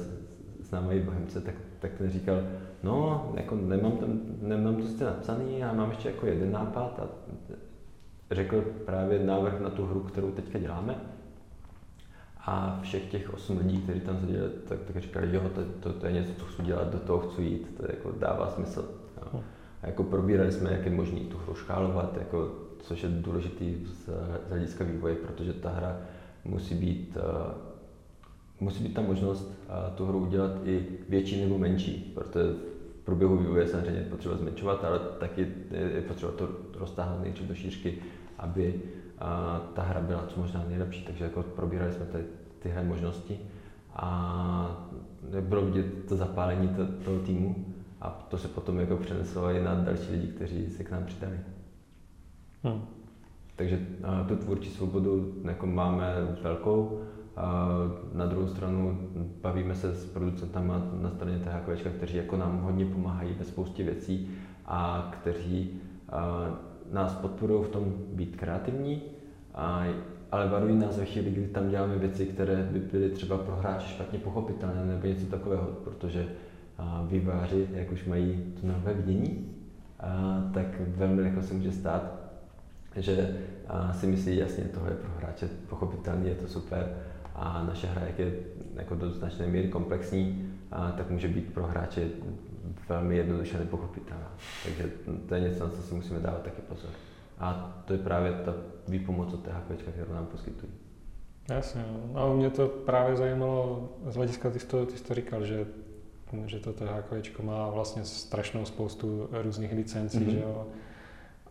s 0.63 0.71
námi 0.71 0.97
i 0.97 1.03
Bohemce, 1.03 1.41
tak, 1.41 1.55
tak 1.79 1.93
ten 1.93 2.11
říkal, 2.11 2.37
no, 2.83 3.33
jako 3.37 3.57
nemám, 3.57 3.93
tam, 3.93 4.21
nemám 4.43 4.77
to 4.77 4.87
sice 4.87 5.05
napsaný, 5.05 5.65
ale 5.65 5.77
mám 5.77 5.91
ještě 5.91 6.09
jako 6.09 6.27
jeden 6.27 6.53
nápad 6.53 7.01
a 7.01 7.09
řekl 8.31 8.65
právě 8.87 9.27
návrh 9.27 9.61
na 9.61 9.71
tu 9.71 9.87
hru, 9.87 10.01
kterou 10.01 10.31
teďka 10.31 10.59
děláme. 10.59 10.95
A 12.47 12.79
všech 12.83 13.11
těch 13.11 13.35
osm 13.35 13.59
lidí, 13.59 13.83
kteří 13.83 14.01
tam 14.01 14.21
seděli, 14.21 14.51
tak, 14.69 14.79
tak 14.87 15.03
říkali, 15.03 15.29
jo, 15.33 15.51
to, 15.55 15.65
to, 15.81 15.93
to, 15.93 16.07
je 16.07 16.13
něco, 16.13 16.33
co 16.33 16.45
chci 16.45 16.63
dělat, 16.63 16.93
do 16.93 16.99
toho 16.99 17.19
chci 17.19 17.43
jít, 17.43 17.77
to 17.77 17.87
jako 17.91 18.13
dává 18.19 18.51
smysl. 18.51 18.89
Jo. 19.17 19.41
A 19.83 19.87
jako 19.87 20.03
probírali 20.03 20.53
jsme, 20.53 20.73
jak 20.73 20.85
je 20.85 20.91
možné 20.91 21.21
tu 21.21 21.39
hru 21.39 21.55
škálovat, 21.55 22.17
jako, 22.19 22.68
což 22.83 23.03
je 23.03 23.09
důležitý 23.09 23.77
z, 23.87 24.09
hlediska 24.49 24.85
vývoje, 24.85 25.15
protože 25.15 25.53
ta 25.53 25.71
hra 25.71 26.01
musí 26.45 26.75
být, 26.75 27.17
uh, 27.17 27.53
musí 28.61 28.83
být 28.85 28.95
ta 28.95 29.03
možnost 29.03 29.47
uh, 29.47 29.97
tu 29.97 30.07
hru 30.07 30.19
udělat 30.19 30.53
i 30.65 30.87
větší 31.09 31.41
nebo 31.41 31.59
menší, 31.59 32.13
protože 32.15 32.45
v 33.03 33.05
průběhu 33.05 33.37
vývoje 33.37 33.69
samozřejmě 33.69 34.01
potřeba 34.01 34.37
zmenšovat, 34.37 34.85
ale 34.85 34.99
taky 34.99 35.49
je 35.71 36.03
potřeba 36.09 36.33
to 36.33 36.49
roztáhnout 36.79 37.23
nejdřív 37.23 37.49
do 37.49 37.55
šířky, 37.55 37.99
aby 38.39 38.75
uh, 38.75 39.67
ta 39.75 39.83
hra 39.83 40.01
byla 40.01 40.27
co 40.27 40.41
možná 40.41 40.65
nejlepší. 40.69 41.05
Takže 41.05 41.25
jako 41.25 41.43
probírali 41.43 41.93
jsme 41.93 42.07
tady 42.07 42.25
tyhle 42.59 42.85
možnosti 42.85 43.39
a 43.95 44.89
bylo 45.41 45.63
vidět 45.63 45.87
to 46.09 46.17
zapálení 46.17 46.77
toho 47.05 47.19
týmu 47.19 47.67
a 48.01 48.27
to 48.31 48.39
se 48.39 48.49
potom 48.49 48.81
jako 48.81 48.97
přeneslo 48.97 49.51
i 49.51 49.63
na 49.63 49.75
další 49.75 50.13
lidi, 50.13 50.27
kteří 50.27 50.71
se 50.71 50.85
k 50.85 50.91
nám 50.91 51.05
přidali. 51.05 51.39
Hmm. 52.65 52.81
Takže 53.57 53.81
tu 54.29 54.37
tvůrčí 54.37 54.71
svobodu 54.71 55.35
jako 55.45 55.67
máme 55.67 56.15
velkou. 56.43 57.01
A 57.37 57.69
na 58.15 58.27
druhou 58.27 58.47
stranu 58.47 58.99
bavíme 59.43 59.75
se 59.75 59.95
s 59.95 60.05
producentama 60.05 60.83
na 61.01 61.11
straně 61.11 61.39
THQ, 61.39 61.91
kteří 61.91 62.17
jako 62.17 62.37
nám 62.37 62.61
hodně 62.61 62.87
pomáhají 62.87 63.35
ve 63.39 63.45
spoustě 63.45 63.85
věcí 63.85 64.31
a 64.67 65.11
kteří 65.13 65.81
a, 66.09 66.51
nás 66.93 67.15
podporují 67.15 67.65
v 67.65 67.69
tom 67.69 67.95
být 68.13 68.37
kreativní, 68.37 69.03
a, 69.55 69.85
ale 70.33 70.49
varují 70.49 70.77
nás 70.77 70.99
ve 70.99 71.05
chvíli, 71.05 71.31
kdy 71.31 71.47
tam 71.47 71.69
děláme 71.69 71.99
věci, 71.99 72.27
které 72.27 72.69
by 72.73 72.79
byly 72.79 73.11
třeba 73.11 73.39
pro 73.39 73.57
hráče 73.57 73.89
špatně 73.89 74.19
pochopitelné 74.19 74.85
nebo 74.85 75.07
něco 75.07 75.27
takového, 75.27 75.67
protože 75.85 76.29
výváři, 77.09 77.69
jak 77.73 77.93
už 77.93 78.05
mají 78.05 78.55
to 78.61 78.67
nové 78.67 78.95
vidění, 78.95 79.47
tak 80.55 80.67
velmi 80.81 81.23
rychle 81.23 81.43
se 81.43 81.55
může 81.55 81.73
stát, 81.73 82.18
že 83.03 83.39
si 83.93 84.07
myslí, 84.07 84.37
jasně, 84.37 84.65
tohle 84.65 84.91
je 84.91 84.97
pro 84.97 85.11
hráče 85.19 85.49
pochopitelný, 85.69 86.29
je 86.29 86.35
to 86.35 86.49
super 86.49 86.97
a 87.35 87.65
naše 87.69 87.87
hra, 87.87 88.03
jak 88.07 88.19
je 88.19 88.33
jako 88.75 88.95
do 88.95 89.11
značné 89.11 89.47
míry 89.47 89.69
komplexní, 89.69 90.53
tak 90.97 91.11
může 91.11 91.29
být 91.29 91.53
pro 91.55 91.67
hráče 91.67 92.09
velmi 92.89 93.17
jednoduše 93.17 93.59
nepochopitelná. 93.59 94.33
Takže 94.65 94.91
to 95.29 95.35
je 95.35 95.41
něco, 95.41 95.65
na 95.65 95.71
co 95.71 95.83
si 95.83 95.95
musíme 95.95 96.21
dávat 96.21 96.43
taky 96.43 96.63
pozor. 96.63 96.91
A 97.39 97.79
to 97.85 97.93
je 97.93 97.99
právě 97.99 98.33
ta 98.33 98.55
výpomoc 98.89 99.35
od 99.35 99.43
THP, 99.43 99.83
kterou 99.93 100.13
nám 100.13 100.27
poskytují. 100.27 100.73
Jasně, 101.51 101.85
no. 102.13 102.21
a 102.21 102.35
mě 102.35 102.51
to 102.51 102.69
právě 102.69 103.17
zajímalo 103.17 103.89
z 104.07 104.15
hlediska, 104.15 104.51
ty 104.51 104.59
jsi 104.59 104.67
to, 104.67 104.87
ty 104.87 104.97
jsi 104.97 105.05
to 105.05 105.15
říkal, 105.15 105.45
že 105.45 105.67
že 106.47 106.59
to 106.59 106.73
THQ 106.73 107.43
má 107.43 107.71
vlastně 107.71 108.05
strašnou 108.05 108.65
spoustu 108.65 109.29
různých 109.33 109.73
licencí, 109.73 110.19
mm-hmm. 110.19 110.31
že 110.31 110.41
jo. 110.41 110.67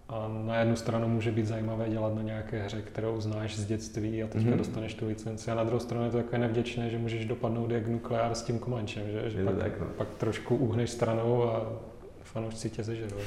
A 0.09 0.27
na 0.45 0.59
jednu 0.59 0.75
stranu 0.75 1.07
může 1.07 1.31
být 1.31 1.45
zajímavé 1.45 1.89
dělat 1.89 2.15
na 2.15 2.21
nějaké 2.21 2.63
hře, 2.63 2.81
kterou 2.81 3.21
znáš 3.21 3.57
z 3.57 3.65
dětství 3.65 4.23
a 4.23 4.27
teďka 4.27 4.49
mm-hmm. 4.49 4.57
dostaneš 4.57 4.93
tu 4.93 5.07
licenci. 5.07 5.51
A 5.51 5.55
na 5.55 5.63
druhou 5.63 5.79
stranu 5.79 6.05
je 6.05 6.11
to 6.11 6.17
takové 6.17 6.37
nevděčné, 6.37 6.89
že 6.89 6.97
můžeš 6.97 7.25
dopadnout 7.25 7.71
jak 7.71 7.87
nukleár 7.87 8.35
s 8.35 8.43
tím 8.43 8.59
komančem, 8.59 9.03
že, 9.11 9.29
že 9.29 9.43
pak, 9.43 9.57
tak, 9.57 9.79
no. 9.79 9.85
pak 9.97 10.07
trošku 10.17 10.55
uhneš 10.55 10.89
stranou 10.89 11.43
a 11.43 11.73
fanoušci 12.23 12.69
tě 12.69 12.83
zežerou. 12.83 13.17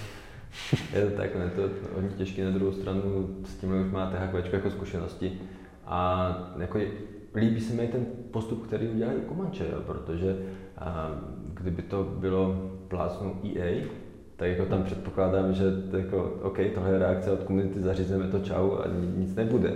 Je 0.95 1.07
to 1.07 1.17
tak, 1.17 1.35
no, 1.35 1.43
je 1.43 1.51
to 1.51 1.63
hodně 1.95 2.11
těžké. 2.11 2.45
Na 2.45 2.51
druhou 2.51 2.73
stranu 2.73 3.29
s 3.45 3.55
tím 3.55 3.81
už 3.87 3.93
má 3.93 4.11
THQ 4.11 4.57
jako 4.57 4.71
zkušenosti. 4.71 5.41
A 5.87 6.53
jako 6.59 6.79
líbí 7.35 7.61
se 7.61 7.75
mi 7.75 7.89
ten 7.89 8.07
postup, 8.31 8.67
který 8.67 8.89
udělali 8.89 9.21
Komanče, 9.21 9.65
jo, 9.73 9.81
protože 9.87 10.37
a, 10.79 11.11
kdyby 11.55 11.83
to 11.83 12.05
bylo 12.05 12.71
plácnou 12.89 13.37
EA, 13.57 13.87
tak 14.41 14.49
jako 14.49 14.65
tam 14.65 14.83
předpokládám, 14.83 15.53
že 15.53 15.65
to 15.91 15.97
jako, 15.97 16.39
OK, 16.43 16.59
tohle 16.75 16.91
je 16.91 16.99
reakce 16.99 17.31
od 17.33 17.43
komunity, 17.43 17.81
zařízeme 17.81 18.29
to 18.29 18.39
čau 18.39 18.73
a 18.73 18.85
nic 19.17 19.35
nebude. 19.35 19.69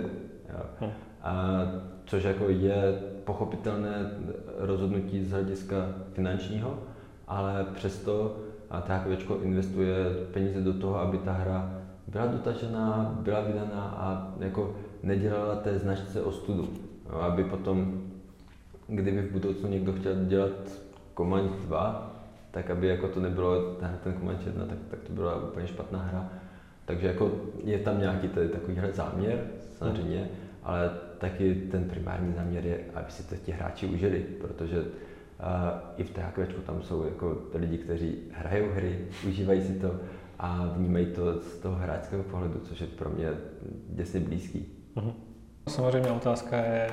Jo. 0.49 0.65
Hm. 0.81 0.91
A 1.21 1.63
což 2.05 2.23
jako 2.23 2.49
je 2.49 2.99
pochopitelné 3.23 4.11
rozhodnutí 4.57 5.23
z 5.23 5.31
hlediska 5.31 5.75
finančního, 6.13 6.79
ale 7.27 7.65
přesto 7.73 8.37
a 8.69 8.81
THQ 8.81 9.35
investuje 9.43 9.95
peníze 10.33 10.61
do 10.61 10.73
toho, 10.73 10.99
aby 10.99 11.17
ta 11.17 11.31
hra 11.31 11.81
byla 12.07 12.25
dotažená, 12.25 13.19
byla 13.21 13.41
vydaná 13.41 13.81
a 13.97 14.33
jako 14.39 14.75
nedělala 15.03 15.55
té 15.55 15.79
značce 15.79 16.21
ostudu. 16.21 16.69
Jo, 17.09 17.19
aby 17.19 17.43
potom, 17.43 18.01
kdyby 18.87 19.21
v 19.21 19.31
budoucnu 19.31 19.69
někdo 19.69 19.93
chtěl 19.93 20.15
dělat 20.15 20.51
Command 21.17 21.51
2, 21.51 22.14
tak 22.55 22.69
aby 22.69 22.87
jako 22.87 23.07
to 23.07 23.19
nebylo 23.19 23.73
ten, 23.73 23.99
Command 24.13 24.47
1, 24.47 24.65
tak, 24.65 24.77
tak 24.89 24.99
to 24.99 25.13
byla 25.13 25.43
úplně 25.43 25.67
špatná 25.67 25.99
hra. 25.99 26.29
Takže 26.85 27.07
jako 27.07 27.31
je 27.63 27.79
tam 27.79 27.99
nějaký 27.99 28.27
tady 28.27 28.49
takovýhle 28.49 28.91
záměr, 28.91 29.47
samozřejmě, 29.77 30.17
hmm. 30.17 30.27
ale 30.63 30.91
taky 31.17 31.55
ten 31.55 31.83
primární 31.83 32.33
záměr 32.33 32.65
je, 32.65 32.79
aby 32.93 33.11
si 33.11 33.23
to 33.29 33.35
ti 33.35 33.51
hráči 33.51 33.87
užili, 33.87 34.19
protože 34.19 34.79
uh, 34.79 34.85
i 35.97 36.03
v 36.03 36.09
THQ 36.09 36.47
tam 36.65 36.81
jsou 36.81 37.05
jako 37.05 37.37
lidi, 37.53 37.77
kteří 37.77 38.17
hrajou 38.31 38.71
hry, 38.71 39.07
užívají 39.27 39.61
si 39.61 39.73
to 39.73 39.95
a 40.39 40.73
vnímají 40.77 41.05
to 41.05 41.41
z 41.41 41.57
toho 41.57 41.75
hráčského 41.75 42.23
pohledu, 42.23 42.59
což 42.63 42.81
je 42.81 42.87
pro 42.87 43.09
mě 43.09 43.29
děsně 43.89 44.19
blízký. 44.19 44.65
Uh-huh. 44.95 45.13
Samozřejmě 45.67 46.11
otázka 46.11 46.57
je, 46.57 46.89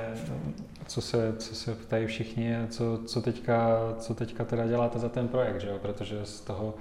co 0.87 1.01
se, 1.01 1.35
co 1.39 1.55
se 1.55 1.75
ptají 1.75 2.07
všichni, 2.07 2.57
co, 2.69 3.01
co, 3.07 3.23
teďka, 3.23 3.79
co 3.99 4.15
teďka 4.15 4.45
teda 4.45 4.67
děláte 4.67 4.99
za 4.99 5.09
ten 5.09 5.29
projekt, 5.29 5.61
že 5.61 5.69
jo? 5.69 5.79
protože 5.83 6.25
z 6.25 6.41
toho, 6.41 6.75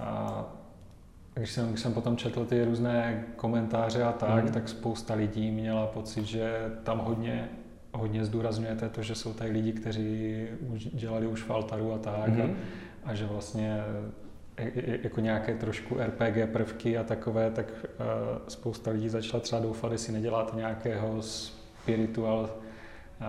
a, 0.00 0.44
když, 1.34 1.50
jsem, 1.50 1.68
když 1.68 1.80
jsem 1.80 1.94
potom 1.94 2.16
četl 2.16 2.44
ty 2.44 2.64
různé 2.64 3.24
komentáře 3.36 4.02
a 4.02 4.12
tak, 4.12 4.44
mm. 4.44 4.52
tak 4.52 4.68
spousta 4.68 5.14
lidí 5.14 5.50
měla 5.50 5.86
pocit, 5.86 6.24
že 6.24 6.72
tam 6.82 6.98
hodně, 6.98 7.48
hodně 7.92 8.24
zdůrazňujete 8.24 8.88
to, 8.88 9.02
že 9.02 9.14
jsou 9.14 9.32
tady 9.32 9.50
lidi, 9.50 9.72
kteří 9.72 10.46
už 10.68 10.86
dělali 10.86 11.26
už 11.26 11.42
v 11.42 11.50
Altaru 11.50 11.92
a 11.92 11.98
tak 11.98 12.28
mm. 12.28 12.40
a, 12.40 13.10
a 13.10 13.14
že 13.14 13.26
vlastně 13.26 13.80
jako 15.02 15.20
nějaké 15.20 15.54
trošku 15.54 15.96
RPG 16.06 16.52
prvky 16.52 16.98
a 16.98 17.04
takové, 17.04 17.50
tak 17.50 17.66
uh, 17.72 18.04
spousta 18.48 18.90
lidí 18.90 19.08
začala 19.08 19.40
třeba 19.40 19.62
doufat, 19.62 19.92
jestli 19.92 20.12
neděláte 20.12 20.56
nějakého 20.56 21.22
spiritual 21.22 22.40
uh, 22.40 23.26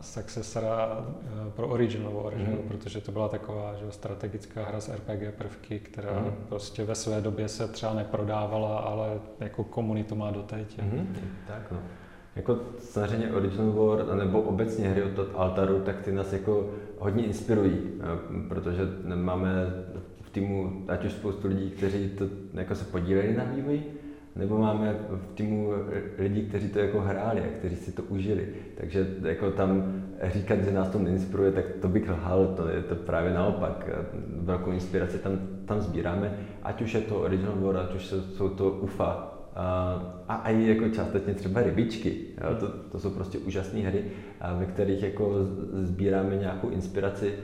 successora 0.00 0.98
uh, 0.98 1.52
pro 1.52 1.68
Original 1.68 2.12
War, 2.12 2.34
mm. 2.36 2.46
že? 2.46 2.52
Protože 2.68 3.00
to 3.00 3.12
byla 3.12 3.28
taková 3.28 3.74
že, 3.74 3.92
strategická 3.92 4.64
hra 4.64 4.80
s 4.80 4.88
RPG 4.94 5.34
prvky, 5.38 5.80
která 5.80 6.18
mm. 6.18 6.34
prostě 6.48 6.84
ve 6.84 6.94
své 6.94 7.20
době 7.20 7.48
se 7.48 7.68
třeba 7.68 7.94
neprodávala, 7.94 8.78
ale 8.78 9.20
jako 9.40 9.64
komunitu 9.64 10.14
má 10.14 10.30
doteď. 10.30 10.82
Mm. 10.82 11.16
Tak 11.48 11.72
no. 11.72 11.78
Jako 12.36 12.58
samozřejmě 12.78 13.32
Original 13.32 13.72
War, 13.72 14.16
nebo 14.16 14.42
obecně 14.42 14.88
hry 14.88 15.02
od 15.02 15.28
Altaru, 15.34 15.80
tak 15.80 16.00
ty 16.00 16.12
nás 16.12 16.32
jako 16.32 16.70
hodně 16.98 17.24
inspirují, 17.24 17.78
protože 18.48 18.82
máme 19.14 19.50
týmu 20.32 20.84
ať 20.88 21.04
už 21.04 21.12
spoustu 21.12 21.48
lidí, 21.48 21.70
kteří 21.70 22.08
to 22.08 22.24
jako 22.54 22.74
se 22.74 22.84
podíleli 22.84 23.36
na 23.36 23.44
vývoji, 23.44 23.98
nebo 24.36 24.58
máme 24.58 24.96
v 25.10 25.34
týmu 25.34 25.72
lidi, 26.18 26.42
kteří 26.42 26.68
to 26.68 26.78
jako 26.78 27.00
hráli 27.00 27.40
a 27.40 27.58
kteří 27.58 27.76
si 27.76 27.92
to 27.92 28.02
užili. 28.02 28.48
Takže 28.76 29.06
jako 29.22 29.50
tam 29.50 30.02
říkat, 30.22 30.64
že 30.64 30.72
nás 30.72 30.88
to 30.88 30.98
neinspiruje, 30.98 31.52
tak 31.52 31.64
to 31.82 31.88
bych 31.88 32.08
lhal, 32.08 32.54
to 32.56 32.68
je 32.68 32.82
to 32.82 32.94
právě 32.94 33.34
naopak. 33.34 33.90
Velkou 34.36 34.70
inspiraci 34.70 35.18
tam, 35.18 35.38
tam 35.64 35.80
sbíráme, 35.80 36.38
ať 36.62 36.82
už 36.82 36.94
je 36.94 37.00
to 37.00 37.20
Original 37.20 37.54
War, 37.60 37.76
ať 37.76 37.94
už 37.94 38.04
jsou 38.36 38.48
to 38.48 38.70
UFA, 38.70 39.32
a, 40.28 40.42
i 40.44 40.68
jako 40.68 40.88
částečně 40.88 41.34
třeba 41.34 41.62
rybičky. 41.62 42.16
Jo? 42.44 42.56
To, 42.60 42.68
to 42.68 42.98
jsou 42.98 43.10
prostě 43.10 43.38
úžasné 43.38 43.80
hry, 43.80 44.04
ve 44.58 44.66
kterých 44.66 45.02
jako 45.02 45.34
sbíráme 45.72 46.36
nějakou 46.36 46.68
inspiraci 46.68 47.34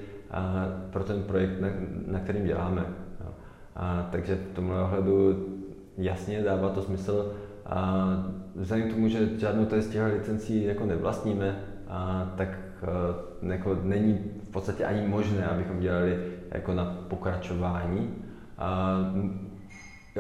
pro 0.91 1.05
ten 1.05 1.23
projekt, 1.23 1.61
na, 1.61 1.69
na 2.07 2.19
kterým 2.19 2.45
děláme. 2.45 2.85
Jo. 3.25 3.31
A, 3.77 4.09
takže 4.13 4.35
v 4.35 4.55
tomhle 4.55 4.83
ohledu 4.83 5.47
jasně 5.99 6.43
dává 6.43 6.69
to 6.69 6.83
smysl 6.83 7.35
A 7.67 8.07
vzhledem 8.55 8.89
k 8.89 8.93
tomu, 8.93 9.09
že 9.09 9.39
žádnou 9.39 9.67
z 9.81 9.89
těch 9.89 10.03
licencí 10.03 10.65
jako 10.65 10.87
nevlastníme, 10.87 11.61
a 11.89 12.33
tak 12.37 12.49
a, 12.83 13.49
jako 13.53 13.79
není 13.83 14.19
v 14.49 14.51
podstatě 14.51 14.85
ani 14.85 15.09
možné, 15.09 15.47
abychom 15.47 15.81
dělali 15.81 16.19
jako 16.51 16.75
na 16.75 16.85
pokračování. 17.09 18.15
A, 18.59 18.99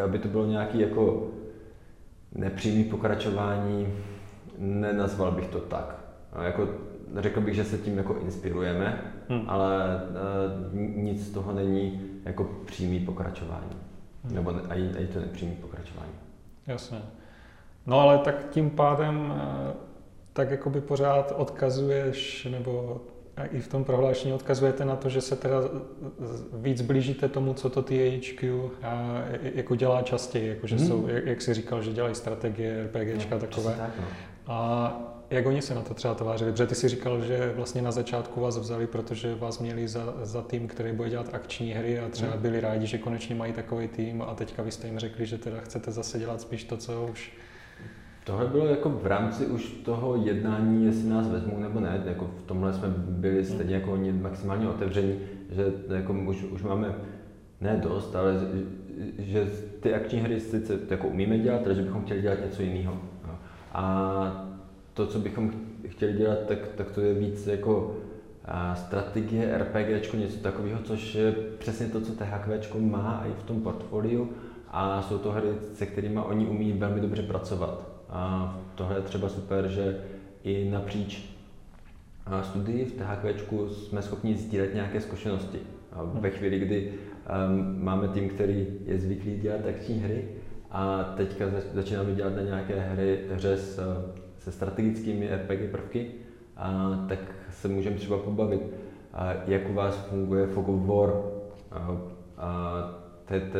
aby 0.04 0.18
to 0.18 0.28
bylo 0.28 0.46
nějaký 0.46 0.80
jako 0.80 1.30
nepřímý 2.34 2.84
pokračování, 2.84 3.88
nenazval 4.58 5.32
bych 5.32 5.48
to 5.48 5.60
tak. 5.60 5.98
A 6.32 6.42
jako, 6.42 6.68
řekl 7.16 7.40
bych, 7.40 7.54
že 7.54 7.64
se 7.64 7.78
tím 7.78 7.98
jako 7.98 8.16
inspirujeme, 8.16 9.02
hmm. 9.28 9.44
ale 9.46 10.02
uh, 10.72 10.78
nic 10.96 11.26
z 11.26 11.30
toho 11.30 11.52
není 11.52 12.00
jako 12.24 12.50
přímý 12.64 13.00
pokračování. 13.00 13.76
Hmm. 14.24 14.34
Nebo 14.34 14.52
ne, 14.52 14.60
ani, 14.68 14.88
ani 14.96 15.06
to 15.06 15.20
nepřímý 15.20 15.52
pokračování. 15.52 16.12
Jasně. 16.66 16.98
No 17.86 18.00
ale 18.00 18.18
tak 18.18 18.50
tím 18.50 18.70
pádem 18.70 19.34
eh, 19.36 19.72
tak 20.32 20.50
jako 20.50 20.70
by 20.70 20.80
pořád 20.80 21.32
odkazuješ, 21.36 22.44
nebo 22.50 23.00
i 23.50 23.60
v 23.60 23.68
tom 23.68 23.84
prohlášení 23.84 24.34
odkazujete 24.34 24.84
na 24.84 24.96
to, 24.96 25.08
že 25.08 25.20
se 25.20 25.36
teda 25.36 25.56
víc 26.52 26.82
blížíte 26.82 27.28
tomu, 27.28 27.54
co 27.54 27.70
to 27.70 27.82
THQ 27.82 28.70
jako 29.54 29.74
dělá 29.74 30.02
častěji, 30.02 30.48
jako 30.48 30.66
že 30.66 30.76
hmm. 30.76 30.86
jsou, 30.86 31.06
jak, 31.08 31.26
jak 31.26 31.42
jsi 31.42 31.54
říkal, 31.54 31.82
že 31.82 31.92
dělají 31.92 32.14
strategie, 32.14 32.84
RPGčka 32.84 33.34
no, 33.34 33.40
takové. 33.40 33.74
Tak, 33.74 33.90
no. 34.00 34.06
A 34.46 35.17
jak 35.30 35.46
oni 35.46 35.62
se 35.62 35.74
na 35.74 35.82
to 35.82 35.94
třeba 35.94 36.14
tvářili? 36.14 36.52
Protože 36.52 36.66
ty 36.66 36.74
si 36.74 36.88
říkal, 36.88 37.20
že 37.20 37.52
vlastně 37.56 37.82
na 37.82 37.90
začátku 37.90 38.40
vás 38.40 38.58
vzali, 38.58 38.86
protože 38.86 39.34
vás 39.34 39.58
měli 39.58 39.88
za, 39.88 40.14
za 40.22 40.42
tým, 40.42 40.68
který 40.68 40.92
bude 40.92 41.10
dělat 41.10 41.34
akční 41.34 41.72
hry 41.72 41.98
a 41.98 42.08
třeba 42.08 42.32
hmm. 42.32 42.42
byli 42.42 42.60
rádi, 42.60 42.86
že 42.86 42.98
konečně 42.98 43.34
mají 43.34 43.52
takový 43.52 43.88
tým 43.88 44.22
a 44.22 44.34
teďka 44.34 44.62
vy 44.62 44.70
jste 44.70 44.86
jim 44.86 44.98
řekli, 44.98 45.26
že 45.26 45.38
teda 45.38 45.60
chcete 45.60 45.90
zase 45.90 46.18
dělat 46.18 46.40
spíš 46.40 46.64
to, 46.64 46.76
co 46.76 47.06
už 47.10 47.32
Tohle 48.28 48.46
bylo 48.46 48.66
jako 48.66 48.90
v 48.90 49.06
rámci 49.06 49.46
už 49.46 49.70
toho 49.70 50.16
jednání, 50.16 50.86
jestli 50.86 51.08
nás 51.08 51.28
vezmou 51.28 51.58
nebo 51.58 51.80
ne. 51.80 52.02
Jako 52.04 52.30
v 52.38 52.42
tomhle 52.42 52.72
jsme 52.72 52.88
byli 52.96 53.44
stejně 53.44 53.74
jako 53.74 53.92
oni 53.92 54.12
maximálně 54.12 54.68
otevření, 54.68 55.18
že 55.50 55.72
jako 55.94 56.12
už, 56.12 56.42
už 56.42 56.62
máme 56.62 56.94
ne 57.60 57.80
dost, 57.82 58.16
ale 58.16 58.34
že 59.18 59.46
ty 59.80 59.94
akční 59.94 60.18
hry 60.18 60.40
sice 60.40 60.78
jako 60.90 61.08
umíme 61.08 61.38
dělat, 61.38 61.60
ale 61.64 61.74
že 61.74 61.82
bychom 61.82 62.04
chtěli 62.04 62.22
dělat 62.22 62.38
něco 62.44 62.62
jiného. 62.62 63.00
A 63.72 64.47
to, 64.98 65.06
co 65.06 65.18
bychom 65.18 65.52
chtěli 65.88 66.12
dělat, 66.12 66.38
tak, 66.48 66.68
tak 66.68 66.90
to 66.90 67.00
je 67.00 67.14
víc 67.14 67.46
jako 67.46 67.96
strategie, 68.74 69.58
RPG, 69.58 70.14
něco 70.14 70.38
takového, 70.38 70.80
což 70.82 71.14
je 71.14 71.32
přesně 71.58 71.86
to, 71.86 72.00
co 72.00 72.12
THQ 72.12 72.80
má 72.80 73.24
i 73.26 73.40
v 73.40 73.42
tom 73.42 73.60
portfoliu 73.60 74.30
a 74.68 75.02
jsou 75.02 75.18
to 75.18 75.32
hry, 75.32 75.48
se 75.74 75.86
kterými 75.86 76.20
oni 76.20 76.46
umí 76.46 76.72
velmi 76.72 77.00
dobře 77.00 77.22
pracovat. 77.22 77.88
A 78.08 78.54
tohle 78.74 78.96
je 78.96 79.02
třeba 79.02 79.28
super, 79.28 79.68
že 79.68 80.00
i 80.44 80.70
napříč 80.70 81.34
studii 82.42 82.84
v 82.84 82.92
THQ 82.92 83.68
jsme 83.68 84.02
schopni 84.02 84.36
sdílet 84.36 84.74
nějaké 84.74 85.00
zkušenosti. 85.00 85.58
A 85.92 86.02
ve 86.02 86.30
chvíli, 86.30 86.58
kdy 86.58 86.92
um, 86.92 87.84
máme 87.84 88.08
tým, 88.08 88.28
který 88.28 88.66
je 88.86 88.98
zvyklý 88.98 89.36
dělat 89.36 89.60
akční 89.68 89.98
hry 89.98 90.28
a 90.70 91.14
teďka 91.16 91.44
začínáme 91.74 92.14
dělat 92.14 92.36
na 92.36 92.42
nějaké 92.42 92.80
hry, 92.80 93.20
hře 93.32 93.56
s, 93.56 93.80
se 94.48 94.56
strategickými 94.56 95.28
RPG 95.28 95.70
prvky, 95.70 96.10
a 96.56 96.96
tak 97.08 97.18
se 97.50 97.68
můžeme 97.68 97.96
třeba 97.96 98.18
pobavit, 98.18 98.62
a 99.12 99.32
jak 99.46 99.70
u 99.70 99.74
vás 99.74 99.96
funguje 99.96 100.46
Fog 100.46 100.68
of 100.68 100.86
War, 100.86 101.10
a, 101.70 101.96
a 102.38 102.48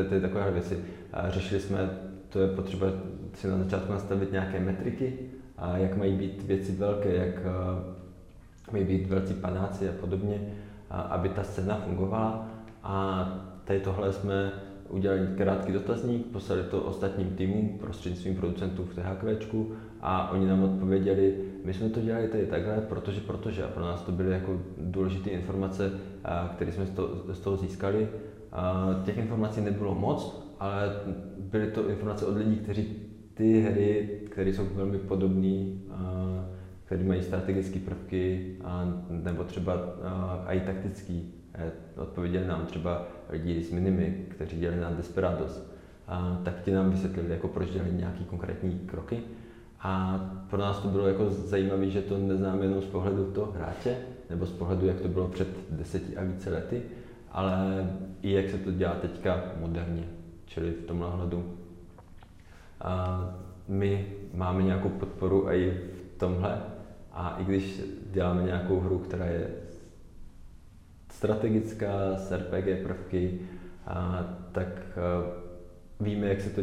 to, 0.09 0.15
je 0.15 0.21
takové 0.21 0.51
věci. 0.51 0.85
A 1.13 1.31
řešili 1.31 1.61
jsme, 1.61 1.91
to 2.29 2.41
je 2.41 2.49
potřeba 2.49 2.87
si 3.35 3.49
na 3.49 3.59
začátku 3.59 3.93
nastavit 3.93 4.33
nějaké 4.33 4.61
metriky, 4.61 5.19
a 5.59 5.77
jak 5.77 5.97
mají 5.97 6.17
být 6.17 6.43
věci 6.43 6.73
velké, 6.73 7.15
jak 7.15 7.35
mají 8.73 8.85
být 8.85 9.07
velcí 9.07 9.35
panáci 9.35 9.89
a 9.89 9.93
podobně, 10.01 10.41
a 10.91 11.01
aby 11.01 11.29
ta 11.29 11.45
scéna 11.45 11.77
fungovala. 11.85 12.49
A 12.83 13.29
tady 13.65 13.81
tohle 13.81 14.13
jsme 14.13 14.53
udělali 14.91 15.29
krátký 15.37 15.73
dotazník, 15.73 16.27
poslali 16.27 16.63
to 16.63 16.83
ostatním 16.83 17.31
týmům 17.31 17.79
prostřednictvím 17.79 18.37
producentů 18.37 18.85
v 18.85 18.95
THQ 18.95 19.67
a 20.01 20.31
oni 20.31 20.47
nám 20.47 20.63
odpověděli, 20.63 21.35
my 21.65 21.75
jsme 21.75 21.89
to 21.89 22.01
dělali 22.01 22.29
tady 22.29 22.47
takhle, 22.47 22.81
protože, 22.81 23.21
protože 23.21 23.65
a 23.65 23.69
pro 23.69 23.85
nás 23.85 24.03
to 24.03 24.13
byly 24.13 24.31
jako 24.31 24.61
důležité 24.79 25.31
informace, 25.31 25.91
které 26.55 26.73
jsme 26.73 26.87
z 26.87 26.91
toho, 26.91 27.09
z 27.35 27.41
toho 27.41 27.57
získali. 27.57 28.09
A 28.53 28.91
těch 29.05 29.19
informací 29.19 29.61
nebylo 29.61 29.95
moc, 29.95 30.49
ale 30.61 30.93
byly 31.39 31.71
to 31.71 31.89
informace 31.89 32.27
od 32.27 32.37
lidí, 32.37 32.57
kteří 32.57 32.97
ty 33.35 33.61
hry, 33.61 34.21
které 34.31 34.51
jsou 34.51 34.65
velmi 34.75 34.99
podobné, 34.99 35.67
které 36.85 37.05
mají 37.05 37.23
strategické 37.23 37.79
prvky, 37.79 38.57
nebo 39.09 39.45
třeba 39.45 39.73
i 40.47 40.61
taktické. 40.61 41.38
E, 41.59 41.73
odpověděli 42.01 42.47
nám 42.47 42.67
třeba 42.67 43.07
lidi 43.31 43.63
z 43.63 43.71
Minimy, 43.71 44.27
kteří 44.29 44.59
dělali 44.59 44.81
na 44.81 44.91
Desperados, 44.91 45.63
tak 46.45 46.63
ti 46.63 46.73
nám 46.73 46.91
vysvětlili, 46.91 47.31
jako 47.31 47.49
proč 47.49 47.71
dělali 47.71 47.93
nějaké 47.93 48.25
konkrétní 48.25 48.79
kroky. 48.79 49.23
A 49.81 50.21
pro 50.51 50.59
nás 50.59 50.79
to 50.79 50.89
bylo 50.89 51.09
jako 51.09 51.31
zajímavé, 51.31 51.91
že 51.91 52.03
to 52.03 52.19
neznáme 52.19 52.65
jenom 52.65 52.83
z 52.83 52.87
pohledu 52.87 53.25
toho 53.25 53.53
hráče, 53.53 53.97
nebo 54.31 54.47
z 54.47 54.53
pohledu, 54.53 54.87
jak 54.87 55.01
to 55.01 55.09
bylo 55.09 55.29
před 55.29 55.49
deseti 55.71 56.17
a 56.17 56.25
více 56.25 56.51
lety, 56.51 56.83
ale 57.33 57.87
i 58.23 58.33
jak 58.33 58.51
se 58.51 58.59
to 58.59 58.73
dělá 58.73 58.95
teďka 58.95 59.43
moderně, 59.61 60.05
čili 60.47 60.71
v 60.71 60.87
tomhle 60.87 61.11
hledu 61.11 61.59
a 62.81 63.25
my 63.69 64.07
máme 64.35 64.63
nějakou 64.63 64.89
podporu 64.89 65.51
i 65.51 65.81
v 65.95 66.19
tomhle. 66.19 66.63
A 67.13 67.37
i 67.39 67.45
když 67.45 67.83
děláme 68.13 68.43
nějakou 68.43 68.81
hru, 68.81 68.99
která 68.99 69.25
je 69.25 69.51
strategická, 71.11 72.17
s 72.17 72.33
RPG 72.33 72.83
prvky, 72.83 73.41
a, 73.87 74.25
tak 74.53 74.69
a, 74.69 75.49
víme, 76.01 76.27
jak 76.27 76.41
se 76.41 76.51
to 76.51 76.63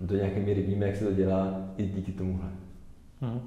do 0.00 0.16
nějaké 0.16 0.40
míry 0.40 0.62
víme, 0.62 0.86
jak 0.86 0.96
se 0.96 1.04
to 1.04 1.12
dělá 1.12 1.54
i 1.76 1.86
díky 1.86 2.12
tomuhle. 2.12 2.48
Hmm. 3.20 3.40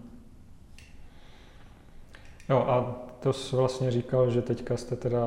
Jo, 2.50 2.58
a 2.58 3.04
to 3.20 3.34
jsi 3.34 3.56
vlastně 3.56 3.91
říkal, 3.91 4.32
že 4.32 4.41
teďka 4.41 4.78
jste 4.78 4.95
teda, 4.95 5.26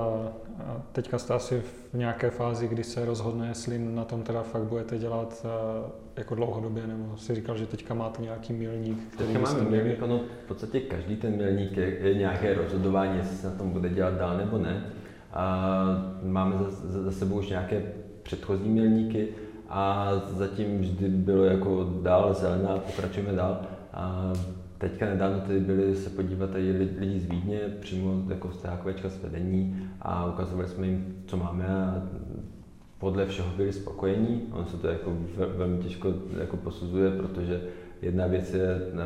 teďka 0.92 1.18
jste 1.18 1.34
asi 1.34 1.60
v 1.60 1.94
nějaké 1.94 2.30
fázi, 2.30 2.68
kdy 2.68 2.84
se 2.84 3.04
rozhodne, 3.04 3.48
jestli 3.48 3.78
na 3.78 4.04
tom 4.04 4.22
teda 4.22 4.42
fakt 4.42 4.62
budete 4.62 4.98
dělat 4.98 5.46
jako 6.16 6.34
dlouhodobě, 6.34 6.86
nebo 6.86 7.16
si 7.16 7.34
říkal, 7.34 7.56
že 7.56 7.66
teďka 7.66 7.94
máte 7.94 8.22
nějaký 8.22 8.52
milník, 8.52 8.98
který 9.12 9.32
teďka 9.32 9.52
máme 9.52 9.70
milník, 9.70 10.02
ono 10.02 10.18
v 10.44 10.48
podstatě 10.48 10.80
každý 10.80 11.16
ten 11.16 11.36
milník 11.36 11.76
je, 11.76 11.98
je 11.98 12.14
nějaké 12.14 12.54
rozhodování, 12.54 13.18
jestli 13.18 13.36
se 13.36 13.46
na 13.46 13.54
tom 13.54 13.70
bude 13.70 13.88
dělat 13.88 14.14
dál 14.14 14.36
nebo 14.36 14.58
ne. 14.58 14.92
Máme 16.22 16.56
za, 16.58 17.02
za 17.02 17.12
sebou 17.12 17.38
už 17.38 17.48
nějaké 17.48 17.82
předchozí 18.22 18.68
milníky 18.68 19.28
a 19.68 20.12
zatím 20.26 20.78
vždy 20.78 21.08
bylo 21.08 21.44
jako 21.44 21.98
dál 22.02 22.34
zelená, 22.34 22.78
pokračujeme 22.78 23.32
dál. 23.32 23.60
A 23.92 24.32
Teďka 24.80 25.06
nedávno 25.06 25.40
tady 25.40 25.60
byli 25.60 25.96
se 25.96 26.10
podívat 26.10 26.50
tady 26.50 26.72
lidi 26.98 27.20
z 27.20 27.26
Vídně, 27.26 27.60
přímo 27.80 28.22
jako 28.28 28.52
z 28.52 28.62
THQčka 28.62 29.08
z 29.08 29.22
vedení 29.22 29.88
a 30.02 30.26
ukazovali 30.26 30.68
jsme 30.68 30.86
jim, 30.86 31.22
co 31.26 31.36
máme 31.36 31.66
a 31.66 32.02
podle 32.98 33.26
všeho 33.26 33.48
byli 33.56 33.72
spokojení. 33.72 34.42
On 34.52 34.66
se 34.66 34.76
to 34.76 34.88
jako 34.88 35.16
velmi 35.56 35.78
těžko 35.78 36.14
jako 36.38 36.56
posuzuje, 36.56 37.10
protože 37.10 37.60
jedna 38.02 38.26
věc 38.26 38.54
je 38.54 38.66
eh, 38.66 38.96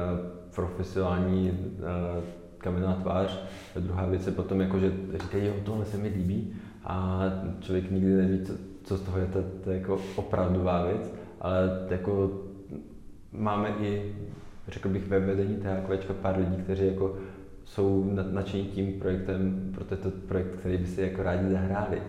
profesionální 0.54 1.50
eh, 1.50 2.22
kamenná 2.64 2.94
tvář, 2.94 3.44
a 3.76 3.80
druhá 3.80 4.06
věc 4.06 4.26
je 4.26 4.32
potom 4.32 4.60
jako, 4.60 4.78
že 4.78 4.92
říkají, 5.14 5.46
jo, 5.46 5.54
tohle 5.64 5.84
se 5.84 5.96
mi 5.96 6.08
líbí 6.08 6.52
a 6.84 7.22
člověk 7.60 7.90
nikdy 7.90 8.12
neví, 8.12 8.44
co, 8.44 8.52
co 8.84 8.96
z 8.96 9.00
toho 9.00 9.18
je, 9.18 9.26
to, 9.26 9.42
to 9.64 9.70
je 9.70 9.78
jako 9.78 10.00
opravdová 10.16 10.86
věc, 10.86 11.14
ale 11.40 11.86
jako 11.90 12.42
máme 13.32 13.68
i 13.80 14.14
řekl 14.68 14.88
bych 14.88 15.08
ve 15.08 15.20
vedení 15.20 15.56
THQ 15.56 16.14
pár 16.22 16.38
lidí, 16.38 16.56
kteří 16.62 16.86
jako 16.86 17.16
jsou 17.64 18.10
nadšení 18.30 18.64
tím 18.64 18.92
projektem, 18.92 19.70
protože 19.74 19.96
to 19.96 20.08
je 20.08 20.12
projekt, 20.28 20.56
který 20.56 20.78
by 20.78 20.86
si 20.86 21.02
jako 21.02 21.22
rádi 21.22 21.50
zahráli. 21.50 22.02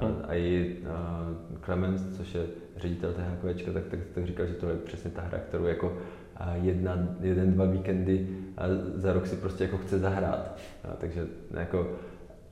Hmm. 0.00 0.16
A 0.28 0.34
i 0.34 0.76
Clemens, 1.64 2.16
což 2.16 2.34
je 2.34 2.42
ředitel 2.76 3.12
THQ, 3.12 3.72
tak, 3.72 3.84
tak, 3.90 4.00
tak 4.14 4.26
říkal, 4.26 4.46
že 4.46 4.54
to 4.54 4.68
je 4.68 4.76
přesně 4.76 5.10
ta 5.10 5.22
hra, 5.22 5.38
kterou 5.38 5.64
jako 5.64 5.96
jedna, 6.62 7.08
jeden, 7.20 7.52
dva 7.52 7.64
víkendy 7.64 8.28
a 8.56 8.62
za 8.94 9.12
rok 9.12 9.26
si 9.26 9.36
prostě 9.36 9.64
jako 9.64 9.78
chce 9.78 9.98
zahrát. 9.98 10.58
A, 10.84 10.96
takže 11.00 11.26
jako, 11.50 11.90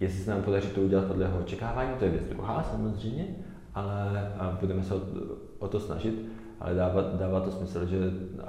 jestli 0.01 0.24
se 0.24 0.30
nám 0.30 0.42
podaří 0.42 0.68
to 0.68 0.80
udělat 0.80 1.05
podle 1.05 1.24
jeho 1.24 1.38
očekávání, 1.38 1.90
to 1.98 2.05
je 2.05 2.11
věc 2.11 2.24
druhá 2.28 2.62
samozřejmě, 2.62 3.26
ale 3.74 4.32
a 4.38 4.59
budeme 4.61 4.82
se 4.82 4.94
o, 4.94 5.01
o 5.59 5.68
to 5.68 5.80
snažit 5.80 6.30
ale 6.61 6.74
dává, 6.74 7.03
dává 7.03 7.40
to 7.40 7.51
smysl, 7.51 7.86
že 7.86 7.96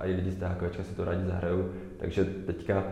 i 0.03 0.13
lidi 0.13 0.31
z 0.31 0.35
THQ 0.35 0.83
si 0.83 0.95
to 0.95 1.05
rádi 1.05 1.25
zahrajou, 1.25 1.65
takže 1.97 2.25
teďka 2.25 2.83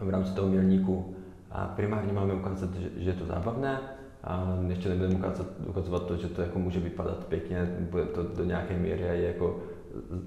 v 0.00 0.10
rámci 0.10 0.34
toho 0.34 0.48
milníku 0.48 1.14
a 1.50 1.66
primárně 1.66 2.12
máme 2.12 2.34
ukázat, 2.34 2.74
že, 2.74 2.88
že 2.96 3.10
je 3.10 3.14
to 3.14 3.26
zábavné, 3.26 3.80
a 4.24 4.58
ještě 4.68 4.88
nebudeme 4.88 5.14
ukázat, 5.14 5.46
ukazovat 5.66 6.06
to, 6.06 6.16
že 6.16 6.28
to 6.28 6.42
jako 6.42 6.58
může 6.58 6.80
vypadat 6.80 7.24
pěkně, 7.24 7.76
bude 7.90 8.04
to 8.04 8.22
do 8.22 8.44
nějaké 8.44 8.78
míry 8.78 9.02
i 9.02 9.22
jako 9.22 9.62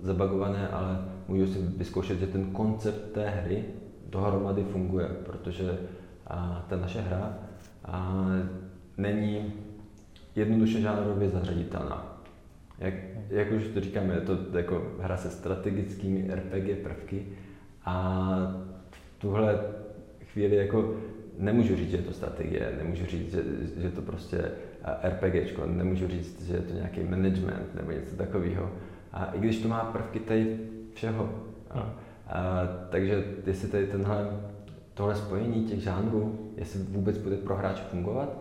zabagované, 0.02 0.68
ale 0.68 1.06
můžu 1.28 1.48
si 1.48 1.60
vyzkoušet, 1.60 2.20
že 2.20 2.28
ten 2.28 2.46
koncept 2.46 3.12
té 3.14 3.30
hry 3.30 3.64
dohromady 4.10 4.64
funguje, 4.64 5.08
protože 5.26 5.78
a, 6.28 6.66
ta 6.70 6.76
naše 6.78 7.02
hra 7.02 7.34
a, 7.86 8.26
není 8.98 9.54
jednoduše 10.36 10.82
žánrově 10.82 11.30
zařaditelná. 11.30 12.22
Jak, 12.80 12.94
jak 13.30 13.52
už 13.52 13.64
to 13.74 13.82
říkáme, 13.82 14.14
je 14.14 14.22
to 14.22 14.58
jako 14.58 14.92
hra 15.00 15.18
se 15.18 15.30
strategickými 15.30 16.30
RPG 16.36 16.84
prvky 16.84 17.26
a 17.86 18.28
v 18.92 19.22
tuhle 19.22 19.60
chvíli 20.34 20.56
jako 20.56 20.96
nemůžu 21.38 21.76
říct, 21.76 21.92
že 21.92 21.98
je 21.98 22.04
to 22.04 22.14
strategie, 22.14 22.74
nemůžu 22.78 23.06
říct, 23.06 23.32
že, 23.32 23.44
že 23.78 23.88
je 23.88 23.92
to 23.92 24.02
prostě 24.02 24.52
RPGčko, 25.04 25.66
nemůžu 25.66 26.08
říct, 26.08 26.48
že 26.48 26.54
je 26.54 26.62
to 26.62 26.74
nějaký 26.74 27.04
management 27.04 27.76
nebo 27.76 27.92
něco 27.92 28.16
takového. 28.16 28.72
A 29.14 29.26
i 29.26 29.40
když 29.40 29.60
to 29.60 29.68
má 29.68 29.80
prvky 29.80 30.20
tady 30.20 30.58
všeho. 30.94 31.30
A, 31.70 31.80
a, 32.28 32.68
takže 32.90 33.24
jestli 33.46 33.68
tady 33.68 33.88
tenhle, 33.88 34.28
tohle 34.94 35.16
spojení 35.16 35.64
těch 35.64 35.80
žánrů, 35.80 36.52
jestli 36.58 36.80
vůbec 36.80 37.18
bude 37.18 37.38
pro 37.38 37.56
hráče 37.56 37.84
fungovat, 37.84 38.38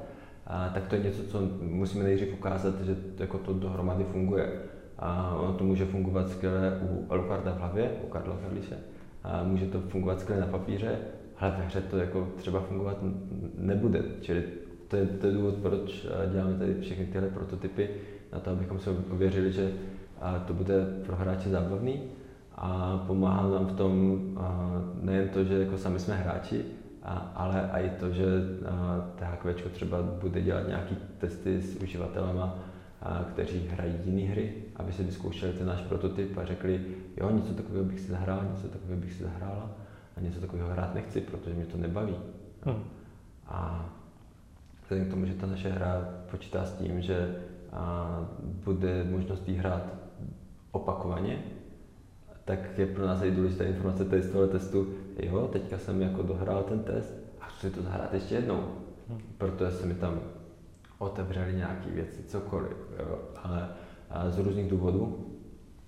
a, 0.46 0.68
tak 0.68 0.86
to 0.86 0.94
je 0.94 1.02
něco, 1.02 1.22
co 1.22 1.40
musíme 1.60 2.04
nejdřív 2.04 2.32
ukázat, 2.32 2.80
že 2.80 2.94
to, 2.94 3.22
jako 3.22 3.38
to 3.38 3.54
dohromady 3.54 4.04
funguje. 4.04 4.52
A 4.98 5.36
ono 5.40 5.52
to 5.52 5.64
může 5.64 5.84
fungovat 5.84 6.28
skvěle 6.28 6.78
u 6.82 7.06
Alucarda 7.08 7.52
v 7.52 7.58
hlavě, 7.58 7.90
u 8.04 8.06
Karla 8.06 8.36
Karliše, 8.42 8.76
a 9.24 9.42
může 9.42 9.66
to 9.66 9.80
fungovat 9.80 10.20
skvěle 10.20 10.40
na 10.40 10.46
papíře, 10.46 10.98
ale 11.38 11.50
ve 11.58 11.64
hře 11.64 11.80
to 11.80 11.96
jako 11.96 12.28
třeba 12.36 12.60
fungovat 12.60 12.98
nebude. 13.58 14.02
Čili 14.20 14.44
to 14.88 14.96
je, 14.96 15.06
to 15.06 15.26
je 15.26 15.32
důvod, 15.32 15.54
proč 15.54 16.06
děláme 16.32 16.54
tady 16.58 16.74
všechny 16.80 17.06
tyhle 17.06 17.28
prototypy, 17.28 17.90
na 18.32 18.40
to, 18.40 18.50
abychom 18.50 18.78
se 18.78 18.90
ověřili, 18.90 19.52
že 19.52 19.72
to 20.46 20.54
bude 20.54 20.74
pro 21.06 21.16
hráče 21.16 21.48
zábavný 21.48 22.02
a 22.60 23.00
pomáhá 23.06 23.48
nám 23.48 23.66
v 23.66 23.76
tom 23.76 24.20
nejen 25.02 25.28
to, 25.28 25.44
že 25.44 25.58
jako 25.58 25.78
sami 25.78 25.98
jsme 25.98 26.14
hráči, 26.14 26.64
ale 27.34 27.70
i 27.72 27.90
to, 27.90 28.12
že 28.12 28.24
THQ 29.16 29.70
třeba 29.70 30.02
bude 30.02 30.42
dělat 30.42 30.68
nějaké 30.68 30.94
testy 31.18 31.62
s 31.62 31.82
uživatelema, 31.82 32.58
kteří 33.28 33.68
hrají 33.68 33.94
jiné 34.04 34.30
hry, 34.30 34.54
aby 34.76 34.92
si 34.92 35.04
vyzkoušeli 35.04 35.52
ten 35.52 35.66
náš 35.66 35.80
prototyp 35.80 36.38
a 36.38 36.44
řekli, 36.44 36.80
jo, 37.16 37.30
něco 37.30 37.54
takového 37.54 37.84
bych 37.84 38.00
si 38.00 38.10
zahrál, 38.10 38.40
něco 38.54 38.68
takového 38.68 39.00
bych 39.00 39.12
si 39.12 39.22
zahrála 39.22 39.70
a 40.16 40.20
něco 40.20 40.40
takového 40.40 40.68
hrát 40.68 40.94
nechci, 40.94 41.20
protože 41.20 41.54
mě 41.54 41.66
to 41.66 41.78
nebaví. 41.78 42.14
Hmm. 42.62 42.82
A 43.48 43.86
vzhledem 44.82 45.06
k 45.06 45.10
tomu, 45.10 45.26
že 45.26 45.34
ta 45.34 45.46
naše 45.46 45.68
hra 45.68 46.08
počítá 46.30 46.64
s 46.64 46.72
tím, 46.72 47.02
že 47.02 47.36
bude 48.64 49.04
možnost 49.04 49.48
jí 49.48 49.56
hrát 49.56 49.82
opakovaně, 50.72 51.42
tak 52.44 52.78
je 52.78 52.86
pro 52.86 53.06
nás 53.06 53.22
i 53.22 53.30
důležitá 53.30 53.64
informace 53.64 54.04
tady 54.04 54.22
z 54.22 54.30
toho 54.30 54.46
testu, 54.46 54.88
jo, 55.22 55.48
teďka 55.52 55.78
jsem 55.78 56.02
jako 56.02 56.22
dohrál 56.22 56.62
ten 56.62 56.82
test 56.82 57.14
a 57.40 57.44
chci 57.44 57.70
to 57.70 57.82
zahrát 57.82 58.14
ještě 58.14 58.34
jednou, 58.34 58.64
hmm. 59.08 59.20
protože 59.38 59.70
se 59.70 59.86
mi 59.86 59.94
tam 59.94 60.20
otevřely 60.98 61.54
nějaké 61.54 61.90
věci, 61.90 62.22
cokoliv, 62.22 62.76
jo, 62.98 63.18
ale 63.42 63.68
z 64.28 64.38
různých 64.38 64.70
důvodů, 64.70 65.26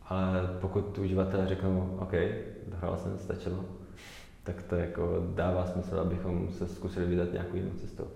ale 0.09 0.51
pokud 0.61 0.99
uživatelé 0.99 1.47
řeknou, 1.47 1.99
OK, 2.01 2.13
dohrál 2.67 2.97
jsem, 2.97 3.19
stačilo, 3.19 3.65
tak 4.43 4.63
to 4.63 4.77
jako 4.77 5.27
dává 5.35 5.67
smysl, 5.67 6.01
abychom 6.01 6.49
se 6.51 6.69
zkusili 6.69 7.07
vydat 7.07 7.33
nějakou 7.33 7.57
jinou 7.57 7.71
cestou. 7.71 8.07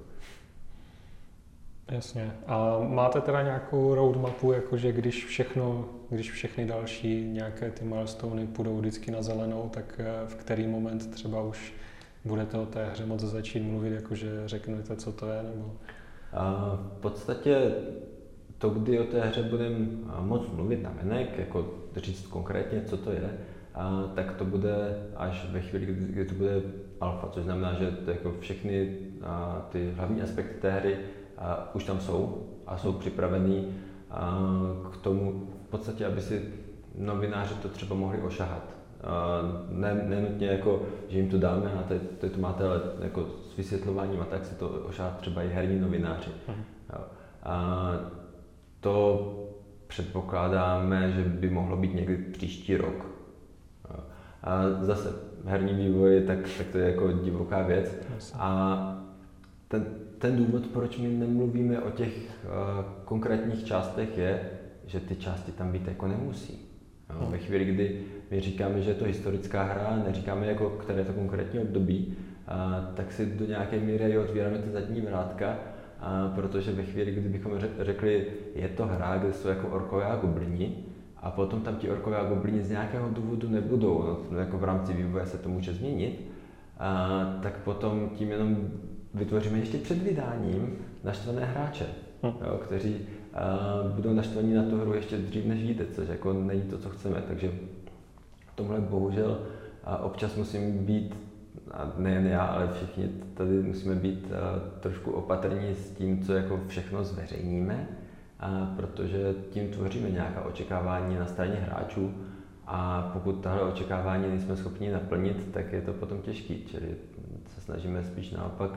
Jasně. 1.89 2.33
A 2.47 2.79
máte 2.89 3.21
teda 3.21 3.43
nějakou 3.43 3.95
roadmapu, 3.95 4.53
jakože 4.53 4.93
když 4.93 5.27
všechno, 5.27 5.89
když 6.11 6.33
všechny 6.33 6.67
další 6.67 7.25
nějaké 7.25 7.71
ty 7.71 7.85
milestony 7.85 8.47
půjdou 8.47 8.79
vždycky 8.79 9.11
na 9.11 9.23
zelenou, 9.23 9.69
tak 9.75 9.95
eh, 9.99 10.27
v 10.27 10.35
který 10.35 10.67
moment 10.67 11.11
třeba 11.11 11.43
už 11.43 11.75
budete 12.25 12.59
o 12.59 12.67
té 12.67 12.87
hře 12.87 13.07
moc 13.07 13.21
začít 13.21 13.61
mluvit, 13.61 13.93
jakože 13.93 14.43
řeknete, 14.47 14.97
co 14.97 15.13
to 15.13 15.29
je? 15.29 15.43
Nebo... 15.43 15.73
A 16.33 16.75
v 16.97 17.01
podstatě 17.01 17.75
to, 18.59 18.71
kdy 18.71 19.01
o 19.01 19.05
té 19.05 19.21
hře 19.21 19.43
budeme 19.43 19.87
moc 20.21 20.51
mluvit 20.53 20.83
na 20.83 20.93
venek, 21.03 21.39
jako 21.39 21.75
říct 21.97 22.27
konkrétně, 22.27 22.83
co 22.83 22.97
to 22.97 23.13
je, 23.13 23.39
a, 23.75 24.13
tak 24.15 24.35
to 24.35 24.45
bude 24.45 24.75
až 25.17 25.47
ve 25.51 25.61
chvíli, 25.61 25.87
kdy, 25.87 26.13
kdy 26.13 26.25
to 26.25 26.35
bude 26.35 26.63
alfa, 27.01 27.29
což 27.29 27.45
znamená, 27.45 27.75
že 27.75 27.91
to 27.91 28.11
jako 28.11 28.35
všechny 28.41 28.97
a, 29.23 29.67
ty 29.73 29.93
hlavní 29.97 30.23
aspekty 30.23 30.61
té 30.61 30.71
hry 30.71 30.99
a, 31.39 31.75
už 31.75 31.85
tam 31.85 32.01
jsou 32.01 32.47
a 32.67 32.77
jsou 32.77 32.93
připravený 32.93 33.75
a, 34.11 34.41
k 34.93 34.97
tomu 34.97 35.49
v 35.67 35.71
podstatě, 35.71 36.07
aby 36.07 36.21
si 36.21 36.53
novináři 36.99 37.55
to 37.55 37.69
třeba 37.69 37.97
mohli 37.97 38.19
ošahat. 38.19 38.77
A 39.05 39.41
ne, 39.71 40.05
nenutně 40.09 40.47
jako, 40.47 40.83
že 41.09 41.19
jim 41.19 41.31
to 41.31 41.39
dáme 41.39 41.73
a 41.73 41.83
teď, 41.83 42.03
teď 42.19 42.33
to 42.33 42.41
máte 42.41 42.65
ale 42.65 42.81
jako 43.01 43.27
s 43.53 43.57
vysvětlováním 43.57 44.21
a 44.21 44.25
tak 44.25 44.45
si 44.45 44.55
to 44.55 44.69
ošahat 44.69 45.17
třeba 45.17 45.43
i 45.43 45.49
herní 45.49 45.81
novináři. 45.81 46.31
Mhm. 46.49 46.65
A 47.43 47.93
to 48.81 49.33
předpokládáme, 49.87 51.13
že 51.13 51.23
by 51.23 51.51
mohlo 51.51 51.77
být 51.77 51.95
někdy 51.95 52.17
příští 52.17 52.77
rok. 52.77 53.07
A 54.43 54.63
zase 54.81 55.13
herní 55.45 55.75
vývoj, 55.75 56.23
tak, 56.27 56.39
tak 56.59 56.67
to 56.67 56.79
je 56.79 56.91
jako 56.91 57.13
divoká 57.13 57.63
věc. 57.63 57.95
A 58.35 58.79
ten, 59.69 59.87
ten 60.19 60.37
důvod, 60.37 60.67
proč 60.67 60.99
my 60.99 61.09
nemluvíme 61.09 61.81
o 61.81 61.91
těch 61.91 62.17
uh, 62.17 62.51
konkrétních 63.05 63.65
částech, 63.65 64.19
je, 64.19 64.51
že 64.87 65.01
ty 65.01 65.17
části 65.17 65.53
tam 65.53 65.73
být 65.73 65.89
jako 65.89 66.07
nemusí. 66.07 66.67
No. 67.21 67.27
Ve 67.31 67.39
chvíli, 67.39 67.65
kdy 67.65 68.01
my 68.31 68.41
říkáme, 68.41 68.83
že 68.83 68.91
je 68.91 68.95
to 68.95 69.05
historická 69.05 69.63
hra, 69.63 70.03
neříkáme, 70.07 70.47
jako, 70.47 70.71
které 70.71 70.99
je 71.01 71.05
to 71.05 71.13
konkrétní 71.13 71.61
období, 71.61 72.07
uh, 72.17 72.95
tak 72.95 73.13
si 73.13 73.27
do 73.27 73.47
nějaké 73.47 73.81
míry 73.81 74.19
otvíráme 74.19 74.59
ty 74.59 74.71
zadní 74.71 75.01
vrátka, 75.01 75.49
uh, 75.51 76.35
protože 76.35 76.73
ve 76.73 76.83
chvíli, 76.83 77.13
kdybychom 77.13 77.53
řekli, 77.81 78.27
je 78.55 78.69
to 78.69 78.87
hra, 78.87 79.19
kde 79.19 79.33
jsou 79.33 79.49
jako 79.49 79.69
orkové 79.69 80.05
a 80.05 80.17
goblini, 80.17 80.77
a 81.17 81.31
potom 81.31 81.61
tam 81.61 81.77
ti 81.77 81.91
orkové 81.91 82.17
a 82.17 82.29
goblini 82.29 82.63
z 82.63 82.71
nějakého 82.71 83.09
důvodu 83.09 83.49
nebudou, 83.49 84.19
no, 84.31 84.39
jako 84.39 84.59
v 84.59 84.65
rámci 84.65 84.93
vývoje 84.93 85.27
se 85.27 85.39
to 85.39 85.49
může 85.49 85.73
změnit, 85.73 86.31
a, 86.79 87.39
tak 87.43 87.59
potom 87.59 88.11
tím 88.15 88.31
jenom 88.31 88.71
vytvoříme 89.17 89.59
ještě 89.59 89.79
před 89.79 90.03
vydáním 90.03 90.79
naštvané 91.05 91.45
hráče, 91.45 91.87
hm. 92.23 92.33
jo, 92.47 92.61
kteří 92.65 92.97
a, 93.35 93.59
budou 93.95 94.13
naštvaní 94.13 94.55
na 94.55 94.63
tu 94.63 94.77
hru 94.79 94.95
ještě 94.95 95.17
dřív 95.17 95.47
než 95.47 95.63
vyjde, 95.63 95.87
což 95.93 96.09
jako 96.09 96.33
není 96.33 96.63
to, 96.63 96.79
co 96.79 96.89
chceme. 96.89 97.23
Takže 97.29 97.53
v 98.53 98.57
tomhle 98.57 98.81
bohužel 98.81 99.41
a 99.85 99.99
občas 99.99 100.37
musím 100.37 100.87
být, 100.87 101.15
a 101.71 101.93
nejen 101.97 102.27
já, 102.27 102.43
ale 102.43 102.69
všichni 102.73 103.09
tady 103.35 103.63
musíme 103.63 103.95
být 103.95 104.33
a, 104.33 104.71
trošku 104.81 105.11
opatrní 105.11 105.75
s 105.75 105.91
tím, 105.91 106.23
co 106.23 106.33
jako 106.33 106.61
všechno 106.67 107.05
zveřejníme, 107.05 107.89
a 108.41 108.75
protože 108.77 109.35
tím 109.51 109.69
tvoříme 109.69 110.11
nějaká 110.11 110.45
očekávání 110.45 111.19
na 111.19 111.27
straně 111.27 111.55
hráčů 111.55 112.15
a 112.67 113.11
pokud 113.13 113.33
tahle 113.33 113.63
očekávání 113.63 114.29
nejsme 114.29 114.57
schopni 114.57 114.91
naplnit, 114.91 115.49
tak 115.53 115.73
je 115.73 115.81
to 115.81 115.93
potom 115.93 116.21
těžký, 116.21 116.65
čili 116.67 116.97
se 117.55 117.61
snažíme 117.61 118.05
spíš 118.05 118.31
naopak 118.31 118.71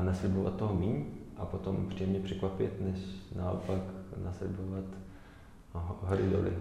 naslibovat 0.00 0.56
toho 0.56 0.74
míň 0.74 1.04
a 1.36 1.46
potom 1.46 1.86
příjemně 1.88 2.20
překvapit, 2.20 2.80
než 2.80 2.98
naopak 3.36 3.80
naslibovat 4.24 4.84
hory 5.72 6.22
doly. 6.32 6.52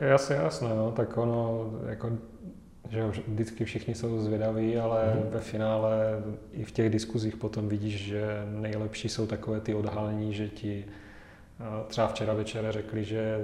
Jasně, 0.00 0.36
jasné, 0.36 0.68
no, 0.68 0.92
tak 0.92 1.16
ono, 1.16 1.70
jako, 1.86 2.10
že 2.88 3.06
vždycky 3.06 3.64
všichni 3.64 3.94
jsou 3.94 4.20
zvědaví, 4.20 4.78
ale 4.78 5.14
mm. 5.14 5.30
ve 5.30 5.40
finále 5.40 6.22
i 6.52 6.64
v 6.64 6.72
těch 6.72 6.90
diskuzích 6.90 7.36
potom 7.36 7.68
vidíš, 7.68 8.04
že 8.04 8.46
nejlepší 8.46 9.08
jsou 9.08 9.26
takové 9.26 9.60
ty 9.60 9.74
odhalení, 9.74 10.34
že 10.34 10.48
ti 10.48 10.84
Třeba 11.86 12.06
včera 12.06 12.34
večer 12.34 12.66
řekli, 12.70 13.04
že 13.04 13.38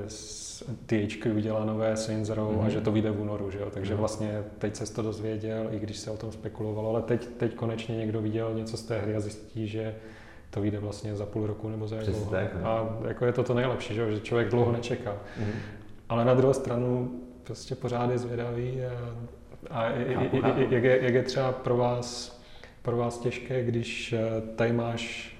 THQ 0.86 1.32
udělá 1.32 1.64
nové 1.64 1.96
Saints 1.96 2.30
Row 2.30 2.52
mm-hmm. 2.52 2.60
a 2.60 2.62
mhm. 2.62 2.70
že 2.70 2.80
to 2.80 2.92
vyjde 2.92 3.10
v 3.10 3.20
únoru, 3.20 3.50
že 3.50 3.58
jo? 3.58 3.70
takže 3.70 3.94
mm-hmm. 3.94 3.98
vlastně 3.98 4.44
teď 4.58 4.76
se 4.76 4.94
to 4.94 5.02
dozvěděl, 5.02 5.68
i 5.70 5.78
když 5.78 5.96
se 5.96 6.10
o 6.10 6.16
tom 6.16 6.32
spekulovalo, 6.32 6.90
ale 6.90 7.02
teď, 7.02 7.26
teď 7.26 7.54
konečně 7.54 7.96
někdo 7.96 8.20
viděl 8.20 8.54
něco 8.54 8.76
z 8.76 8.82
té 8.82 8.98
hry 8.98 9.16
a 9.16 9.20
zjistí, 9.20 9.68
že 9.68 9.94
to 10.50 10.60
vyjde 10.60 10.78
vlastně 10.78 11.16
za 11.16 11.26
půl 11.26 11.46
roku 11.46 11.68
nebo 11.68 11.88
za 11.88 11.96
jak 11.96 12.06
dlouho. 12.06 12.30
Tak, 12.30 12.54
no. 12.62 12.68
a 12.68 12.98
jako 13.08 13.26
je 13.26 13.32
to 13.32 13.42
to 13.42 13.54
nejlepší, 13.54 13.94
že, 13.94 14.12
že 14.14 14.20
člověk 14.20 14.48
dlouho 14.48 14.72
nečeká. 14.72 15.12
Mm-hmm. 15.12 15.58
Ale 16.08 16.24
na 16.24 16.34
druhou 16.34 16.52
stranu 16.52 17.20
prostě 17.44 17.74
pořád 17.74 18.10
je 18.10 18.18
zvědavý 18.18 18.80
a, 18.84 19.14
a 19.70 19.90
jak, 20.70 20.84
je, 20.84 20.98
jak 21.02 21.14
je 21.14 21.22
třeba 21.22 21.52
pro 21.52 21.76
vás, 21.76 22.40
pro 22.82 22.96
vás 22.96 23.18
těžké, 23.18 23.64
když 23.64 24.12
eh, 24.12 24.40
tady 24.56 24.72
máš 24.72 25.33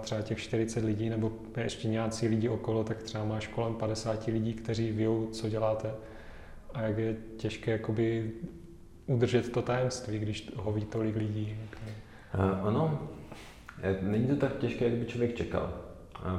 třeba 0.00 0.22
těch 0.22 0.38
40 0.38 0.84
lidí 0.84 1.08
nebo 1.08 1.32
ještě 1.56 1.88
nějací 1.88 2.28
lidi 2.28 2.48
okolo, 2.48 2.84
tak 2.84 3.02
třeba 3.02 3.24
máš 3.24 3.46
kolem 3.46 3.74
50 3.74 4.26
lidí, 4.26 4.54
kteří 4.54 4.92
ví, 4.92 5.06
co 5.32 5.48
děláte. 5.48 5.94
A 6.74 6.82
jak 6.82 6.98
je 6.98 7.16
těžké 7.36 7.70
jakoby 7.70 8.32
udržet 9.06 9.52
to 9.52 9.62
tajemství, 9.62 10.18
když 10.18 10.52
ho 10.56 10.72
ví 10.72 10.84
tolik 10.84 11.16
lidí. 11.16 11.56
Uh, 12.34 12.66
ano, 12.68 13.08
není 14.00 14.26
to 14.26 14.36
tak 14.36 14.56
těžké, 14.56 14.84
jak 14.84 14.94
by 14.94 15.06
člověk 15.06 15.34
čekal. 15.34 15.72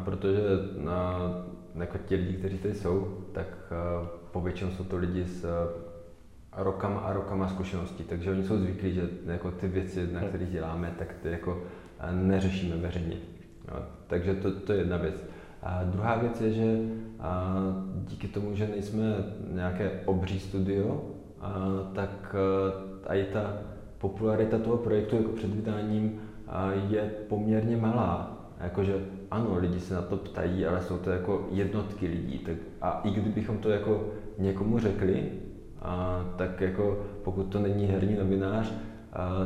Protože 0.05 0.39
uh, 0.39 1.81
jako 1.81 1.97
ti 1.97 2.15
lidi, 2.15 2.33
kteří 2.33 2.57
tady 2.57 2.75
jsou, 2.75 3.25
tak 3.31 3.47
uh, 4.01 4.07
povětšinou 4.31 4.71
jsou 4.71 4.83
to 4.83 4.97
lidi 4.97 5.25
s 5.25 5.45
rokama 6.57 6.99
a 6.99 7.13
rokama 7.13 7.47
zkušeností, 7.47 8.03
takže 8.03 8.31
oni 8.31 8.43
jsou 8.43 8.57
zvyklí, 8.57 8.93
že 8.93 9.09
jako 9.25 9.51
ty 9.51 9.67
věci, 9.67 10.07
na 10.11 10.21
kterých 10.21 10.49
děláme, 10.49 10.95
tak 10.99 11.13
ty 11.13 11.31
jako 11.31 11.63
neřešíme 12.11 12.75
veřejně. 12.75 13.15
No, 13.67 13.79
takže 14.07 14.33
to, 14.33 14.51
to 14.51 14.73
je 14.73 14.79
jedna 14.79 14.97
věc. 14.97 15.25
A 15.63 15.83
druhá 15.83 16.15
věc 16.15 16.41
je, 16.41 16.51
že 16.51 16.77
a 17.19 17.57
díky 17.95 18.27
tomu, 18.27 18.55
že 18.55 18.67
nejsme 18.67 19.15
nějaké 19.51 19.91
obří 20.05 20.39
studio, 20.39 21.01
a, 21.41 21.67
tak 21.93 22.35
a 23.07 23.13
i 23.13 23.23
ta 23.23 23.57
popularita 23.97 24.59
toho 24.59 24.77
projektu 24.77 25.15
jako 25.15 25.29
před 25.29 25.55
vydáním 25.55 26.19
a, 26.47 26.71
je 26.71 27.01
poměrně 27.29 27.77
malá. 27.77 28.39
Jakože 28.59 28.93
ano, 29.31 29.57
lidi 29.59 29.79
se 29.79 29.93
na 29.93 30.01
to 30.01 30.17
ptají, 30.17 30.65
ale 30.65 30.81
jsou 30.81 30.97
to 30.97 31.09
jako 31.09 31.47
jednotky 31.51 32.07
lidí. 32.07 32.39
Tak, 32.39 32.55
a 32.81 33.01
i 33.03 33.11
kdybychom 33.11 33.57
to 33.57 33.69
jako 33.69 34.09
někomu 34.39 34.79
řekli, 34.79 35.31
a, 35.81 36.25
tak 36.37 36.61
jako 36.61 37.05
pokud 37.23 37.43
to 37.43 37.59
není 37.59 37.85
herní 37.85 38.15
novinář, 38.15 38.73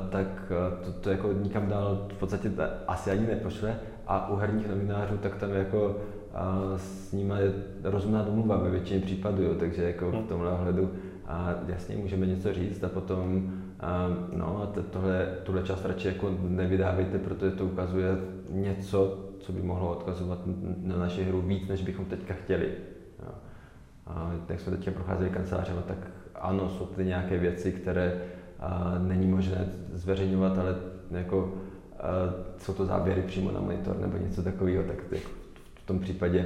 tak 0.10 0.52
to, 0.86 0.92
to 0.92 1.10
jako 1.10 1.34
nikam 1.34 1.68
dál 1.68 2.08
v 2.14 2.18
podstatě 2.18 2.52
asi 2.88 3.12
ani 3.12 3.28
nepošle. 3.28 3.80
A 4.08 4.30
u 4.30 4.36
herních 4.36 4.68
novinářů, 4.68 5.18
tak 5.18 5.36
tam 5.36 5.52
jako 5.54 5.98
a 6.34 6.74
s 6.76 7.12
nimi 7.12 7.34
je 7.38 7.54
rozumná 7.84 8.24
domluva 8.24 8.58
ve 8.58 8.70
většině 8.70 9.00
případů, 9.00 9.44
jo, 9.44 9.56
takže 9.60 9.84
jako 9.84 10.12
v 10.12 10.14
hmm. 10.14 10.28
tomhle 10.28 10.52
ohledu 10.52 10.92
a 11.26 11.56
jasně 11.68 11.98
můžeme 11.98 12.26
něco 12.26 12.54
říct 12.54 12.84
a 12.84 12.90
potom 12.90 13.54
a, 13.80 14.08
no, 14.34 14.74
tohle, 14.90 15.28
tuhle 15.44 15.64
část 15.64 15.86
radši 15.86 16.08
jako 16.08 16.36
nevydávejte, 16.42 17.18
protože 17.18 17.52
to 17.52 17.66
ukazuje 17.66 18.18
něco, 18.50 19.26
co 19.40 19.52
by 19.52 19.62
mohlo 19.62 19.92
odkazovat 19.92 20.40
na 20.82 20.98
naši 20.98 21.24
hru 21.24 21.42
víc, 21.42 21.68
než 21.68 21.82
bychom 21.82 22.06
teďka 22.06 22.34
chtěli. 22.34 22.72
Jo. 23.24 23.32
A 24.08 24.32
jak 24.50 24.60
jsme 24.60 24.78
teďka 24.78 24.92
procházeli 24.92 25.30
kancelářem, 25.30 25.84
tak 25.88 25.98
ano, 26.36 26.70
jsou 26.70 26.86
tady 26.86 27.08
nějaké 27.08 27.38
věci, 27.38 27.72
které 27.72 28.22
a, 28.60 28.96
není 29.00 29.28
možné 29.28 29.70
zveřejňovat, 29.94 30.58
ale 30.58 30.76
jako, 31.12 31.54
jsou 32.58 32.74
to 32.74 32.86
záběry 32.86 33.22
přímo 33.22 33.52
na 33.52 33.60
monitor 33.60 34.00
nebo 34.00 34.18
něco 34.18 34.44
takového, 34.44 34.84
tak 34.84 34.98
v 35.76 35.86
tom 35.86 36.00
případě 36.00 36.46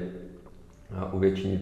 u 1.12 1.20
většiny 1.20 1.60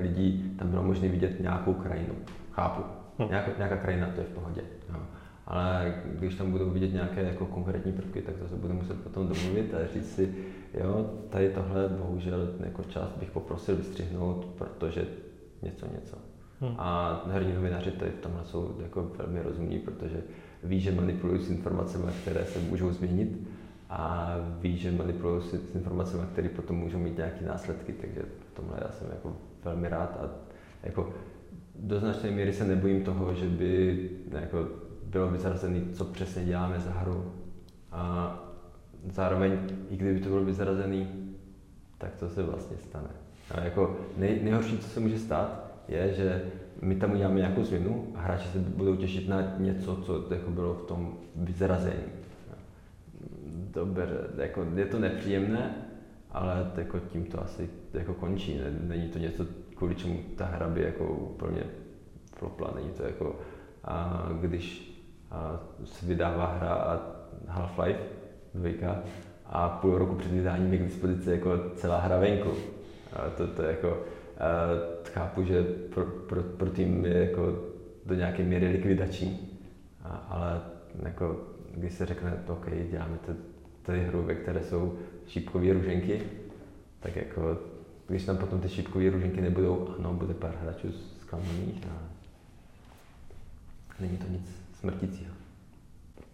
lidí 0.00 0.54
tam 0.58 0.68
bylo 0.68 0.82
možné 0.82 1.08
vidět 1.08 1.40
nějakou 1.40 1.74
krajinu. 1.74 2.14
Chápu. 2.52 2.82
Hm. 3.18 3.28
Nějaká, 3.28 3.50
nějaká 3.56 3.76
krajina, 3.76 4.10
to 4.14 4.20
je 4.20 4.26
v 4.26 4.30
pohodě. 4.30 4.60
Jo. 4.88 5.00
Ale 5.46 5.94
když 6.04 6.34
tam 6.34 6.50
budou 6.50 6.70
vidět 6.70 6.92
nějaké 6.92 7.22
jako 7.22 7.46
konkrétní 7.46 7.92
prvky, 7.92 8.22
tak 8.22 8.36
to 8.36 8.48
se 8.48 8.56
budu 8.56 8.74
muset 8.74 9.00
potom 9.00 9.28
domluvit 9.28 9.74
a 9.74 9.94
říct 9.94 10.14
si, 10.14 10.34
jo, 10.80 11.10
tady 11.30 11.50
tohle 11.50 11.88
bohužel 11.88 12.48
jako 12.60 12.82
část 12.84 13.12
bych 13.16 13.30
poprosil 13.30 13.76
vystřihnout, 13.76 14.46
protože 14.58 15.04
něco, 15.62 15.86
něco. 15.94 16.16
Hmm. 16.60 16.74
A 16.78 17.22
herní 17.26 17.52
novináři 17.52 17.90
tady 17.90 18.10
v 18.10 18.20
tomhle 18.20 18.44
jsou 18.44 18.76
jako 18.82 19.12
velmi 19.18 19.42
rozumní, 19.42 19.78
protože 19.78 20.22
ví, 20.64 20.80
že 20.80 20.92
manipulují 20.92 21.40
s 21.40 21.50
informacemi, 21.50 22.12
které 22.22 22.44
se 22.44 22.58
můžou 22.58 22.92
změnit 22.92 23.48
a 23.90 24.34
ví, 24.60 24.76
že 24.76 24.92
manipulují 24.92 25.42
s 25.42 25.74
informacemi, 25.74 26.22
které 26.32 26.48
potom 26.48 26.76
můžou 26.76 26.98
mít 26.98 27.16
nějaké 27.16 27.46
následky, 27.46 27.92
takže 27.92 28.22
v 28.52 28.56
tomhle 28.56 28.78
já 28.82 28.92
jsem 28.92 29.08
jako 29.10 29.36
velmi 29.64 29.88
rád 29.88 30.18
a 30.22 30.30
jako 30.82 31.12
do 31.74 32.00
značné 32.00 32.30
míry 32.30 32.52
se 32.52 32.64
nebojím 32.64 33.04
toho, 33.04 33.34
že 33.34 33.46
by 33.46 34.10
jako 34.30 34.68
bylo 35.04 35.30
vyzrazené, 35.30 35.80
co 35.92 36.04
přesně 36.04 36.44
děláme 36.44 36.80
za 36.80 36.90
hru. 36.90 37.32
A 37.92 38.34
zároveň, 39.10 39.58
i 39.90 39.96
kdyby 39.96 40.20
to 40.20 40.28
bylo 40.28 40.44
vyzrazené, 40.44 41.06
tak 41.98 42.16
to 42.16 42.28
se 42.28 42.42
vlastně 42.42 42.76
stane. 42.76 43.08
A 43.50 43.60
jako 43.60 43.96
nej, 44.16 44.40
nejhorší, 44.42 44.78
co 44.78 44.88
se 44.88 45.00
může 45.00 45.18
stát, 45.18 45.67
je, 45.88 46.14
že 46.14 46.42
my 46.82 46.94
tam 46.94 47.12
uděláme 47.12 47.36
nějakou 47.36 47.64
změnu 47.64 48.06
a 48.14 48.20
hráči 48.20 48.48
se 48.48 48.58
budou 48.58 48.96
těšit 48.96 49.28
na 49.28 49.54
něco, 49.58 49.96
co 49.96 50.34
jako 50.34 50.50
bylo 50.50 50.74
v 50.74 50.82
tom 50.82 51.14
vyzrazení. 51.36 52.04
Dobře, 53.72 54.06
jako 54.36 54.66
je 54.74 54.86
to 54.86 54.98
nepříjemné, 54.98 55.74
ale 56.30 56.70
jako 56.76 56.98
tím 56.98 57.24
to 57.24 57.42
asi 57.42 57.70
jako 57.94 58.14
končí. 58.14 58.60
Není 58.80 59.08
to 59.08 59.18
něco, 59.18 59.46
kvůli 59.74 59.94
čemu 59.94 60.18
ta 60.36 60.44
hra 60.44 60.68
by 60.68 60.82
jako 60.82 61.04
úplně 61.06 61.62
flopla. 62.36 62.72
Není 62.74 62.90
to 62.90 63.02
jako, 63.02 63.36
a 63.84 64.26
když 64.40 64.94
a 65.30 65.60
se 65.84 66.06
vydává 66.06 66.46
hra 66.46 66.74
a 66.74 67.00
Half-Life 67.48 67.98
2 68.54 69.02
a 69.46 69.68
půl 69.68 69.98
roku 69.98 70.14
před 70.14 70.32
vydáním 70.32 70.72
je 70.72 70.78
k 70.78 70.84
dispozici 70.84 71.30
jako 71.30 71.50
celá 71.74 71.98
hra 72.00 72.18
venku. 72.18 72.50
A 73.12 73.30
to, 73.30 73.46
to 73.46 73.62
jako, 73.62 74.02
a 74.38 74.44
chápu, 75.18 75.44
že 75.44 75.62
pro, 75.94 76.04
pro, 76.04 76.42
pro 76.42 76.70
tým 76.70 77.04
je 77.04 77.18
jako 77.18 77.58
do 78.06 78.14
nějaké 78.14 78.42
míry 78.42 78.68
likvidační, 78.68 79.38
a, 80.04 80.08
ale 80.08 80.60
jako, 81.02 81.40
když 81.74 81.92
se 81.92 82.06
řekne, 82.06 82.44
OK, 82.46 82.66
děláme 82.90 83.18
tady 83.82 84.04
hru, 84.04 84.22
ve 84.22 84.34
které 84.34 84.62
jsou 84.62 84.98
šípkové 85.26 85.72
ruženky, 85.72 86.22
tak 87.00 87.16
jako, 87.16 87.58
když 88.08 88.24
tam 88.24 88.36
potom 88.36 88.60
ty 88.60 88.68
šípkové 88.68 89.10
ruženky 89.10 89.40
nebudou, 89.40 89.94
ano, 89.98 90.14
bude 90.14 90.34
pár 90.34 90.54
hráčů 90.62 90.88
zklamaných 91.20 91.86
a 91.86 92.02
není 94.00 94.16
to 94.16 94.24
nic 94.30 94.50
smrtícího. 94.80 95.32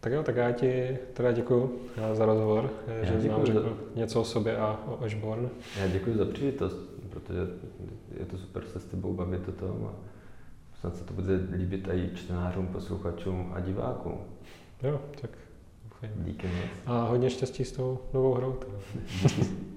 Tak 0.01 0.12
jo, 0.12 0.22
tak 0.22 0.37
já 0.37 0.53
ti 0.53 0.99
teda 1.14 1.32
děkuji 1.32 1.89
eh, 1.97 2.14
za 2.14 2.26
rozhovor, 2.26 2.70
eh, 2.87 2.99
já 2.99 3.05
že 3.05 3.20
jsi 3.20 3.28
nám 3.28 3.47
řekl 3.47 3.62
za... 3.62 4.01
něco 4.01 4.20
o 4.20 4.24
sobě 4.24 4.57
a 4.57 4.80
o 4.87 5.05
Ashborn. 5.05 5.49
Já 5.80 5.89
děkuji 5.89 6.16
za 6.16 6.24
příležitost, 6.24 6.76
protože 7.11 7.39
je 8.19 8.25
to 8.27 8.39
super 8.39 8.65
se 8.65 8.81
s 8.81 8.85
tebou 8.85 9.15
bavit 9.15 9.49
o 9.49 9.53
tom 9.53 9.91
a 9.91 9.95
snad 10.81 10.97
se 10.97 11.05
to 11.05 11.15
bude 11.15 11.41
líbit 11.57 11.89
i 11.93 12.11
čtenářům, 12.15 12.67
posluchačům 12.67 13.53
a 13.55 13.61
divákům. 13.61 14.19
Jo, 14.83 15.01
tak 15.21 15.31
Díky 16.17 16.47
moc. 16.47 16.67
A 16.87 17.05
hodně 17.05 17.31
štěstí 17.31 17.65
s 17.65 17.73
tou 17.73 17.99
novou 18.15 18.35
hrou. 18.35 18.57